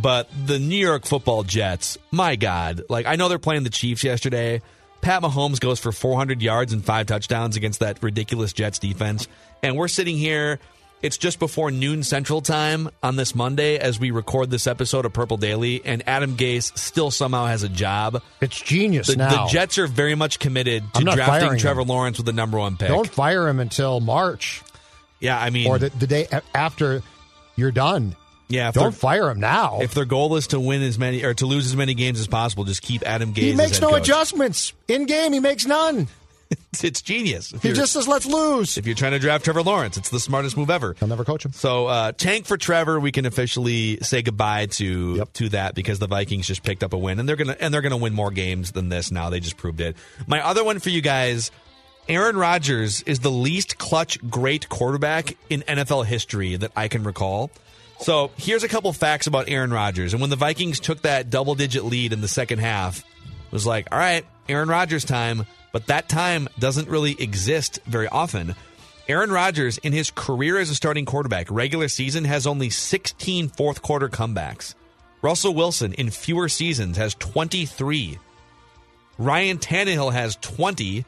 But 0.00 0.28
the 0.46 0.58
New 0.58 0.76
York 0.76 1.04
Football 1.04 1.42
Jets, 1.42 1.98
my 2.10 2.36
God, 2.36 2.82
like 2.88 3.06
I 3.06 3.16
know 3.16 3.28
they're 3.28 3.38
playing 3.38 3.64
the 3.64 3.70
Chiefs 3.70 4.04
yesterday. 4.04 4.62
Pat 5.00 5.22
Mahomes 5.22 5.60
goes 5.60 5.78
for 5.78 5.92
400 5.92 6.42
yards 6.42 6.72
and 6.72 6.84
five 6.84 7.06
touchdowns 7.06 7.56
against 7.56 7.80
that 7.80 8.02
ridiculous 8.02 8.52
Jets 8.52 8.78
defense, 8.78 9.28
and 9.62 9.76
we're 9.76 9.88
sitting 9.88 10.16
here 10.16 10.58
It's 11.00 11.16
just 11.16 11.38
before 11.38 11.70
noon 11.70 12.02
Central 12.02 12.40
Time 12.40 12.90
on 13.04 13.14
this 13.14 13.32
Monday 13.32 13.78
as 13.78 14.00
we 14.00 14.10
record 14.10 14.50
this 14.50 14.66
episode 14.66 15.04
of 15.04 15.12
Purple 15.12 15.36
Daily, 15.36 15.80
and 15.84 16.02
Adam 16.08 16.36
Gase 16.36 16.76
still 16.76 17.12
somehow 17.12 17.46
has 17.46 17.62
a 17.62 17.68
job. 17.68 18.20
It's 18.40 18.60
genius 18.60 19.06
The, 19.06 19.16
now. 19.16 19.44
the 19.44 19.50
Jets 19.52 19.78
are 19.78 19.86
very 19.86 20.16
much 20.16 20.40
committed 20.40 20.82
to 20.94 21.04
drafting 21.04 21.58
Trevor 21.58 21.82
him. 21.82 21.88
Lawrence 21.88 22.16
with 22.16 22.26
the 22.26 22.32
number 22.32 22.58
one 22.58 22.76
pick. 22.76 22.88
Don't 22.88 23.08
fire 23.08 23.46
him 23.46 23.60
until 23.60 24.00
March 24.00 24.62
yeah, 25.20 25.38
I 25.38 25.50
mean, 25.50 25.68
or 25.68 25.78
the, 25.78 25.90
the 25.90 26.06
day 26.06 26.26
after 26.54 27.02
you're 27.56 27.72
done. 27.72 28.16
Yeah, 28.48 28.70
Don't 28.70 28.94
fire 28.94 29.30
him 29.30 29.40
now. 29.40 29.80
If 29.80 29.94
their 29.94 30.04
goal 30.04 30.36
is 30.36 30.48
to 30.48 30.60
win 30.60 30.82
as 30.82 30.98
many 30.98 31.22
or 31.24 31.34
to 31.34 31.46
lose 31.46 31.66
as 31.66 31.76
many 31.76 31.94
games 31.94 32.18
as 32.20 32.26
possible, 32.26 32.64
just 32.64 32.82
keep 32.82 33.02
Adam 33.06 33.32
Gase. 33.34 33.42
he 33.42 33.54
makes 33.54 33.80
no 33.80 33.90
coach. 33.90 34.02
adjustments 34.02 34.72
in 34.88 35.06
game. 35.06 35.32
He 35.32 35.40
makes 35.40 35.66
none. 35.66 36.08
It's, 36.82 37.02
genius. 37.02 37.52
If 37.52 37.62
He 37.62 37.72
just 37.72 37.92
says, 37.92 38.08
"Let's 38.08 38.24
lose." 38.24 38.78
if 38.78 38.86
you're 38.86 38.94
trying 38.94 39.12
to 39.12 39.18
draft 39.18 39.44
Trevor 39.44 39.62
Lawrence, 39.62 39.98
it's 39.98 40.08
the 40.08 40.20
smartest 40.20 40.56
move 40.56 40.70
ever. 40.70 40.96
I'll 41.02 41.08
never 41.08 41.24
coach 41.24 41.44
him. 41.44 41.52
So 41.52 41.86
uh, 41.88 42.12
tank 42.12 42.46
for 42.46 42.56
Trevor, 42.56 42.98
we 43.00 43.12
can 43.12 43.26
officially 43.26 43.98
say 44.00 44.22
goodbye 44.22 44.66
to 44.66 45.24
to 45.26 45.48
that 45.50 45.74
because 45.74 45.98
the 45.98 46.06
Vikings 46.06 46.46
just 46.46 46.62
picked 46.62 46.82
up 46.82 46.92
a 46.94 46.98
win 46.98 47.18
and 47.18 47.28
they're 47.28 47.36
gonna 47.36 47.56
and 47.60 47.74
they're 47.74 47.82
gonna 47.82 47.96
win 47.98 48.14
more 48.14 48.30
games 48.30 48.72
than 48.72 48.88
this 48.88 49.10
now. 49.10 49.28
They 49.28 49.40
just 49.40 49.56
proved 49.58 49.80
it. 49.82 49.96
My 50.26 50.40
other 50.42 50.64
one 50.64 50.78
for 50.78 50.88
you 50.88 51.00
guys, 51.02 51.50
Aaron 52.08 52.36
Rodgers 52.36 53.02
is 53.02 53.18
the 53.20 53.30
least 53.30 53.76
clutch 53.76 54.18
great 54.30 54.68
quarterback 54.70 55.36
in 55.50 55.60
NFL 55.62 56.06
history 56.06 56.56
that 56.56 56.72
I 56.76 56.88
can 56.88 57.02
recall. 57.02 57.50
So 58.00 58.30
here's 58.36 58.62
a 58.62 58.68
couple 58.68 58.92
facts 58.92 59.26
about 59.26 59.48
Aaron 59.48 59.72
Rodgers. 59.72 60.12
And 60.12 60.20
when 60.20 60.30
the 60.30 60.36
Vikings 60.36 60.80
took 60.80 61.02
that 61.02 61.30
double 61.30 61.54
digit 61.54 61.84
lead 61.84 62.12
in 62.12 62.20
the 62.20 62.28
second 62.28 62.58
half, 62.60 63.00
it 63.00 63.52
was 63.52 63.66
like, 63.66 63.88
all 63.92 63.98
right, 63.98 64.24
Aaron 64.48 64.68
Rodgers 64.68 65.04
time. 65.04 65.46
But 65.72 65.88
that 65.88 66.08
time 66.08 66.48
doesn't 66.58 66.88
really 66.88 67.16
exist 67.20 67.80
very 67.86 68.08
often. 68.08 68.54
Aaron 69.08 69.30
Rodgers, 69.30 69.78
in 69.78 69.92
his 69.92 70.10
career 70.10 70.58
as 70.58 70.70
a 70.70 70.74
starting 70.74 71.04
quarterback, 71.04 71.50
regular 71.50 71.88
season, 71.88 72.24
has 72.24 72.46
only 72.46 72.70
16 72.70 73.48
fourth 73.48 73.82
quarter 73.82 74.08
comebacks. 74.08 74.74
Russell 75.22 75.54
Wilson, 75.54 75.94
in 75.94 76.10
fewer 76.10 76.48
seasons, 76.48 76.96
has 76.96 77.14
23. 77.16 78.18
Ryan 79.18 79.58
Tannehill 79.58 80.12
has 80.12 80.36
20. 80.36 81.04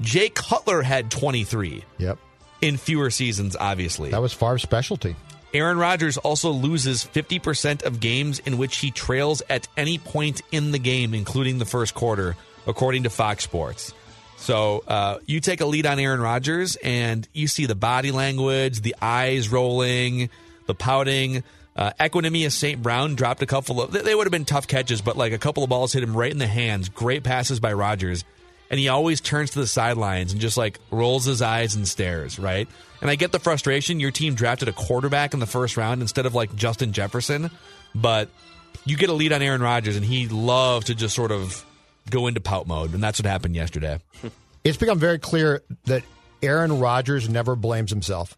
Jay 0.00 0.28
Cutler 0.28 0.82
had 0.82 1.10
23 1.10 1.82
Yep, 1.98 2.18
in 2.60 2.76
fewer 2.76 3.10
seasons, 3.10 3.56
obviously. 3.58 4.10
that 4.10 4.20
was 4.20 4.32
Favre's 4.34 4.62
specialty. 4.62 5.16
Aaron 5.54 5.78
Rodgers 5.78 6.16
also 6.18 6.50
loses 6.50 7.04
50% 7.04 7.84
of 7.84 8.00
games 8.00 8.40
in 8.40 8.58
which 8.58 8.78
he 8.78 8.90
trails 8.90 9.42
at 9.48 9.68
any 9.76 9.98
point 9.98 10.42
in 10.52 10.72
the 10.72 10.78
game, 10.78 11.14
including 11.14 11.58
the 11.58 11.64
first 11.64 11.94
quarter, 11.94 12.36
according 12.66 13.04
to 13.04 13.10
Fox 13.10 13.44
Sports. 13.44 13.94
So 14.36 14.84
uh, 14.86 15.18
you 15.26 15.40
take 15.40 15.60
a 15.60 15.66
lead 15.66 15.86
on 15.86 15.98
Aaron 15.98 16.20
Rodgers, 16.20 16.76
and 16.76 17.26
you 17.32 17.48
see 17.48 17.66
the 17.66 17.74
body 17.74 18.12
language, 18.12 18.82
the 18.82 18.94
eyes 19.00 19.48
rolling, 19.48 20.30
the 20.66 20.74
pouting. 20.74 21.42
Uh, 21.74 21.92
Equanimeous 21.98 22.52
St. 22.52 22.82
Brown 22.82 23.14
dropped 23.14 23.42
a 23.42 23.46
couple 23.46 23.82
of, 23.82 23.92
they 23.92 24.14
would 24.14 24.26
have 24.26 24.32
been 24.32 24.44
tough 24.44 24.66
catches, 24.66 25.00
but 25.00 25.16
like 25.16 25.32
a 25.32 25.38
couple 25.38 25.62
of 25.62 25.70
balls 25.70 25.92
hit 25.92 26.02
him 26.02 26.16
right 26.16 26.30
in 26.30 26.38
the 26.38 26.46
hands. 26.46 26.88
Great 26.88 27.22
passes 27.22 27.60
by 27.60 27.72
Rodgers. 27.72 28.24
And 28.70 28.80
he 28.80 28.88
always 28.88 29.20
turns 29.20 29.50
to 29.50 29.60
the 29.60 29.66
sidelines 29.66 30.32
and 30.32 30.40
just 30.40 30.56
like 30.56 30.78
rolls 30.90 31.24
his 31.24 31.40
eyes 31.42 31.74
and 31.76 31.86
stares, 31.86 32.38
right? 32.38 32.66
And 33.00 33.10
I 33.10 33.14
get 33.14 33.30
the 33.32 33.38
frustration. 33.38 34.00
Your 34.00 34.10
team 34.10 34.34
drafted 34.34 34.68
a 34.68 34.72
quarterback 34.72 35.34
in 35.34 35.40
the 35.40 35.46
first 35.46 35.76
round 35.76 36.00
instead 36.02 36.26
of 36.26 36.34
like 36.34 36.54
Justin 36.56 36.92
Jefferson, 36.92 37.50
but 37.94 38.28
you 38.84 38.96
get 38.96 39.08
a 39.08 39.12
lead 39.12 39.32
on 39.32 39.42
Aaron 39.42 39.62
Rodgers, 39.62 39.96
and 39.96 40.04
he 40.04 40.28
loved 40.28 40.88
to 40.88 40.94
just 40.94 41.14
sort 41.14 41.30
of 41.32 41.64
go 42.10 42.26
into 42.26 42.40
pout 42.40 42.66
mode. 42.66 42.94
And 42.94 43.02
that's 43.02 43.18
what 43.20 43.26
happened 43.26 43.54
yesterday. 43.56 43.98
It's 44.64 44.76
become 44.76 44.98
very 44.98 45.20
clear 45.20 45.62
that 45.84 46.02
Aaron 46.42 46.80
Rodgers 46.80 47.28
never 47.28 47.54
blames 47.54 47.88
himself. 47.90 48.36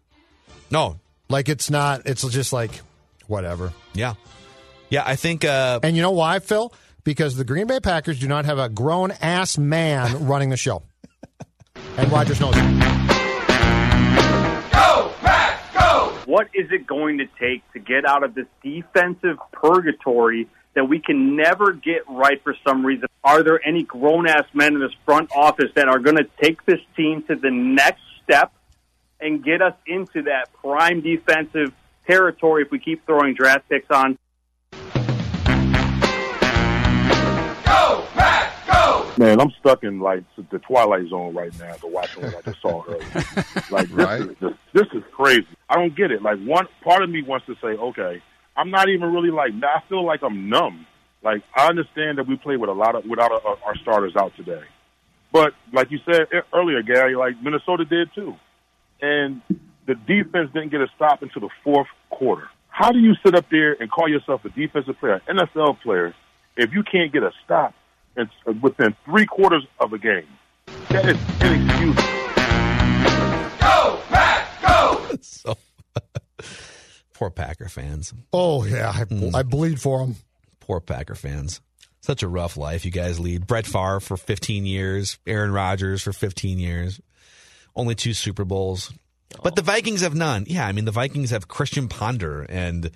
No, 0.69 0.99
Like 1.27 1.49
it's 1.49 1.71
not. 1.71 2.05
It's 2.05 2.21
just 2.29 2.53
like 2.53 2.69
whatever. 3.25 3.73
yeah. 3.95 4.13
Yeah, 4.91 5.01
I 5.05 5.15
think 5.15 5.43
uh, 5.43 5.79
And 5.81 5.95
you 5.95 6.03
know 6.03 6.11
why, 6.11 6.37
Phil? 6.37 6.71
Because 7.03 7.35
the 7.35 7.45
Green 7.45 7.67
Bay 7.67 7.79
Packers 7.79 8.19
do 8.19 8.27
not 8.27 8.45
have 8.45 8.59
a 8.59 8.69
grown 8.69 9.11
ass 9.21 9.57
man 9.57 10.27
running 10.27 10.49
the 10.49 10.57
show, 10.57 10.83
and 11.97 12.11
Rodgers 12.11 12.39
knows 12.39 12.55
it. 12.55 12.79
Go, 14.71 15.13
Pack, 15.21 15.73
go! 15.73 16.13
What 16.25 16.47
is 16.53 16.71
it 16.71 16.85
going 16.85 17.19
to 17.19 17.25
take 17.39 17.63
to 17.73 17.79
get 17.79 18.05
out 18.05 18.23
of 18.23 18.35
this 18.35 18.47
defensive 18.63 19.37
purgatory 19.51 20.47
that 20.75 20.85
we 20.85 20.99
can 20.99 21.35
never 21.35 21.73
get 21.73 22.03
right 22.09 22.41
for 22.43 22.55
some 22.65 22.85
reason? 22.85 23.07
Are 23.23 23.43
there 23.43 23.59
any 23.67 23.83
grown 23.83 24.27
ass 24.27 24.45
men 24.53 24.75
in 24.75 24.79
this 24.79 24.93
front 25.05 25.29
office 25.35 25.71
that 25.75 25.87
are 25.87 25.99
going 25.99 26.17
to 26.17 26.27
take 26.41 26.65
this 26.65 26.79
team 26.95 27.23
to 27.23 27.35
the 27.35 27.51
next 27.51 28.01
step 28.23 28.53
and 29.19 29.43
get 29.43 29.61
us 29.61 29.73
into 29.85 30.23
that 30.23 30.53
prime 30.53 31.01
defensive 31.01 31.73
territory 32.07 32.63
if 32.63 32.71
we 32.71 32.79
keep 32.79 33.05
throwing 33.05 33.33
draft 33.33 33.67
picks 33.69 33.89
on? 33.89 34.17
Man, 39.19 39.41
I'm 39.41 39.51
stuck 39.59 39.83
in 39.83 39.99
like 39.99 40.23
the 40.49 40.59
twilight 40.59 41.09
zone 41.09 41.35
right 41.35 41.51
now 41.59 41.73
to 41.75 41.87
watching 41.87 42.23
what 42.23 42.35
I 42.35 42.49
just 42.49 42.61
saw 42.61 42.83
earlier. 42.87 43.25
Like, 43.71 43.87
this, 43.89 43.97
Right. 43.97 44.21
is, 44.21 44.27
this, 44.41 44.51
this 44.73 44.87
is 44.95 45.03
crazy. 45.11 45.45
I 45.69 45.75
don't 45.75 45.95
get 45.95 46.09
it. 46.09 46.23
Like, 46.23 46.39
one 46.43 46.65
part 46.83 47.03
of 47.03 47.09
me 47.11 47.21
wants 47.21 47.45
to 47.45 47.53
say, 47.61 47.67
okay, 47.67 48.19
I'm 48.57 48.71
not 48.71 48.89
even 48.89 49.13
really 49.13 49.29
like. 49.29 49.51
I 49.61 49.87
feel 49.87 50.03
like 50.03 50.23
I'm 50.23 50.49
numb. 50.49 50.87
Like, 51.21 51.43
I 51.55 51.67
understand 51.67 52.17
that 52.17 52.25
we 52.27 52.35
play 52.37 52.57
with 52.57 52.69
a 52.71 52.73
lot 52.73 52.95
of 52.95 53.03
without 53.05 53.31
our, 53.31 53.57
our 53.63 53.75
starters 53.83 54.15
out 54.15 54.31
today, 54.37 54.63
but 55.31 55.53
like 55.71 55.91
you 55.91 55.99
said 56.03 56.21
e- 56.33 56.39
earlier, 56.51 56.81
Gary, 56.81 57.15
like 57.15 57.33
Minnesota 57.43 57.85
did 57.85 58.09
too, 58.15 58.33
and 59.01 59.41
the 59.85 59.93
defense 59.93 60.49
didn't 60.53 60.71
get 60.71 60.81
a 60.81 60.87
stop 60.95 61.21
until 61.21 61.41
the 61.41 61.49
fourth 61.63 61.87
quarter. 62.09 62.47
How 62.69 62.91
do 62.91 62.97
you 62.97 63.13
sit 63.23 63.35
up 63.35 63.45
there 63.51 63.73
and 63.79 63.91
call 63.91 64.07
yourself 64.09 64.45
a 64.45 64.49
defensive 64.49 64.97
player, 64.99 65.21
NFL 65.29 65.81
player, 65.81 66.15
if 66.57 66.71
you 66.73 66.81
can't 66.81 67.13
get 67.13 67.21
a 67.21 67.31
stop 67.45 67.75
it's 68.19 68.31
uh, 68.47 68.53
within 68.61 68.95
three 69.05 69.25
quarters 69.25 69.65
of 69.79 69.93
a 69.93 69.97
game? 69.97 70.27
That 70.89 71.05
is 71.05 71.17
inexcusable. 71.41 72.03
Go 73.59 74.01
Pack, 74.09 74.61
go! 74.61 75.17
so 75.21 75.57
poor 77.13 77.29
Packer 77.29 77.69
fans. 77.69 78.13
Oh 78.33 78.65
yeah, 78.65 78.91
I, 78.93 79.01
I 79.01 79.03
hmm. 79.03 79.49
bleed 79.49 79.81
for 79.81 79.99
them. 79.99 80.15
Poor 80.59 80.79
Packer 80.79 81.15
fans. 81.15 81.61
Such 82.01 82.23
a 82.23 82.27
rough 82.27 82.57
life 82.57 82.85
you 82.85 82.91
guys 82.91 83.19
lead. 83.19 83.45
Brett 83.45 83.65
Favre 83.65 83.99
for 83.99 84.15
15 84.15 84.65
years, 84.65 85.19
Aaron 85.27 85.51
Rodgers 85.51 86.01
for 86.01 86.13
15 86.13 86.59
years, 86.59 87.01
only 87.75 87.93
two 87.93 88.13
Super 88.13 88.45
Bowls. 88.45 88.93
But 89.43 89.55
the 89.55 89.61
Vikings 89.61 90.01
have 90.01 90.15
none. 90.15 90.45
Yeah, 90.47 90.65
I 90.65 90.71
mean 90.71 90.85
the 90.85 90.91
Vikings 90.91 91.31
have 91.31 91.47
Christian 91.47 91.87
Ponder 91.87 92.43
and 92.43 92.91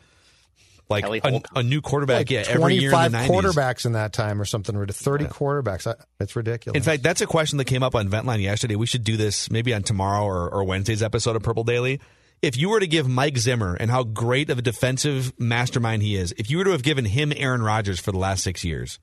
like 1.01 1.23
a, 1.25 1.41
a 1.56 1.63
new 1.63 1.82
quarterback. 1.82 2.17
Like 2.17 2.29
yeah, 2.32 2.43
every 2.47 2.75
year 2.75 2.93
in 2.93 3.12
the 3.12 3.17
90s. 3.17 3.25
twenty-five 3.27 3.53
quarterbacks 3.56 3.86
in 3.88 3.93
that 3.93 4.13
time, 4.13 4.39
or 4.39 4.45
something. 4.45 4.77
rid- 4.77 4.93
Thirty 4.93 5.25
quarterbacks. 5.25 5.88
I- 5.88 5.95
It's 6.19 6.36
ridiculous. 6.36 6.77
In 6.77 6.84
fact, 6.84 7.01
that's 7.03 7.21
a 7.21 7.25
question 7.25 7.58
that 7.58 7.65
came 7.65 7.82
up 7.84 7.95
on 7.95 8.08
Ventline 8.10 8.41
yesterday. 8.41 8.75
We 8.75 8.86
should 8.86 9.03
do 9.03 9.17
this 9.17 9.49
maybe 9.49 9.73
on 9.73 9.82
tomorrow 9.84 10.23
or, 10.23 10.49
or 10.53 10.63
Wednesday's 10.63 11.01
episode 11.01 11.36
of 11.36 11.41
Purple 11.43 11.63
Daily. 11.63 11.99
If 12.41 12.58
you 12.58 12.69
were 12.69 12.79
to 12.82 12.88
give 12.88 13.08
Mike 13.08 13.38
Zimmer 13.38 13.73
and 13.75 13.89
how 13.89 14.03
great 14.03 14.49
of 14.49 14.60
a 14.60 14.62
defensive 14.62 15.32
mastermind 15.39 16.03
he 16.03 16.15
is, 16.17 16.34
if 16.38 16.51
you 16.51 16.58
were 16.58 16.65
to 16.65 16.71
have 16.71 16.84
given 16.84 17.06
him 17.06 17.32
Aaron 17.36 17.63
Rodgers 17.63 17.99
for 18.01 18.12
the 18.12 18.17
last 18.19 18.43
six 18.43 18.63
years, 18.65 18.99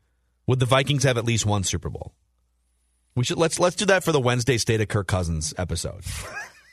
would 0.47 0.61
the 0.61 0.67
Vikings 0.67 1.05
have 1.05 1.17
at 1.17 1.25
least 1.25 1.47
one 1.47 1.65
Super 1.65 1.89
Bowl? 1.89 2.13
We 3.17 3.25
should 3.25 3.39
let's 3.39 3.59
let's 3.59 3.77
do 3.77 3.87
that 3.87 4.05
for 4.05 4.13
the 4.13 4.21
Wednesday 4.21 4.57
State 4.59 4.81
of 4.83 4.89
Kirk 4.89 5.07
Cousins 5.09 5.53
episode. 5.59 6.03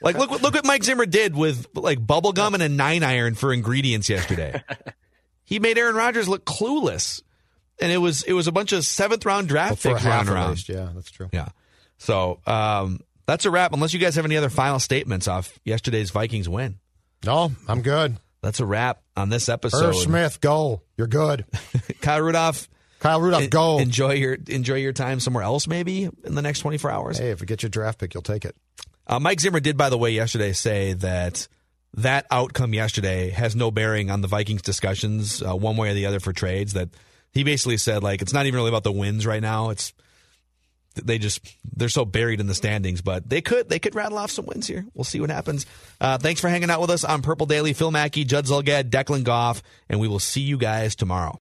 Like 0.01 0.17
look 0.17 0.30
what 0.30 0.43
look 0.43 0.53
what 0.53 0.65
Mike 0.65 0.84
Zimmer 0.84 1.06
did 1.08 1.36
with 1.36 1.67
like 1.73 2.06
bubble 2.06 2.32
gum 2.32 2.53
and 2.53 2.62
a 2.62 2.69
nine 2.69 3.01
iron 3.01 3.34
for 3.34 3.51
ingredients 3.53 4.10
yesterday. 4.10 4.62
he 5.47 5.60
made 5.60 5.77
Aaron 5.77 5.95
Rodgers 5.95 6.27
look 6.27 6.45
clueless. 6.45 7.21
And 7.79 7.91
it 7.91 7.97
was 7.97 8.23
it 8.23 8.33
was 8.33 8.47
a 8.47 8.51
bunch 8.51 8.73
of 8.73 8.83
seventh 8.83 9.25
round 9.25 9.47
draft 9.47 9.81
picks 9.81 10.03
half 10.03 10.27
around. 10.27 10.51
least, 10.51 10.67
yeah, 10.67 10.89
that's 10.93 11.10
true. 11.10 11.29
Yeah. 11.31 11.49
So 11.99 12.39
um, 12.45 12.99
that's 13.27 13.45
a 13.45 13.51
wrap. 13.51 13.71
Unless 13.71 13.93
you 13.93 13.99
guys 13.99 14.15
have 14.15 14.25
any 14.25 14.36
other 14.36 14.49
final 14.49 14.79
statements 14.79 15.27
off 15.27 15.57
yesterday's 15.63 16.10
Vikings 16.12 16.49
win. 16.49 16.79
No, 17.25 17.51
I'm 17.67 17.81
good. 17.83 18.17
That's 18.41 18.60
a 18.60 18.65
wrap 18.65 19.01
on 19.15 19.29
this 19.29 19.47
episode. 19.47 19.89
Irv 19.89 19.95
Smith, 19.95 20.41
go. 20.41 20.81
You're 20.97 21.07
good. 21.07 21.45
Kyle 22.01 22.21
Rudolph. 22.21 22.67
Kyle 22.99 23.21
Rudolph, 23.21 23.43
en- 23.43 23.49
go. 23.49 23.77
Enjoy 23.77 24.13
your 24.13 24.38
enjoy 24.47 24.75
your 24.75 24.93
time 24.93 25.19
somewhere 25.19 25.43
else, 25.43 25.67
maybe 25.67 26.03
in 26.23 26.36
the 26.36 26.41
next 26.41 26.60
twenty 26.60 26.77
four 26.79 26.89
hours. 26.91 27.19
Hey, 27.19 27.29
if 27.29 27.41
you 27.41 27.45
get 27.45 27.62
your 27.62 27.69
draft 27.69 27.99
pick, 27.99 28.13
you'll 28.15 28.23
take 28.23 28.43
it. 28.43 28.55
Uh, 29.05 29.19
Mike 29.19 29.39
Zimmer 29.39 29.60
did, 29.60 29.77
by 29.77 29.89
the 29.89 29.97
way, 29.99 30.12
yesterday 30.12 30.51
say 30.51 30.93
that 30.93 31.47
that 31.97 32.27
outcome 32.31 32.73
yesterday 32.73 33.31
has 33.31 33.55
no 33.55 33.71
bearing 33.71 34.10
on 34.10 34.21
the 34.21 34.27
Vikings 34.27 34.62
discussions 34.62 35.41
uh, 35.41 35.55
one 35.55 35.77
way 35.77 35.89
or 35.89 35.93
the 35.93 36.05
other 36.05 36.19
for 36.19 36.31
trades. 36.31 36.73
That 36.73 36.89
he 37.31 37.43
basically 37.43 37.77
said 37.77 38.03
like 38.03 38.21
it's 38.21 38.33
not 38.33 38.45
even 38.45 38.57
really 38.57 38.69
about 38.69 38.83
the 38.83 38.91
wins 38.91 39.25
right 39.25 39.41
now. 39.41 39.71
It's 39.71 39.93
they 40.95 41.17
just 41.17 41.41
they're 41.75 41.89
so 41.89 42.06
buried 42.06 42.39
in 42.39 42.48
the 42.48 42.56
standings, 42.56 43.02
but 43.02 43.27
they 43.27 43.41
could 43.41 43.69
they 43.69 43.79
could 43.79 43.95
rattle 43.95 44.17
off 44.17 44.31
some 44.31 44.45
wins 44.45 44.67
here. 44.67 44.85
We'll 44.93 45.04
see 45.04 45.19
what 45.19 45.29
happens. 45.29 45.65
Uh, 46.00 46.17
thanks 46.17 46.39
for 46.39 46.50
hanging 46.50 46.69
out 46.69 46.81
with 46.81 46.89
us 46.89 47.04
on 47.04 47.21
Purple 47.21 47.45
Daily. 47.45 47.73
Phil 47.73 47.91
Mackey, 47.91 48.23
Judd 48.23 48.45
Zulgad, 48.45 48.89
Declan 48.89 49.23
Goff, 49.23 49.62
and 49.89 50.00
we 50.00 50.08
will 50.08 50.19
see 50.19 50.41
you 50.41 50.58
guys 50.58 50.95
tomorrow. 50.95 51.35